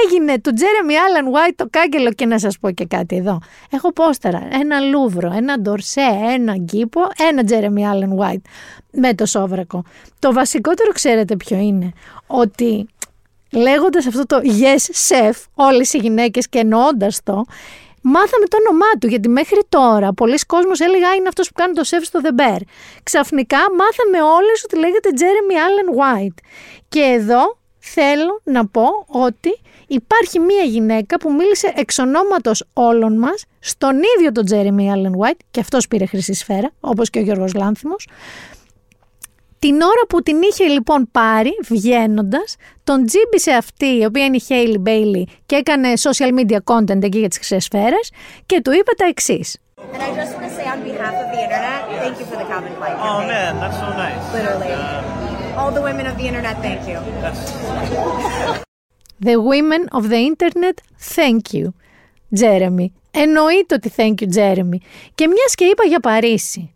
[0.03, 3.39] Έγινε του Τζέρεμι Άλαν White το κάγκελο και να σας πω και κάτι εδώ.
[3.71, 4.47] Έχω πόστερα.
[4.51, 8.41] Ένα Λούβρο, ένα Ντορσέ, ένα Γκίπο, ένα Τζέρεμι Άλαν White
[8.91, 9.83] με το σόβρακο.
[10.19, 11.91] Το βασικότερο ξέρετε ποιο είναι;
[12.27, 12.87] Ότι
[13.51, 17.45] λέγοντας αυτό το yes chef όλες οι γυναίκες και εννοώντας το,
[18.01, 21.81] μάθαμε το όνομά του, γιατί μέχρι τώρα πολλοί κόσμος έλεγα είναι αυτός που κάνει το
[21.85, 22.59] chef στο The Bear.
[23.03, 26.43] Ξαφνικά μάθαμε όλες ότι λέγεται Jeremy Allen White.
[26.89, 33.45] Και εδώ θέλω να πω ότι υπάρχει μία γυναίκα που μίλησε εξ ονόματος όλων μας
[33.59, 37.53] στον ίδιο τον Jeremy Allen White και αυτός πήρε χρυσή σφαίρα, όπως και ο Γιώργος
[37.53, 38.07] Λάνθιμος,
[39.65, 42.43] την ώρα που την είχε λοιπόν πάρει, βγαίνοντα,
[42.83, 47.19] τον τζίμπησε αυτή, η οποία είναι η Hailey Bailey και έκανε social media content εκεί
[47.19, 47.99] για τι χρυσέ σφαίρε
[48.45, 49.41] και του είπε τα εξή.
[49.93, 52.47] And I just want to say on behalf of the internet, thank you for the
[52.51, 52.95] Calvin Klein.
[53.09, 54.23] Oh man, that's so nice.
[54.37, 54.71] Literally.
[55.59, 56.97] All the women of the internet, thank you.
[59.29, 60.75] The women of the internet,
[61.17, 61.65] thank you.
[62.41, 62.87] Jeremy.
[63.11, 64.79] Εννοείται ότι thank you, Jeremy.
[65.15, 66.73] Και μια και είπα για Παρίσι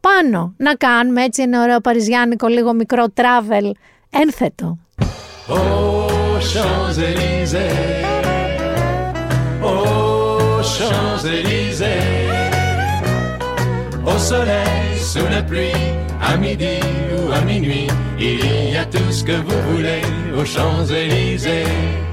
[0.00, 0.54] πάνω.
[0.56, 3.70] Να κάνουμε έτσι ένα ωραίο παριζιάνικο λίγο μικρό travel
[4.10, 4.78] ένθετο.
[5.48, 7.76] Aux Champs-Élysées,
[9.70, 12.04] aux Champs-Élysées,
[14.12, 15.84] au soleil, sous la pluie,
[16.28, 16.76] à midi
[17.16, 17.88] ou à minuit,
[18.30, 18.44] il
[18.74, 20.02] y a tout ce que vous voulez
[20.38, 22.07] aux Champs-Élysées.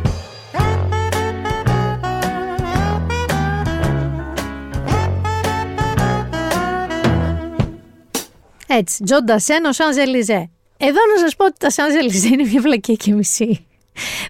[8.68, 10.50] Έτσι, Τζο Ντασέν, ο Σανζελιζέ.
[10.78, 13.68] Εδώ να σας πω ότι τα Σανζελιζέ είναι μια βλακία και μισή.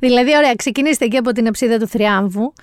[0.02, 2.54] δηλαδή, ωραία, ξεκινήστε εκεί από την εψίδα του Θριάμβου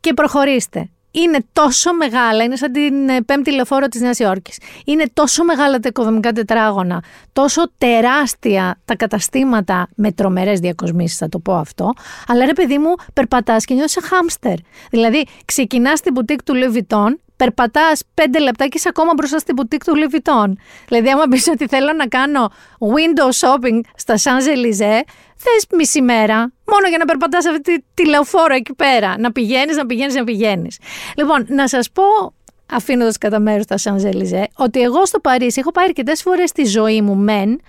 [0.00, 0.90] και προχωρήστε.
[1.12, 4.58] Είναι τόσο μεγάλα, είναι σαν την ε, πέμπτη λεωφόρο της Νέας Υόρκης.
[4.84, 7.02] Είναι τόσο μεγάλα τα οικοδομικά τετράγωνα,
[7.32, 11.92] τόσο τεράστια τα καταστήματα με τρομερές διακοσμήσεις θα το πω αυτό,
[12.26, 14.54] αλλά ρε παιδί μου περπατάς και νιώθεις σαν χάμστερ.
[14.90, 19.54] Δηλαδή ξεκινάς στην μπουτίκ του Louis Vuitton, περπατάς πέντε λεπτά και είσαι ακόμα μπροστά στην
[19.54, 20.52] μπουτίκ του Louis Vuitton.
[20.88, 25.02] Δηλαδή, άμα πεις ότι θέλω να κάνω window shopping στα Champs-Élysées,
[25.36, 26.36] θες μισή μέρα,
[26.66, 29.14] μόνο για να περπατάς αυτή τη, τη λεωφόρο εκεί πέρα.
[29.18, 30.78] Να πηγαίνεις, να πηγαίνεις, να πηγαίνεις.
[31.16, 32.02] Λοιπόν, να σας πω
[32.72, 37.02] αφήνοντας κατά μέρος τα Champs-Élysées, ότι εγώ στο Παρίσι έχω πάει αρκετές φορές στη ζωή
[37.02, 37.60] μου, μεν,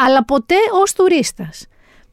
[0.00, 1.66] αλλά ποτέ ως τουρίστας.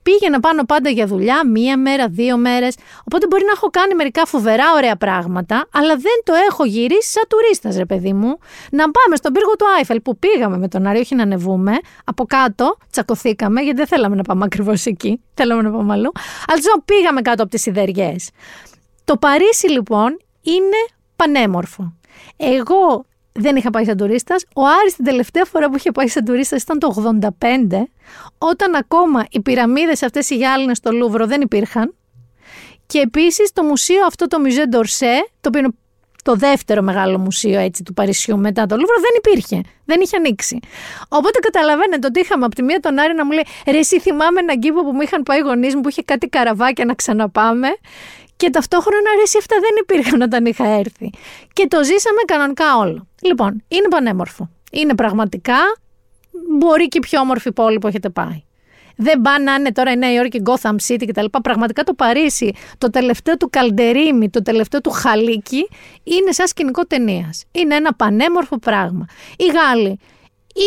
[0.04, 2.76] Πήγαινα πάνω πάντα για δουλειά, μία μέρα, δύο μέρες.
[3.04, 7.24] Οπότε μπορεί να έχω κάνει μερικά φοβερά ωραία πράγματα, αλλά δεν το έχω γυρίσει σαν
[7.30, 8.38] τουρίστας, ρε παιδί μου.
[8.72, 11.72] Να πάμε στον πύργο του Άιφελ που πήγαμε με τον Άρη, όχι να ανεβούμε.
[12.04, 15.22] Από κάτω τσακωθήκαμε, γιατί δεν θέλαμε να πάμε ακριβώς εκεί.
[15.34, 16.12] Θέλαμε να πάμε αλλού.
[16.48, 18.30] Αλλά πήγαμε κάτω από τις σιδεριές.
[19.04, 20.78] Το Παρίσι λοιπόν είναι
[21.16, 21.94] πανέμορφο.
[22.38, 24.46] Εγώ δεν είχα πάει σαν τουρίστας.
[24.56, 26.88] Ο Άρης την τελευταία φορά που είχε πάει σαν τουρίστας ήταν το
[27.40, 27.88] 85,
[28.38, 31.96] όταν ακόμα οι πυραμίδες αυτές οι γυάλινες στο Λούβρο δεν υπήρχαν.
[32.86, 35.74] Και επίσης το μουσείο αυτό το Musée d'Orsay, το οποίο είναι
[36.24, 39.62] το δεύτερο μεγάλο μουσείο έτσι του Παρισιού μετά το Λούβρο, δεν υπήρχε.
[39.86, 40.60] Δεν είχε ανοίξει.
[41.08, 44.40] Οπότε καταλαβαίνετε ότι είχαμε από τη μία τον Άρη να μου λέει Ρε, εσύ θυμάμαι
[44.40, 47.68] έναν κήπο που μου είχαν πάει οι γονείς μου που είχε κάτι καραβάκια να ξαναπάμε.
[48.44, 51.10] Και ταυτόχρονα αρέσει αυτά δεν υπήρχαν όταν είχα έρθει.
[51.54, 53.08] Και το ζήσαμε κανονικά όλο.
[53.22, 54.50] Λοιπόν, είναι πανέμορφο.
[54.72, 55.58] Είναι πραγματικά,
[56.60, 58.44] μπορεί και η πιο όμορφη πόλη που έχετε πάει.
[58.96, 61.26] Δεν πάνε να είναι τώρα η Νέα Υόρκη, Gotham City κτλ.
[61.44, 65.68] Πραγματικά το Παρίσι, το τελευταίο του Καλντερίμι, το τελευταίο του Χαλίκι,
[66.04, 67.44] είναι σαν σκηνικό ταινίας.
[67.52, 69.06] Είναι ένα πανέμορφο πράγμα.
[69.38, 70.00] Οι Γάλλοι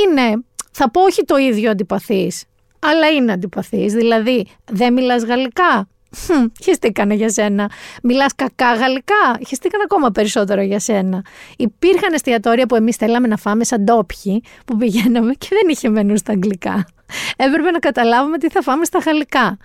[0.04, 2.32] είναι, θα πω όχι το ίδιο αντιπαθή,
[2.78, 3.86] αλλά είναι αντιπαθή.
[3.86, 5.88] Δηλαδή, δεν μιλάς γαλλικά.
[6.24, 7.70] Χμ, χεστήκανε για σένα.
[8.02, 9.38] Μιλάς κακά γαλλικά.
[9.46, 11.24] Χεστήκαν ακόμα περισσότερο για σένα.
[11.56, 16.18] Υπήρχαν εστιατόρια που εμείς θέλαμε να φάμε σαν ντόπιοι που πηγαίναμε και δεν είχε μενούς
[16.18, 16.86] στα αγγλικά.
[17.36, 19.58] Έπρεπε να καταλάβουμε τι θα φάμε στα γαλλικά.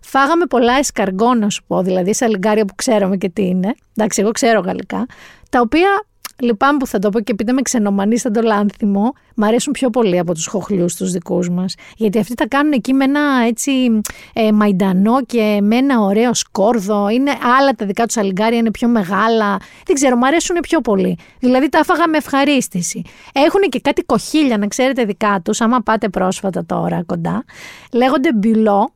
[0.00, 3.74] Φάγαμε πολλά εσκαργό, να σου πω, δηλαδή σε λιγκάρια που ξέρουμε και τι είναι.
[3.96, 5.06] Εντάξει, εγώ ξέρω γαλλικά.
[5.50, 6.06] Τα οποία
[6.42, 10.18] Λυπάμαι που θα το πω και επειδή με ξενομανίστα το λάνθιμο, μ' αρέσουν πιο πολύ
[10.18, 11.74] από τους χοχλιούς τους δικούς μας.
[11.96, 14.00] Γιατί αυτοί τα κάνουν εκεί με ένα έτσι
[14.32, 17.08] ε, μαϊντανό και με ένα ωραίο σκόρδο.
[17.08, 19.56] Είναι άλλα τα δικά τους αλιγκάρια, είναι πιο μεγάλα.
[19.86, 21.18] Δεν ξέρω, μ' αρέσουν πιο πολύ.
[21.38, 23.02] Δηλαδή τα έφαγα με ευχαρίστηση.
[23.32, 27.44] Έχουν και κάτι κοχύλια, να ξέρετε δικά τους, άμα πάτε πρόσφατα τώρα κοντά.
[27.92, 28.92] Λέγονται μπιλό,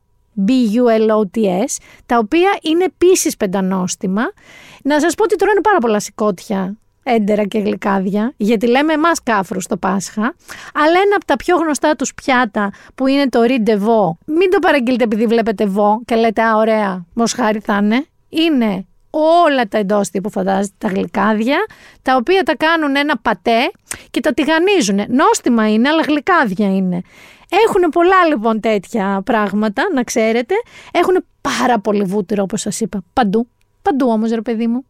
[0.46, 4.22] B-U-L-O-T-S, τα οποία είναι επίσης πεντανόστιμα.
[4.82, 6.76] Να σας πω ότι τρώνε πάρα πολλά σηκώτια
[7.08, 10.34] έντερα και γλυκάδια, γιατί λέμε εμάς κάφρου στο Πάσχα,
[10.74, 15.04] αλλά ένα από τα πιο γνωστά τους πιάτα που είναι το ριντεβό, μην το παραγγείλετε
[15.04, 18.06] επειδή βλέπετε βό και λέτε Α, ωραία, μοσχάρι θα είναι.
[18.28, 21.56] Είναι όλα τα εντόστια που φαντάζεστε, τα γλυκάδια,
[22.02, 23.70] τα οποία τα κάνουν ένα πατέ
[24.10, 25.00] και τα τηγανίζουν.
[25.08, 27.00] Νόστιμα είναι, αλλά γλυκάδια είναι.
[27.66, 30.54] Έχουν πολλά λοιπόν τέτοια πράγματα, να ξέρετε.
[30.92, 33.02] Έχουν πάρα πολύ βούτυρο, όπως σας είπα.
[33.12, 33.48] Παντού.
[33.82, 34.84] Παντού όμως, ρε παιδί μου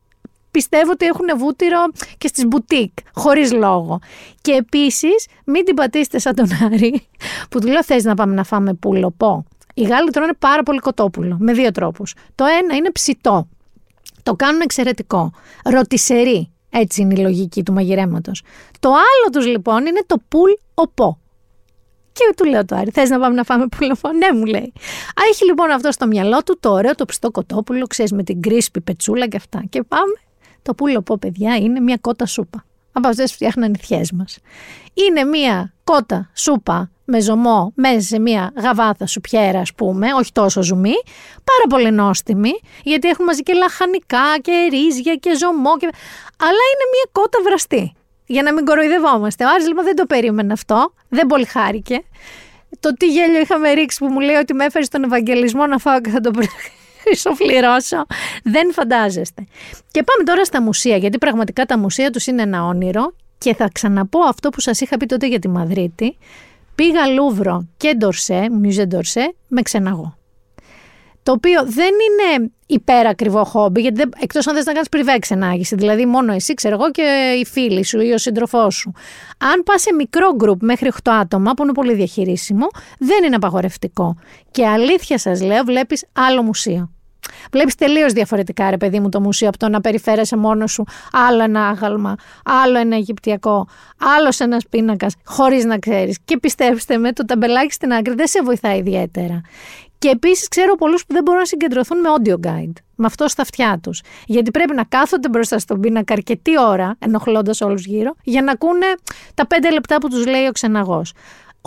[0.57, 1.79] πιστεύω ότι έχουν βούτυρο
[2.19, 3.99] και στις μπουτίκ, χωρίς λόγο.
[4.41, 7.07] Και επίσης, μην την πατήσετε σαν τον Άρη,
[7.51, 9.45] που του λέω θες να πάμε να φάμε πουλο, πω.
[9.75, 12.15] Οι Γάλλοι τρώνε πάρα πολύ κοτόπουλο, με δύο τρόπους.
[12.35, 13.49] Το ένα είναι ψητό.
[14.23, 15.33] Το κάνουν εξαιρετικό.
[15.65, 16.51] Ρωτισερή.
[16.71, 18.43] Έτσι είναι η λογική του μαγειρέματος.
[18.81, 21.21] Το άλλο τους λοιπόν είναι το πουλ οπό.
[22.13, 24.13] Και του λέω το Άρη, θες να πάμε να φάμε πουλοπό.
[24.13, 24.73] Ναι, μου λέει.
[25.19, 28.41] Α, έχει λοιπόν αυτό στο μυαλό του το ωραίο, το ψητό κοτόπουλο, ξέρεις με την
[28.41, 29.65] κρίσπη πετσούλα και αυτά.
[29.69, 30.13] Και πάμε
[30.67, 32.65] το πουλο πω, παιδιά, είναι μια κότα σούπα.
[32.93, 34.39] Από αυτέ φτιάχναν οι θιέ μας.
[34.95, 40.63] Είναι μια κότα σούπα με ζωμό μέσα σε μια γαβάθα σουπιέρα, ας πούμε, όχι τόσο
[40.63, 40.95] ζουμί,
[41.45, 42.53] πάρα πολύ νόστιμη,
[42.83, 45.77] γιατί έχουμε μαζί και λαχανικά και ρύζια και ζωμό.
[45.77, 45.87] Και...
[46.37, 47.93] Αλλά είναι μια κότα βραστή.
[48.27, 49.45] Για να μην κοροϊδευόμαστε.
[49.45, 52.03] Ο Άρης λοιπόν δεν το περίμενε αυτό, δεν πολύ χάρηκε.
[52.81, 56.01] Το τι γέλιο είχαμε ρίξει που μου λέει ότι με έφερε στον Ευαγγελισμό να φάω
[56.01, 56.31] και θα το
[57.07, 58.07] χρυσοφληρώσω.
[58.43, 59.47] Δεν φαντάζεστε.
[59.91, 63.69] Και πάμε τώρα στα μουσεία, γιατί πραγματικά τα μουσεία τους είναι ένα όνειρο και θα
[63.73, 66.17] ξαναπώ αυτό που σας είχα πει τότε για τη Μαδρίτη.
[66.75, 70.17] Πήγα Λούβρο και Ντορσέ, Μιουζέ Ντορσέ, με ξεναγώ.
[71.23, 75.75] Το οποίο δεν είναι υπερακριβό χόμπι, γιατί δεν, εκτός αν θες να κάνεις πριβέ ξενάγηση,
[75.75, 78.93] δηλαδή μόνο εσύ, ξέρω εγώ, και οι φίλοι σου ή ο σύντροφός σου.
[79.39, 82.67] Αν πας σε μικρό γκρουπ μέχρι 8 άτομα, που είναι πολύ διαχειρίσιμο,
[82.99, 84.17] δεν είναι απαγορευτικό.
[84.51, 86.96] Και αλήθεια σας λέω, βλέπεις άλλο μουσείο.
[87.53, 91.43] Βλέπεις τελείως διαφορετικά, ρε παιδί μου, το μουσείο από το να περιφέρεσαι μόνος σου άλλο
[91.43, 93.67] ένα άγαλμα, άλλο ένα Αιγυπτιακό,
[94.19, 96.19] άλλο ένας πίνακας, χωρίς να ξέρεις.
[96.25, 99.41] Και πιστέψτε με, το ταμπελάκι στην άκρη δεν σε βοηθάει ιδιαίτερα.
[99.99, 103.43] Και επίσης ξέρω πολλούς που δεν μπορούν να συγκεντρωθούν με audio guide, με αυτό στα
[103.43, 104.03] αυτιά τους.
[104.27, 108.87] Γιατί πρέπει να κάθονται μπροστά στον πίνακα αρκετή ώρα, ενοχλώντας όλους γύρω, για να ακούνε
[109.35, 111.13] τα πέντε λεπτά που τους λέει ο ξεναγός.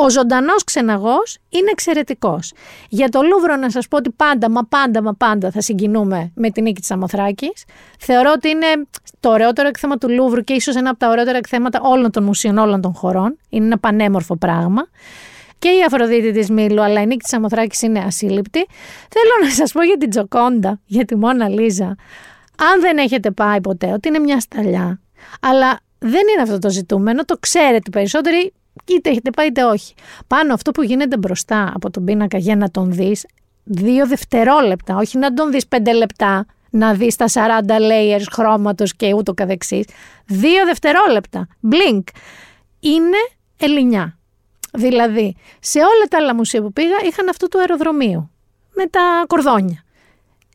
[0.02, 2.54] Ο ζωντανός ξεναγός είναι εξαιρετικός.
[2.90, 6.50] Για το Λούβρο, να σας πω ότι πάντα, μα πάντα, μα πάντα θα συγκινούμαι με
[6.50, 7.54] την νίκη της Σαμοθράκης.
[8.00, 8.66] Θεωρώ ότι είναι
[9.20, 12.58] το ωραιότερο έκθεμα του Λούβρου και ίσως ένα από τα ωραιότερα εκθέματα όλων των μουσείων
[12.58, 13.38] όλων των χωρών.
[13.50, 14.88] Είναι ένα πανέμορφο πράγμα.
[15.60, 18.68] Και η Αφροδίτη της Μήλου, αλλά η νίκη της Σαμοθράκης είναι ασύλληπτη.
[19.10, 21.86] Θέλω να σας πω για την Τζοκόντα, για τη Μόνα Λίζα.
[22.74, 25.00] Αν δεν έχετε πάει ποτέ, ότι είναι μια σταλιά.
[25.42, 28.54] Αλλά δεν είναι αυτό το ζητούμενο, το ξέρετε περισσότεροι
[28.86, 29.94] είτε έχετε πάει είτε όχι.
[30.28, 33.26] Πάνω αυτό που γίνεται μπροστά από τον πίνακα για να τον δεις,
[33.64, 39.14] δύο δευτερόλεπτα, όχι να τον δεις πέντε λεπτά, να δεις τα 40 layers χρώματος και
[39.14, 39.86] ούτω καθεξής.
[40.26, 42.04] Δύο δευτερόλεπτα, blink.
[42.80, 43.18] Είναι
[43.58, 44.18] Ελληνιά.
[44.74, 48.32] Δηλαδή, σε όλα τα άλλα μουσεία που πήγα είχαν αυτό του αεροδρομίου,
[48.76, 49.84] με τα κορδόνια.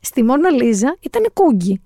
[0.01, 1.81] Στη Μόνα Λίζα ήταν κούγκι.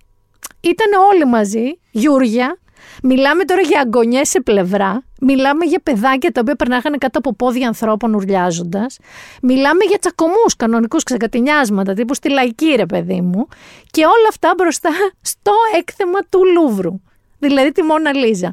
[0.60, 2.58] Ήταν όλοι μαζί, γιούρια,
[3.02, 5.02] Μιλάμε τώρα για αγωνιέ σε πλευρά.
[5.20, 8.98] Μιλάμε για παιδάκια τα οποία περνάγανε κάτω από πόδια ανθρώπων ουρλιάζοντας.
[9.42, 13.46] Μιλάμε για τσακωμούς κανονικούς ξεκατηνιάσματα τύπου στη λαϊκή, ρε παιδί μου.
[13.90, 14.90] Και όλα αυτά μπροστά
[15.20, 17.00] στο έκθεμα του Λούβρου.
[17.38, 18.52] Δηλαδή τη Μόνα Λίζα.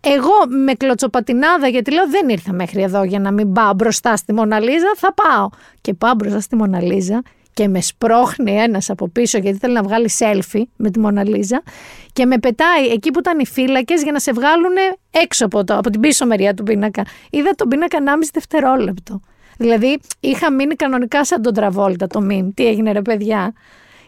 [0.00, 0.32] Εγώ
[0.64, 4.92] με κλωτσοπατινάδα, γιατί λέω δεν ήρθα μέχρι εδώ για να μην πάω μπροστά στη Μοναλίζα,
[4.96, 5.48] θα πάω.
[5.80, 7.22] Και πάω μπροστά στη Μοναλίζα
[7.54, 11.62] και με σπρώχνει ένας από πίσω γιατί θέλει να βγάλει selfie με τη Μοναλίζα
[12.12, 14.74] και με πετάει εκεί που ήταν οι φύλακες για να σε βγάλουν
[15.10, 17.04] έξω από, το, από την πίσω μεριά του πίνακα.
[17.30, 19.20] Είδα τον πίνακα 1,5 δευτερόλεπτο.
[19.56, 22.50] Δηλαδή, είχα μείνει κανονικά σαν τον Τραβόλτα το μιμ.
[22.54, 23.52] Τι έγινε, ρε παιδιά;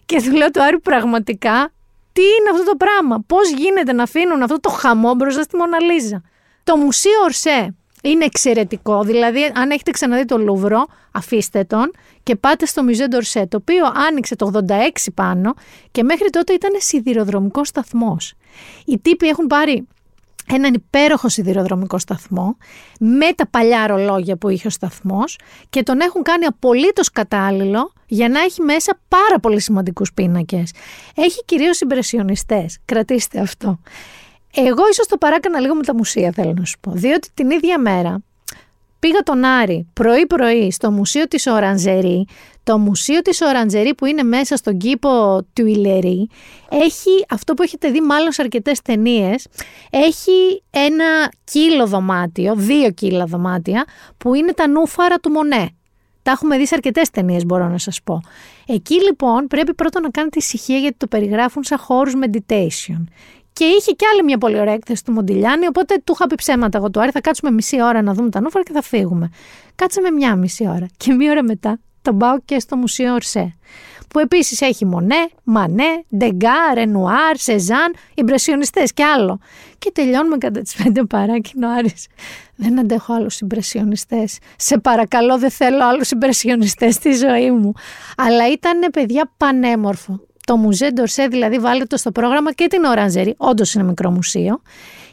[0.06, 1.72] Και του λέω του Άρη πραγματικά,
[2.12, 6.22] τι είναι αυτό το πράγμα; Πώς γίνεται να αφήνουν αυτό το χαμό μπροστά στη Μοναλίζα.
[6.64, 9.02] Το Μουσείο Ορσέ είναι εξαιρετικό.
[9.02, 11.90] Δηλαδή, αν έχετε ξαναδεί το Λούβρο, αφήστε τον
[12.22, 14.72] και πάτε στο Μουζέ Ντορσέ, το οποίο άνοιξε το 86
[15.14, 15.54] πάνω
[15.90, 18.34] και μέχρι τότε ήταν σιδηροδρομικό σταθμός.
[18.84, 19.86] Οι τύποι έχουν πάρει
[20.46, 22.56] έναν υπέροχο σιδηροδρομικό σταθμό
[23.00, 25.38] με τα παλιά ρολόγια που είχε ο σταθμός
[25.70, 30.72] και τον έχουν κάνει απολύτως κατάλληλο για να έχει μέσα πάρα πολύ σημαντικούς πίνακες.
[31.14, 33.78] Έχει κυρίως συμπρεσιονιστές, κρατήστε αυτό.
[34.54, 37.78] Εγώ ίσως το παράκανα λίγο με τα μουσεία θέλω να σου πω, διότι την ίδια
[37.78, 38.22] μέρα
[38.98, 42.26] πήγα τον Άρη πρωί-πρωί στο Μουσείο της Οραντζερή.
[42.64, 46.28] Το Μουσείο της Οραντζερή που είναι μέσα στον κήπο του Ιλερή
[46.68, 49.46] έχει αυτό που έχετε δει μάλλον σε αρκετές ταινίες.
[49.90, 53.84] Έχει ένα κύλο δωμάτιο, δύο κύλα δωμάτια
[54.18, 55.70] που είναι τα νούφαρα του Μονέ.
[56.22, 58.20] Τα έχουμε δει σε αρκετές ταινίες, μπορώ να σας πω.
[58.66, 63.04] Εκεί λοιπόν πρέπει πρώτα να κάνετε ησυχία γιατί το περιγράφουν σαν χώρους meditation.
[63.52, 66.78] Και είχε και άλλη μια πολύ ωραία έκθεση του Μοντιλιάνη, οπότε του είχα πει ψέματα
[66.78, 67.10] εγώ του Άρη.
[67.10, 69.30] Θα κάτσουμε μισή ώρα να δούμε τα νούφαρα και θα φύγουμε.
[69.74, 70.86] Κάτσαμε μια μισή ώρα.
[70.96, 73.56] Και μία ώρα μετά τον πάω και στο Μουσείο Ορσέ.
[74.08, 79.38] Που επίσης έχει Μονέ, Μανέ, Ντεγκά, Ρενουάρ, Σεζάν, Ιμπρεσιονιστές και άλλο.
[79.78, 82.06] Και τελειώνουμε κατά τις πέντε παρά και είναι ο Άρης.
[82.56, 84.38] Δεν αντέχω άλλους Ιμπρεσιονιστές.
[84.56, 87.72] Σε παρακαλώ, δεν θέλω άλλους Ιμπρεσιονιστές στη ζωή μου.
[88.16, 90.20] Αλλά ήταν παιδιά πανέμορφο.
[90.52, 93.34] Το Μουζέ Ντορσέ δηλαδή βάλετε το στο πρόγραμμα και την Ορανζέρη.
[93.36, 94.60] Όντως είναι μικρό μουσείο.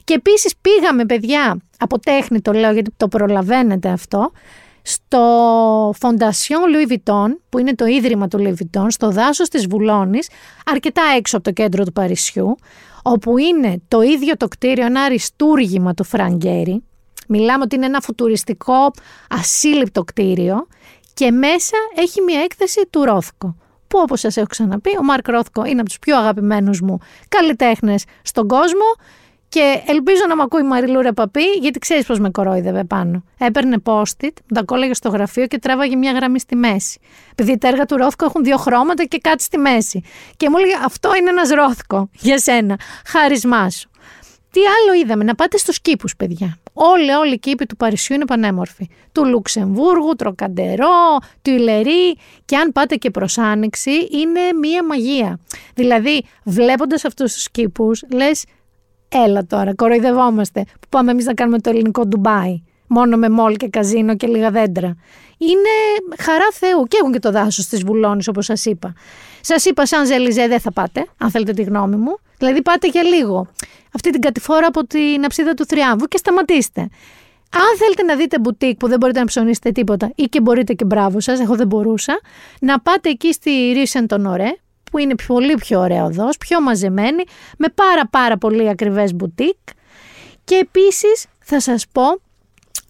[0.04, 4.32] Και επίσης πήγαμε, παιδιά, από τέχνη το λέω γιατί το προλαβαίνετε αυτό,
[4.82, 10.30] στο Fondation Louis Vuitton, που είναι το ίδρυμα του Louis Vuitton, στο δάσος της Βουλώνης,
[10.66, 12.56] αρκετά έξω από το κέντρο του Παρισιού,
[13.04, 16.84] όπου είναι το ίδιο το κτίριο, ένα αριστούργημα του Φραγκέρι.
[17.28, 18.92] Μιλάμε ότι είναι ένα φουτουριστικό
[19.30, 20.68] ασύλληπτο κτίριο
[21.14, 23.56] και μέσα έχει μια έκθεση του Ρόθκο
[23.90, 27.00] που όπως σας έχω ξαναπεί, ο Μάρκ Ρόθκο είναι από τους πιο αγαπημένους μου
[27.30, 28.86] καλλιτέχνες στον κόσμο
[29.50, 33.24] και ελπίζω να μ' ακούει η Μαριλούρα Παπή, γιατί ξέρεις πώς με κορόιδευε πάνω.
[33.38, 37.00] Έπαιρνε post-it, τα κόλλαγε στο γραφείο και τράβαγε μια γραμμή στη μέση.
[37.32, 40.02] Επειδή τα έργα του Ρόθκο έχουν δύο χρώματα και κάτι στη μέση.
[40.38, 42.80] Και μου έλεγε Αυτό είναι ένας Ρόθκο για σένα.
[43.06, 43.90] Χάρισμά σου.
[44.52, 46.58] Τι άλλο είδαμε, να πάτε στους κήπους, παιδιά.
[46.74, 48.90] Όλοι, όλοι οι κήποι του Παρισιού είναι πανέμορφοι.
[49.12, 55.40] Του Λουξεμβούργου, Τροκαντερό, του Ιλερή και αν πάτε και προς Άνοιξη είναι μία μαγεία.
[55.74, 58.46] Δηλαδή βλέποντας αυτούς τους κήπους λες
[59.10, 63.68] έλα τώρα κοροϊδευόμαστε που πάμε εμείς να κάνουμε το ελληνικό Ντουμπάι μόνο με μόλ και
[63.68, 64.96] καζίνο και λίγα δέντρα.
[65.38, 65.70] Είναι
[66.18, 68.94] χαρά Θεού και έχουν και το δάσος της Βουλώνης όπως σας είπα.
[69.42, 72.20] Σας είπα σαν Ζελιζέ δεν θα πάτε αν θέλετε τη γνώμη μου.
[72.38, 73.48] Δηλαδή πάτε για λίγο
[73.94, 76.82] αυτή την κατηφόρα από την αψίδα του Θριάμβου και σταματήστε.
[77.52, 80.86] Αν θέλετε να δείτε μπουτίκ που δεν μπορείτε να ψωνίσετε τίποτα ή και μπορείτε και
[80.86, 82.20] μπράβο σας, εγώ δεν μπορούσα,
[82.60, 84.52] να πάτε εκεί στη Ρίσεν τον Ωρέ,
[84.92, 87.24] που είναι πολύ πιο ωραίο οδός, πιο μαζεμένη,
[87.58, 89.58] με πάρα πάρα πολύ ακριβές μπουτίκ.
[90.44, 92.04] Και επίσης θα σας πω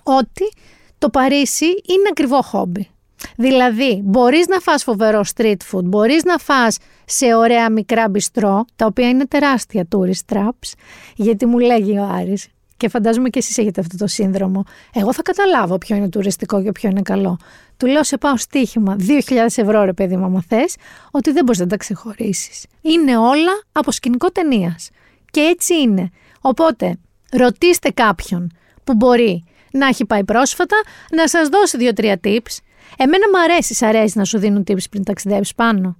[0.04, 0.54] ότι
[0.98, 2.90] το Παρίσι είναι ακριβό χόμπι.
[3.36, 8.86] Δηλαδή, μπορείς να φας φοβερό street food, μπορείς να φας σε ωραία μικρά μπιστρό, τα
[8.86, 10.74] οποία είναι τεράστια tourist traps,
[11.16, 12.48] γιατί μου λέγει ο Άρης,
[12.78, 14.64] και φαντάζομαι και εσείς έχετε αυτό το σύνδρομο,
[14.94, 17.38] εγώ θα καταλάβω ποιο είναι τουριστικό και ποιο είναι καλό.
[17.78, 20.76] Του λέω σε πάω στοίχημα 2.000 ευρώ ρε παιδί μου άμα θες,
[21.12, 22.66] ότι δεν μπορείς να τα ξεχωρίσεις.
[22.82, 24.90] Είναι όλα από σκηνικό ταινίας.
[25.32, 26.10] Και έτσι είναι.
[26.42, 26.98] Οπότε,
[27.32, 28.52] ρωτήστε κάποιον
[28.84, 30.76] που μπορεί να έχει πάει πρόσφατα,
[31.12, 32.58] να σας δώσει δύο-τρία tips.
[32.98, 35.98] Εμένα μου αρέσει, σ' αρέσει να σου δίνουν tips πριν ταξιδέψεις πάνω.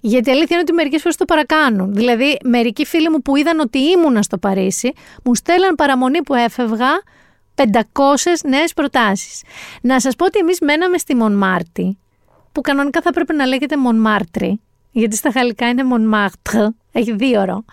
[0.00, 1.94] Γιατί η αλήθεια είναι ότι μερικές φορές το παρακάνουν.
[1.94, 4.92] Δηλαδή, μερικοί φίλοι μου που είδαν ότι ήμουνα στο Παρίσι,
[5.24, 6.88] μου στέλναν παραμονή που έφευγα
[7.54, 7.64] 500
[8.44, 9.42] νέες προτάσεις.
[9.82, 11.98] Να σας πω ότι εμείς μέναμε στη Μονμάρτη,
[12.52, 14.60] που κανονικά θα πρέπει να λέγεται Μονμάρτρι,
[14.90, 16.56] γιατί στα γαλλικά είναι Μονμάρτρ,
[16.92, 17.64] έχει δύο ρο.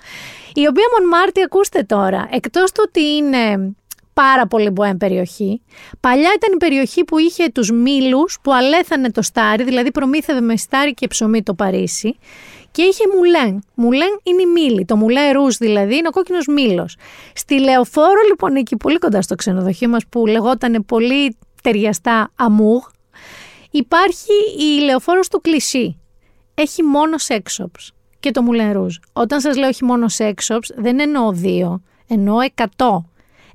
[0.54, 3.76] Η οποία Μονμάρτη, ακούστε τώρα, εκτός του ότι είναι
[4.22, 5.62] πάρα πολύ μποέμ περιοχή.
[6.00, 10.58] Παλιά ήταν η περιοχή που είχε τους μήλους που αλέθανε το στάρι, δηλαδή προμήθευε με
[10.58, 12.18] στάρι και ψωμί το Παρίσι
[12.72, 13.64] και είχε μουλέν.
[13.76, 14.86] Μουλέν είναι η μήλη.
[14.86, 16.98] Το μουλέ ρούς δηλαδή είναι ο κόκκινος μήλος.
[17.34, 22.84] Στη Λεωφόρο λοιπόν εκεί πολύ κοντά στο ξενοδοχείο μας που λεγόταν πολύ ταιριαστά αμούγ
[23.72, 26.00] υπάρχει η Λεωφόρος του Κλισί.
[26.54, 27.88] Έχει μόνο sex shops
[28.20, 28.96] και το μουλέν ρούζ.
[29.14, 33.09] Όταν σας λέω έχει μόνο sex shops δεν εννοώ δύο, εννοώ εκατό.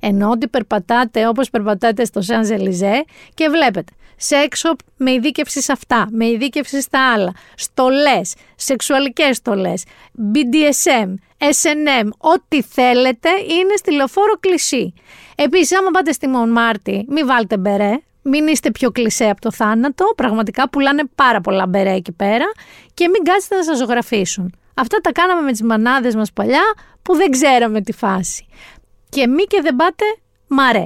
[0.07, 3.03] Ενώ ότι περπατάτε όπως περπατάτε στο Σαν Ζελιζέ
[3.33, 4.63] και βλέπετε σεξ
[4.97, 9.83] με ειδίκευση σε αυτά, με ειδίκευση στα άλλα, στολές, σεξουαλικές στολές,
[10.33, 14.93] BDSM, SNM, ό,τι θέλετε είναι στη λεωφόρο κλεισί.
[15.35, 20.05] Επίσης, άμα πάτε στη Μονμάρτη, μην βάλτε μπερέ, μην είστε πιο κλεισέ από το θάνατο.
[20.15, 22.45] Πραγματικά πουλάνε πάρα πολλά μπερέ εκεί πέρα
[22.93, 24.53] και μην κάτσετε να σας ζωγραφίσουν.
[24.73, 26.63] Αυτά τα κάναμε με τις μανάδες μας παλιά
[27.01, 28.47] που δεν ξέραμε τη φάση.
[29.15, 30.05] Και μη και δεν πάτε
[30.47, 30.83] μαρέ.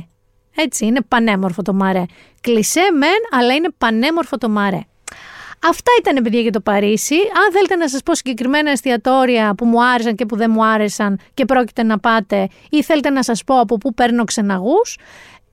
[0.55, 2.03] Έτσι, είναι πανέμορφο το μαρέ.
[2.41, 4.79] Κλεισέ μεν, αλλά είναι πανέμορφο το μαρέ.
[5.63, 7.15] Αυτά ήταν παιδιά για το Παρίσι.
[7.15, 11.19] Αν θέλετε να σας πω συγκεκριμένα εστιατόρια που μου άρεσαν και που δεν μου άρεσαν
[11.33, 14.97] και πρόκειται να πάτε ή θέλετε να σας πω από πού παίρνω ξεναγούς,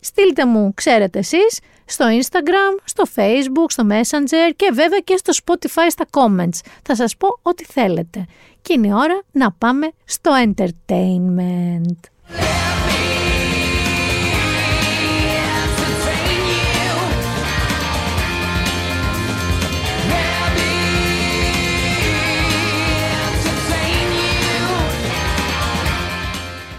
[0.01, 5.87] στείλτε μου, ξέρετε εσείς, στο Instagram, στο Facebook, στο Messenger και βέβαια και στο Spotify
[5.89, 6.69] στα comments.
[6.83, 8.25] Θα σας πω ό,τι θέλετε.
[8.63, 12.16] Και είναι η ώρα να πάμε στο entertainment.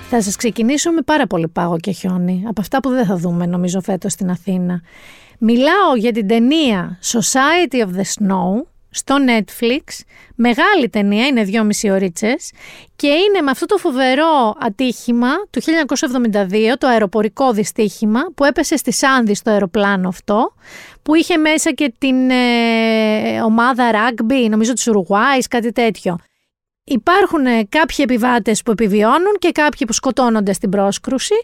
[0.10, 3.46] Θα σας ξεκινήσω με πάρα πολύ πάγο και χιόνι, από αυτά που δεν θα δούμε
[3.46, 4.82] νομίζω φέτος στην Αθήνα.
[5.40, 9.84] Μιλάω για την ταινία Society of the Snow στο Netflix,
[10.36, 12.52] μεγάλη ταινία, είναι δυόμιση ωρίτσες
[12.96, 18.92] και είναι με αυτό το φοβερό ατύχημα του 1972, το αεροπορικό δυστύχημα που έπεσε στη
[18.92, 20.54] Σάνδη στο αεροπλάνο αυτό,
[21.04, 26.18] που είχε μέσα και την ε, ομάδα rugby, νομίζω της Ουρουγουάης, κάτι τέτοιο.
[26.84, 31.36] Υπάρχουν ε, κάποιοι επιβάτες που επιβιώνουν και κάποιοι που σκοτώνονται στην πρόσκρουση.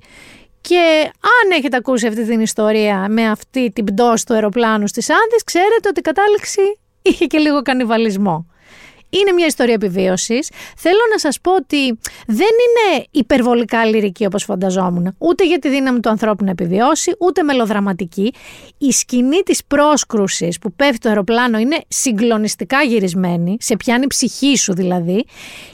[0.62, 5.44] Και αν έχετε ακούσει αυτή την ιστορία με αυτή την πτώση του αεροπλάνου στις Άνδης,
[5.44, 6.62] ξέρετε ότι η κατάληξη
[7.04, 8.46] είχε και λίγο κανιβαλισμό.
[9.10, 10.50] Είναι μια ιστορία επιβίωσης.
[10.78, 15.16] Θέλω να σας πω ότι δεν είναι υπερβολικά λυρική όπως φανταζόμουν.
[15.18, 18.34] Ούτε για τη δύναμη του ανθρώπου να επιβιώσει, ούτε μελοδραματική.
[18.78, 24.58] Η σκηνή της πρόσκρουσης που πέφτει το αεροπλάνο είναι συγκλονιστικά γυρισμένη, σε πιάνει η ψυχή
[24.58, 25.26] σου δηλαδή.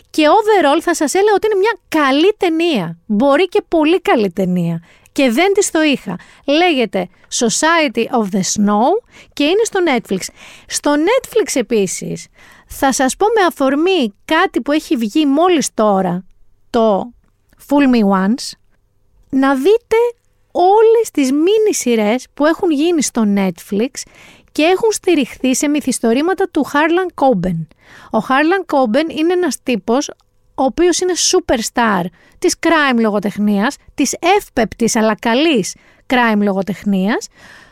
[0.10, 2.98] Και overall θα σας έλεγα ότι είναι μια καλή ταινία.
[3.06, 4.82] Μπορεί και πολύ καλή ταινία.
[5.11, 6.15] Και δεν της το είχα.
[6.45, 8.90] Λέγεται Society of the Snow
[9.34, 10.19] και είναι στο Netflix.
[10.68, 12.27] Στο Netflix επίσης
[12.68, 16.26] θα σας πω με αφορμή κάτι που έχει βγει μόλις τώρα,
[16.69, 17.14] το
[17.68, 18.52] Full Me Once,
[19.30, 19.95] να δείτε
[20.52, 23.90] όλες τις μίνι σειρές που έχουν γίνει στο Netflix
[24.52, 27.68] και έχουν στηριχθεί σε μυθιστορήματα του Harlan Coben.
[28.11, 30.11] Ο Harlan Coben είναι ένας τύπος
[30.60, 32.03] ο οποίος είναι superstar
[32.40, 35.76] της crime λογοτεχνίας, της εύπεπτης αλλά καλής
[36.07, 37.27] crime λογοτεχνίας,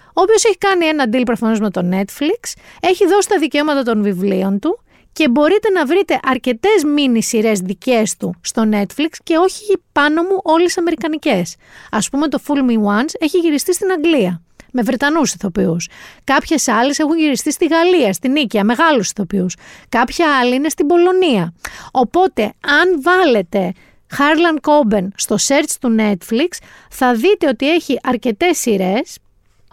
[0.08, 4.04] ο οποίος έχει κάνει ένα deal προφανώς με το Netflix, έχει δώσει τα δικαιώματα των
[4.04, 4.80] βιβλίων του
[5.12, 10.40] και μπορείτε να βρείτε αρκετές μίνι σειρέ δικές του στο Netflix και όχι πάνω μου
[10.44, 11.56] όλες αμερικανικές.
[11.92, 14.42] Ας πούμε το Full Me Once έχει γυριστεί στην Αγγλία
[14.72, 15.90] με Βρετανούς ηθοποιούς.
[16.24, 19.56] Κάποιες άλλες έχουν γυριστεί στη Γαλλία, στην Νίκαια, μεγάλους ηθοποιούς.
[19.90, 21.54] Κάποια άλλη είναι στην Πολωνία.
[21.92, 22.44] Οπότε
[22.82, 23.74] αν βάλετε
[24.18, 26.58] Harlan Coben στο search του Netflix
[26.90, 29.18] θα δείτε ότι έχει αρκετές σειρές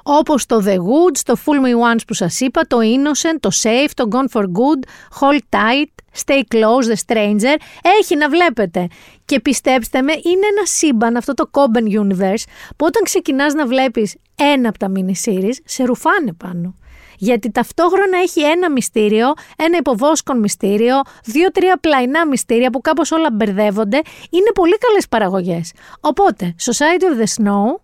[0.06, 3.90] όπως το The Woods, το Full Me Once που σας είπα, το Innocent, το Safe,
[3.94, 4.88] το Gone for Good,
[5.20, 7.56] Hold Tight, Stay Close, The Stranger,
[8.00, 8.86] έχει να βλέπετε.
[9.24, 12.44] Και πιστέψτε με, είναι ένα σύμπαν αυτό το Coben Universe
[12.76, 16.74] που όταν ξεκινάς να βλέπεις ένα από τα mini series, σε ρουφάνε πάνω.
[17.18, 23.96] Γιατί ταυτόχρονα έχει ένα μυστήριο, ένα υποβόσκον μυστήριο, δύο-τρία πλαϊνά μυστήρια που κάπως όλα μπερδεύονται.
[24.30, 25.72] Είναι πολύ καλές παραγωγές.
[26.00, 27.80] Οπότε, Society of the Snow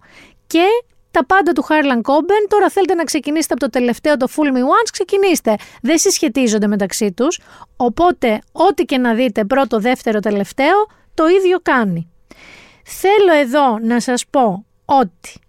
[0.46, 0.64] και
[1.10, 2.46] τα πάντα του Harlan Coben.
[2.48, 5.56] Τώρα θέλετε να ξεκινήσετε από το τελευταίο, το Full Me Once, ξεκινήστε.
[5.82, 7.40] Δεν συσχετίζονται μεταξύ τους,
[7.76, 12.10] οπότε ό,τι και να δείτε πρώτο, δεύτερο, τελευταίο, το ίδιο κάνει.
[12.84, 15.40] Θέλω εδώ να σας πω ότι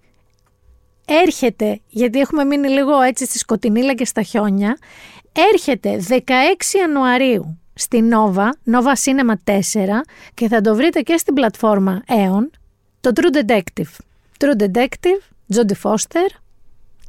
[1.05, 4.77] έρχεται, γιατί έχουμε μείνει λίγο έτσι στη σκοτεινήλα και στα χιόνια,
[5.53, 6.13] έρχεται 16
[6.79, 9.59] Ιανουαρίου στη Nova, Nova Cinema 4
[10.33, 12.49] και θα το βρείτε και στην πλατφόρμα Aeon,
[13.01, 13.95] το True Detective.
[14.37, 16.25] True Detective Τζόντι Φώστερ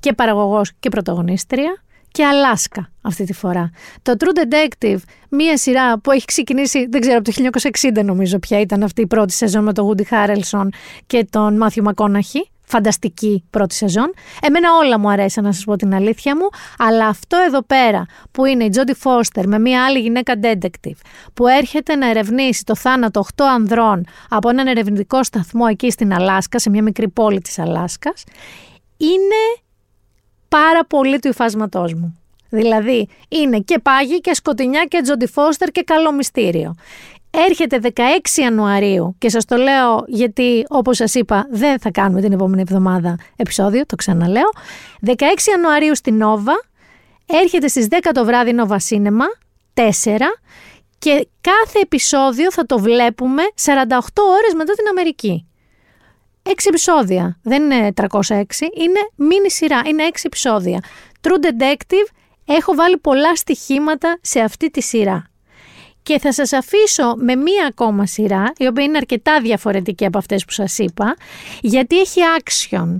[0.01, 3.71] και παραγωγός και πρωταγωνίστρια και Αλάσκα αυτή τη φορά.
[4.03, 4.99] Το True Detective,
[5.29, 7.61] μία σειρά που έχει ξεκινήσει, δεν ξέρω, από το
[7.99, 10.69] 1960 νομίζω ποια ήταν αυτή η πρώτη σεζόν με τον Woody Harrelson
[11.07, 12.51] και τον Μάθιου Μακόναχη.
[12.73, 14.15] Φανταστική πρώτη σεζόν.
[14.43, 18.45] Εμένα όλα μου αρέσαν να σας πω την αλήθεια μου, αλλά αυτό εδώ πέρα που
[18.45, 20.99] είναι η Τζόντι Φώστερ με μία άλλη γυναίκα detective
[21.35, 26.59] που έρχεται να ερευνήσει το θάνατο 8 ανδρών από έναν ερευνητικό σταθμό εκεί στην Αλάσκα,
[26.59, 28.25] σε μια μικρή πόλη της Αλάσκας,
[28.97, 29.63] είναι
[30.49, 32.19] πάρα πολύ του υφάσματός μου.
[32.49, 36.75] Δηλαδή είναι και πάγι και σκοτεινιά και Τζόντι Φώστερ και καλό μυστήριο.
[37.35, 38.01] Έρχεται 16
[38.37, 43.19] Ιανουαρίου και σας το λέω γιατί όπως σας είπα δεν θα κάνουμε την επόμενη εβδομάδα
[43.37, 44.51] επεισόδιο, το ξαναλέω.
[45.07, 45.11] 16
[45.51, 46.53] Ιανουαρίου στην Νόβα,
[47.27, 49.25] έρχεται στις 10 το βράδυ Νόβα Σίνεμα,
[49.75, 49.83] 4
[50.99, 53.69] και κάθε επεισόδιο θα το βλέπουμε 48
[54.39, 55.47] ώρες μετά την Αμερική.
[56.43, 57.39] έξι επεισόδια.
[57.43, 60.85] Δεν είναι 306, είναι μίνι σειρά, είναι έξι επεισόδια.
[61.21, 62.09] True Detective,
[62.45, 65.32] έχω βάλει πολλά στοιχήματα σε αυτή τη σειρά.
[66.03, 70.45] Και θα σας αφήσω με μία ακόμα σειρά, η οποία είναι αρκετά διαφορετική από αυτές
[70.45, 71.17] που σας είπα,
[71.61, 72.97] γιατί έχει action.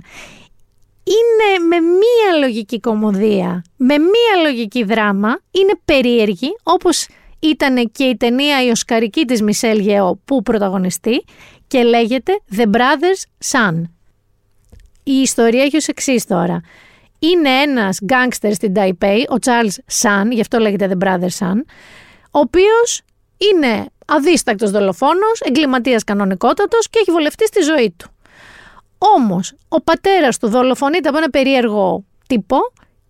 [1.05, 7.07] Είναι με μία λογική κομμωδία, με μία λογική δράμα, είναι περίεργη, όπως
[7.39, 11.23] ήταν και η ταινία η Οσκαρική της Μισελ Γεώ που πρωταγωνιστεί
[11.67, 13.81] και λέγεται The Brothers Son.
[15.03, 16.61] Η ιστορία έχει ως εξής τώρα.
[17.19, 21.55] Είναι ένας γκάγκστερ στην Ταϊπέη, ο Charles Sun, γι' αυτό λέγεται The Brothers Son,
[22.35, 23.01] ο οποίος
[23.37, 28.07] είναι αδίστακτος δολοφόνος, εγκληματίας κανονικότατος και έχει βολευτεί στη ζωή του.
[28.97, 32.57] Όμως, ο πατέρας του δολοφονείται από ένα περίεργο τύπο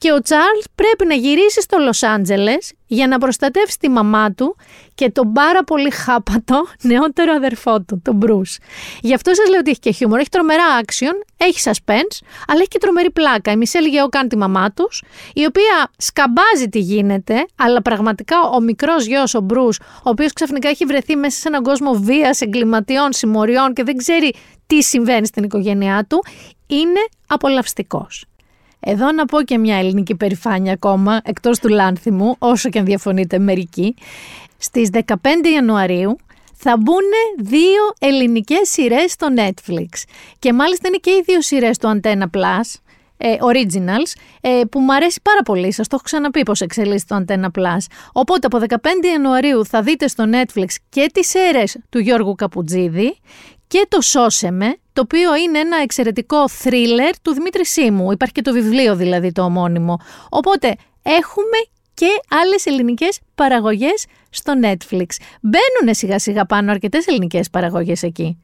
[0.04, 4.56] και ο Τσάρλς πρέπει να γυρίσει στο Λος Άντζελες για να προστατεύσει τη μαμά του
[4.96, 8.58] και τον πάρα πολύ χάπατο νεότερο αδερφό του, τον Μπρούς.
[9.02, 12.68] Γι' αυτό σας λέω ότι έχει και χιούμορ, έχει τρομερά action, έχει suspense, αλλά έχει
[12.68, 13.52] και τρομερή πλάκα.
[13.52, 15.04] Η Μισελ Γεώ κάνει τη μαμά τους,
[15.34, 20.70] η οποία σκαμπάζει τι γίνεται, αλλά πραγματικά ο μικρός γιος, ο Μπρούς, ο οποίος ξαφνικά
[20.70, 24.34] έχει βρεθεί μέσα σε έναν κόσμο βίας, εγκληματιών, συμμοριών και δεν ξέρει
[24.68, 26.24] τι συμβαίνει στην οικογένειά του,
[26.68, 28.26] είναι απολαυστικός.
[28.86, 33.40] Εδώ να πω και μια ελληνική περηφάνεια ακόμα, εκτός του Λάνθιμου, όσο και αν διαφωνείτε
[33.40, 33.96] μερικοί.
[34.58, 35.16] Στις 15
[35.54, 36.16] Ιανουαρίου
[36.54, 40.04] θα μπουν δύο ελληνικές σειρές στο Netflix.
[40.40, 42.80] Και μάλιστα είναι και οι δύο σειρές του Antenna Plus,
[43.18, 45.72] ε, originals, ε, που μου αρέσει πάρα πολύ.
[45.72, 47.86] Σας το έχω ξαναπεί πώς εξελίσσεται το Antenna Plus.
[48.12, 53.18] Οπότε από 15 Ιανουαρίου θα δείτε στο Netflix και τις σειρές του Γιώργου Καπουτζίδη
[53.68, 58.12] και το «Σώσεμε», το οποίο είναι ένα εξαιρετικό θρίλερ του Δημήτρη Σίμου.
[58.12, 60.00] Υπάρχει και το βιβλίο δηλαδή το ομώνυμο.
[60.30, 61.58] Οπότε έχουμε
[61.94, 65.06] και άλλες ελληνικές παραγωγές στο Netflix.
[65.42, 68.38] Μπαίνουν σιγά σιγά πάνω αρκετές ελληνικές παραγωγές εκεί.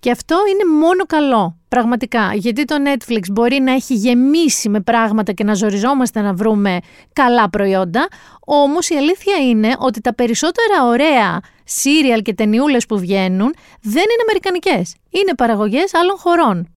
[0.00, 5.32] Και αυτό είναι μόνο καλό, πραγματικά, γιατί το Netflix μπορεί να έχει γεμίσει με πράγματα
[5.32, 6.78] και να ζοριζόμαστε να βρούμε
[7.12, 8.08] καλά προϊόντα,
[8.40, 14.22] όμως η αλήθεια είναι ότι τα περισσότερα ωραία σύριαλ και ταινιούλες που βγαίνουν δεν είναι
[14.22, 16.68] αμερικανικές, είναι παραγωγές άλλων χωρών.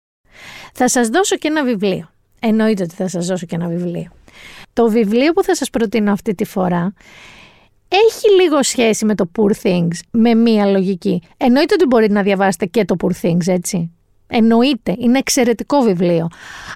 [0.74, 2.10] Θα σας δώσω και ένα βιβλίο.
[2.40, 4.12] Εννοείται ότι θα σας δώσω και ένα βιβλίο.
[4.74, 6.94] Το βιβλίο που θα σας προτείνω αυτή τη φορά
[7.88, 11.22] έχει λίγο σχέση με το Poor Things, με μία λογική.
[11.38, 13.92] Εννοείται ότι μπορείτε να διαβάσετε και το Poor Things, έτσι.
[14.28, 16.28] Εννοείται, είναι εξαιρετικό βιβλίο.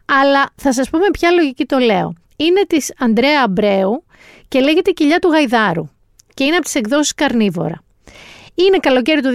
[0.05, 2.13] Αλλά θα σας πω με ποια λογική το λέω.
[2.35, 4.03] Είναι της Ανδρέα Αμπρέου
[4.47, 5.89] και λέγεται «Κοιλιά του Γαϊδάρου»
[6.33, 7.83] και είναι από τις εκδόσεις Καρνίβορα.
[8.67, 9.29] Είναι καλοκαίρι του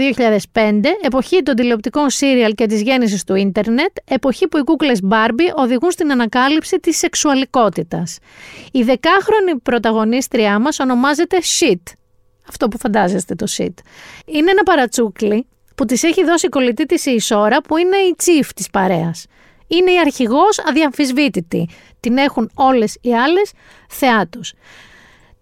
[0.53, 5.55] 2005, εποχή των τηλεοπτικών σύριαλ και της γέννησης του ίντερνετ, εποχή που οι κούκλες Barbie
[5.55, 8.19] οδηγούν στην ανακάλυψη της σεξουαλικότητας.
[8.73, 11.93] Η δεκάχρονη πρωταγωνίστριά μας ονομάζεται Shit.
[12.49, 13.75] Αυτό που φαντάζεστε το Shit.
[14.27, 18.17] Είναι ένα παρατσούκλι που της έχει δώσει η κολλητή της η Ισόρα που είναι η
[18.25, 19.27] chief της παρέας.
[19.67, 21.69] Είναι η αρχηγός αδιαμφισβήτητη.
[22.01, 23.53] Την έχουν όλες οι άλλες
[23.89, 24.53] θεάτους.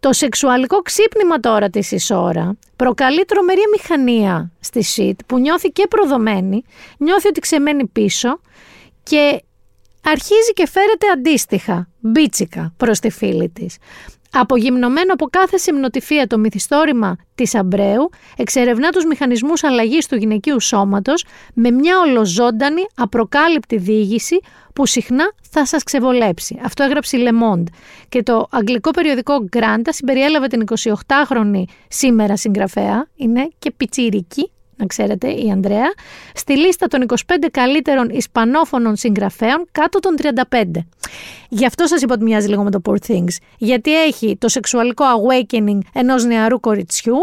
[0.04, 6.64] Το σεξουαλικό ξύπνημα τώρα της Ισόρα προκαλεί τρομερή μηχανία στη ΣΥΤ που νιώθει και προδομένη,
[6.98, 8.40] νιώθει ότι ξεμένει πίσω
[9.02, 9.42] και
[10.04, 13.76] αρχίζει και φέρεται αντίστοιχα, μπίτσικα προς τη φίλη της.
[14.36, 21.24] Απογυμνωμένο από κάθε συμνοτυφία το μυθιστόρημα της Αμπρέου, εξερευνά τους μηχανισμούς αλλαγής του γυναικείου σώματος
[21.54, 24.40] με μια ολοζώντανη, απροκάλυπτη διήγηση
[24.74, 26.60] που συχνά θα σας ξεβολέψει.
[26.64, 27.64] Αυτό έγραψε η Le Monde.
[28.08, 35.30] Και το αγγλικό περιοδικό Granta συμπεριέλαβε την 28χρονη σήμερα συγγραφέα, είναι και πιτσιρική, να ξέρετε,
[35.30, 35.92] η Ανδρέα,
[36.34, 37.14] στη λίστα των 25
[37.50, 40.14] καλύτερων ισπανόφωνων συγγραφέων κάτω των
[40.50, 40.64] 35.
[41.48, 45.04] Γι' αυτό σας είπα ότι μοιάζει λίγο με το Poor Things, γιατί έχει το σεξουαλικό
[45.04, 47.16] awakening ενός νεαρού κοριτσιού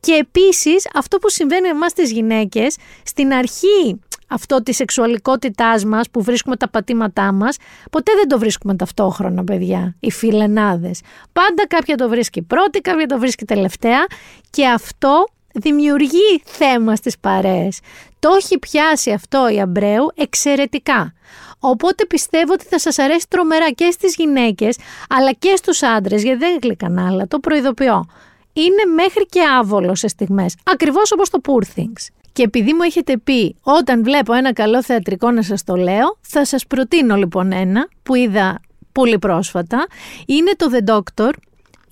[0.00, 6.10] και επίσης αυτό που συμβαίνει με εμάς τις γυναίκες, στην αρχή αυτό της σεξουαλικότητάς μας
[6.10, 7.56] που βρίσκουμε τα πατήματά μας,
[7.90, 11.00] ποτέ δεν το βρίσκουμε ταυτόχρονα παιδιά, οι φιλενάδες.
[11.32, 14.06] Πάντα κάποια το βρίσκει πρώτη, κάποια το βρίσκει τελευταία
[14.50, 17.78] και αυτό δημιουργεί θέμα στις παρέες.
[18.18, 21.14] Το έχει πιάσει αυτό η Αμπρέου εξαιρετικά.
[21.58, 24.76] Οπότε πιστεύω ότι θα σας αρέσει τρομερά και στις γυναίκες
[25.08, 28.06] αλλά και στους άντρες γιατί δεν γλυκαν άλλα, το προειδοποιώ.
[28.52, 32.06] Είναι μέχρι και άβολο σε στιγμές, ακριβώς όπως το Poor Things.
[32.32, 36.44] Και επειδή μου έχετε πει όταν βλέπω ένα καλό θεατρικό να σας το λέω, θα
[36.44, 38.60] σας προτείνω λοιπόν ένα που είδα
[38.92, 39.86] πολύ πρόσφατα.
[40.26, 41.30] Είναι το The Doctor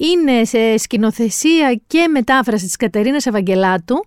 [0.07, 4.05] είναι σε σκηνοθεσία και μετάφραση της Κατερίνας Ευαγγελάτου,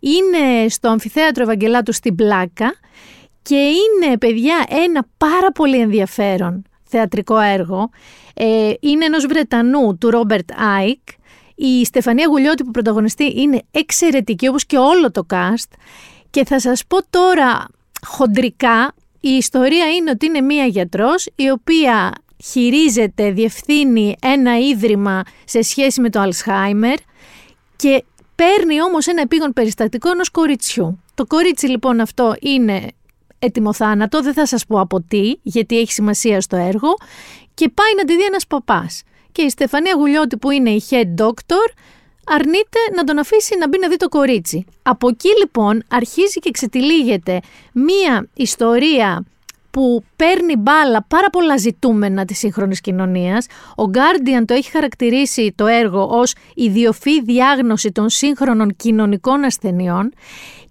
[0.00, 2.74] είναι στο Αμφιθέατρο Ευαγγελάτου στην Πλάκα
[3.42, 7.90] και είναι, παιδιά, ένα πάρα πολύ ενδιαφέρον θεατρικό έργο.
[8.34, 11.00] Ε, είναι ενός Βρετανού, του Ρόμπερτ Άικ.
[11.54, 15.70] Η Στεφανία Γουλιώτη που πρωταγωνιστεί είναι εξαιρετική, όπως και όλο το cast.
[16.30, 17.66] Και θα σας πω τώρα
[18.06, 22.12] χοντρικά η ιστορία είναι ότι είναι μία γιατρός η οποία
[22.50, 26.96] χειρίζεται, διευθύνει ένα ίδρυμα σε σχέση με το Αλσχάιμερ
[27.76, 28.04] και
[28.34, 31.02] παίρνει όμως ένα επίγον περιστατικό ενός κοριτσιού.
[31.14, 32.86] Το κορίτσι λοιπόν αυτό είναι
[33.38, 36.94] έτοιμο θάνατο, δεν θα σας πω από τι, γιατί έχει σημασία στο έργο
[37.54, 39.02] και πάει να τη δει ένας παπάς.
[39.32, 41.72] Και η Στεφανία Γουλιώτη που είναι η head doctor
[42.26, 44.64] αρνείται να τον αφήσει να μπει να δει το κορίτσι.
[44.82, 47.40] Από εκεί λοιπόν αρχίζει και ξετυλίγεται
[47.72, 49.24] μία ιστορία
[49.74, 53.46] που παίρνει μπάλα πάρα πολλά ζητούμενα της σύγχρονης κοινωνίας.
[53.76, 60.12] Ο Guardian το έχει χαρακτηρίσει το έργο ως ιδιοφή διάγνωση των σύγχρονων κοινωνικών ασθενειών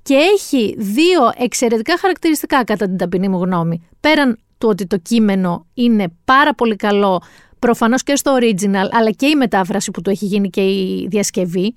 [0.02, 3.88] και έχει δύο εξαιρετικά χαρακτηριστικά κατά την ταπεινή μου γνώμη.
[4.00, 7.22] Πέραν του ότι το κείμενο είναι πάρα πολύ καλό,
[7.60, 11.74] προφανώς και στο original, αλλά και η μετάφραση που του έχει γίνει και η διασκευή,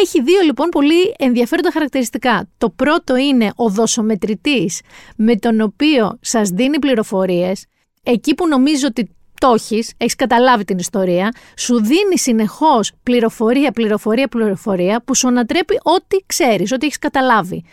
[0.00, 2.48] έχει δύο λοιπόν πολύ ενδιαφέροντα χαρακτηριστικά.
[2.58, 4.80] Το πρώτο είναι ο δοσομετρητής
[5.16, 7.66] με τον οποίο σας δίνει πληροφορίες,
[8.02, 14.28] εκεί που νομίζω ότι το έχεις, έχεις καταλάβει την ιστορία, σου δίνει συνεχώς πληροφορία, πληροφορία,
[14.28, 17.64] πληροφορία που σου ανατρέπει ό,τι ξέρεις, ό,τι έχεις καταλάβει.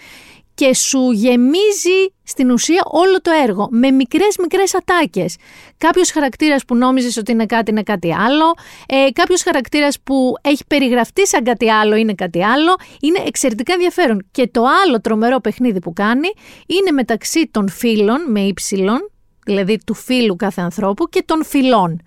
[0.60, 5.36] Και σου γεμίζει στην ουσία όλο το έργο με μικρές μικρές ατάκες.
[5.78, 8.54] Κάποιος χαρακτήρας που νόμιζες ότι είναι κάτι είναι κάτι άλλο.
[8.88, 12.76] Ε, Κάποιος χαρακτήρας που έχει περιγραφτεί σαν κάτι άλλο είναι κάτι άλλο.
[13.02, 14.28] Είναι εξαιρετικά ενδιαφέρον.
[14.32, 16.28] Και το άλλο τρομερό παιχνίδι που κάνει
[16.66, 19.12] είναι μεταξύ των φίλων με ύψιλον,
[19.46, 22.02] δηλαδή του φίλου κάθε ανθρώπου και των φυλών.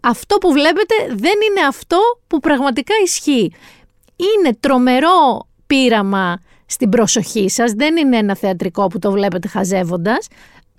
[0.00, 3.52] Αυτό που βλέπετε δεν είναι αυτό που πραγματικά ισχύει.
[4.16, 6.40] Είναι τρομερό πείραμα
[6.70, 10.26] στην προσοχή σας, δεν είναι ένα θεατρικό που το βλέπετε χαζεύοντας,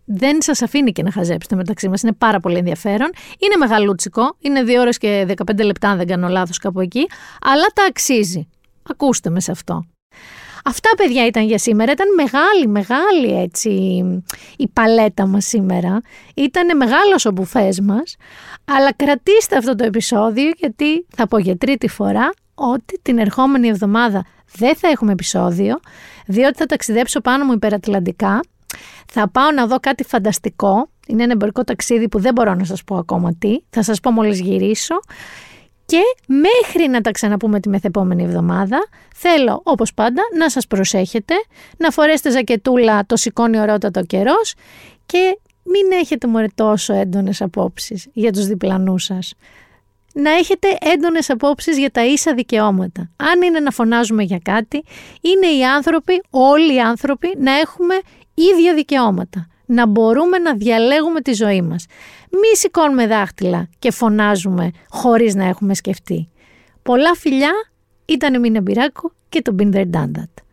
[0.06, 3.10] δεν σας αφήνει και να χαζέψετε μεταξύ μας, είναι πάρα πολύ ενδιαφέρον.
[3.40, 7.08] Είναι μεγαλούτσικο, είναι 2 ώρες και 15 λεπτά αν δεν κάνω λάθος κάπου εκεί,
[7.42, 8.48] αλλά τα αξίζει.
[8.90, 9.86] Ακούστε με σε αυτό.
[10.66, 11.92] Αυτά παιδιά ήταν για σήμερα.
[11.92, 13.70] Ήταν μεγάλη, μεγάλη έτσι
[14.58, 16.02] η παλέτα μας σήμερα.
[16.36, 18.16] Ήταν μεγάλος ο μπουφές μας.
[18.66, 24.26] Αλλά κρατήστε αυτό το επεισόδιο γιατί θα πω για τρίτη φορά ότι την ερχόμενη εβδομάδα
[24.56, 25.80] δεν θα έχουμε επεισόδιο
[26.26, 28.40] διότι θα ταξιδέψω πάνω μου υπερατλαντικά.
[29.12, 30.90] Θα πάω να δω κάτι φανταστικό.
[31.08, 33.60] Είναι ένα εμπορικό ταξίδι που δεν μπορώ να σας πω ακόμα τι.
[33.70, 34.96] Θα σας πω μόλις γυρίσω.
[35.86, 41.34] Και μέχρι να τα ξαναπούμε τη μεθεπόμενη εβδομάδα, θέλω όπως πάντα να σας προσέχετε,
[41.78, 44.54] να φορέσετε ζακετούλα το σηκώνει ωραότατο καιρός
[45.06, 49.34] και μην έχετε μωρέ τόσο έντονες απόψεις για τους διπλανούς σας.
[50.14, 53.12] Να έχετε έντονες απόψεις για τα ίσα δικαιώματα.
[53.16, 54.84] Αν είναι να φωνάζουμε για κάτι,
[55.22, 57.96] είναι οι άνθρωποι, όλοι οι άνθρωποι, να έχουμε
[58.34, 59.48] ίδια δικαιώματα.
[59.66, 61.86] Να μπορούμε να διαλέγουμε τη ζωή μας.
[62.32, 66.30] Μη σηκώνουμε δάχτυλα και φωνάζουμε χωρίς να έχουμε σκεφτεί.
[66.84, 67.52] Πολλά φιλιά,
[68.06, 70.51] ήταν η Μίνα Μπυράκου και το Been There Done That.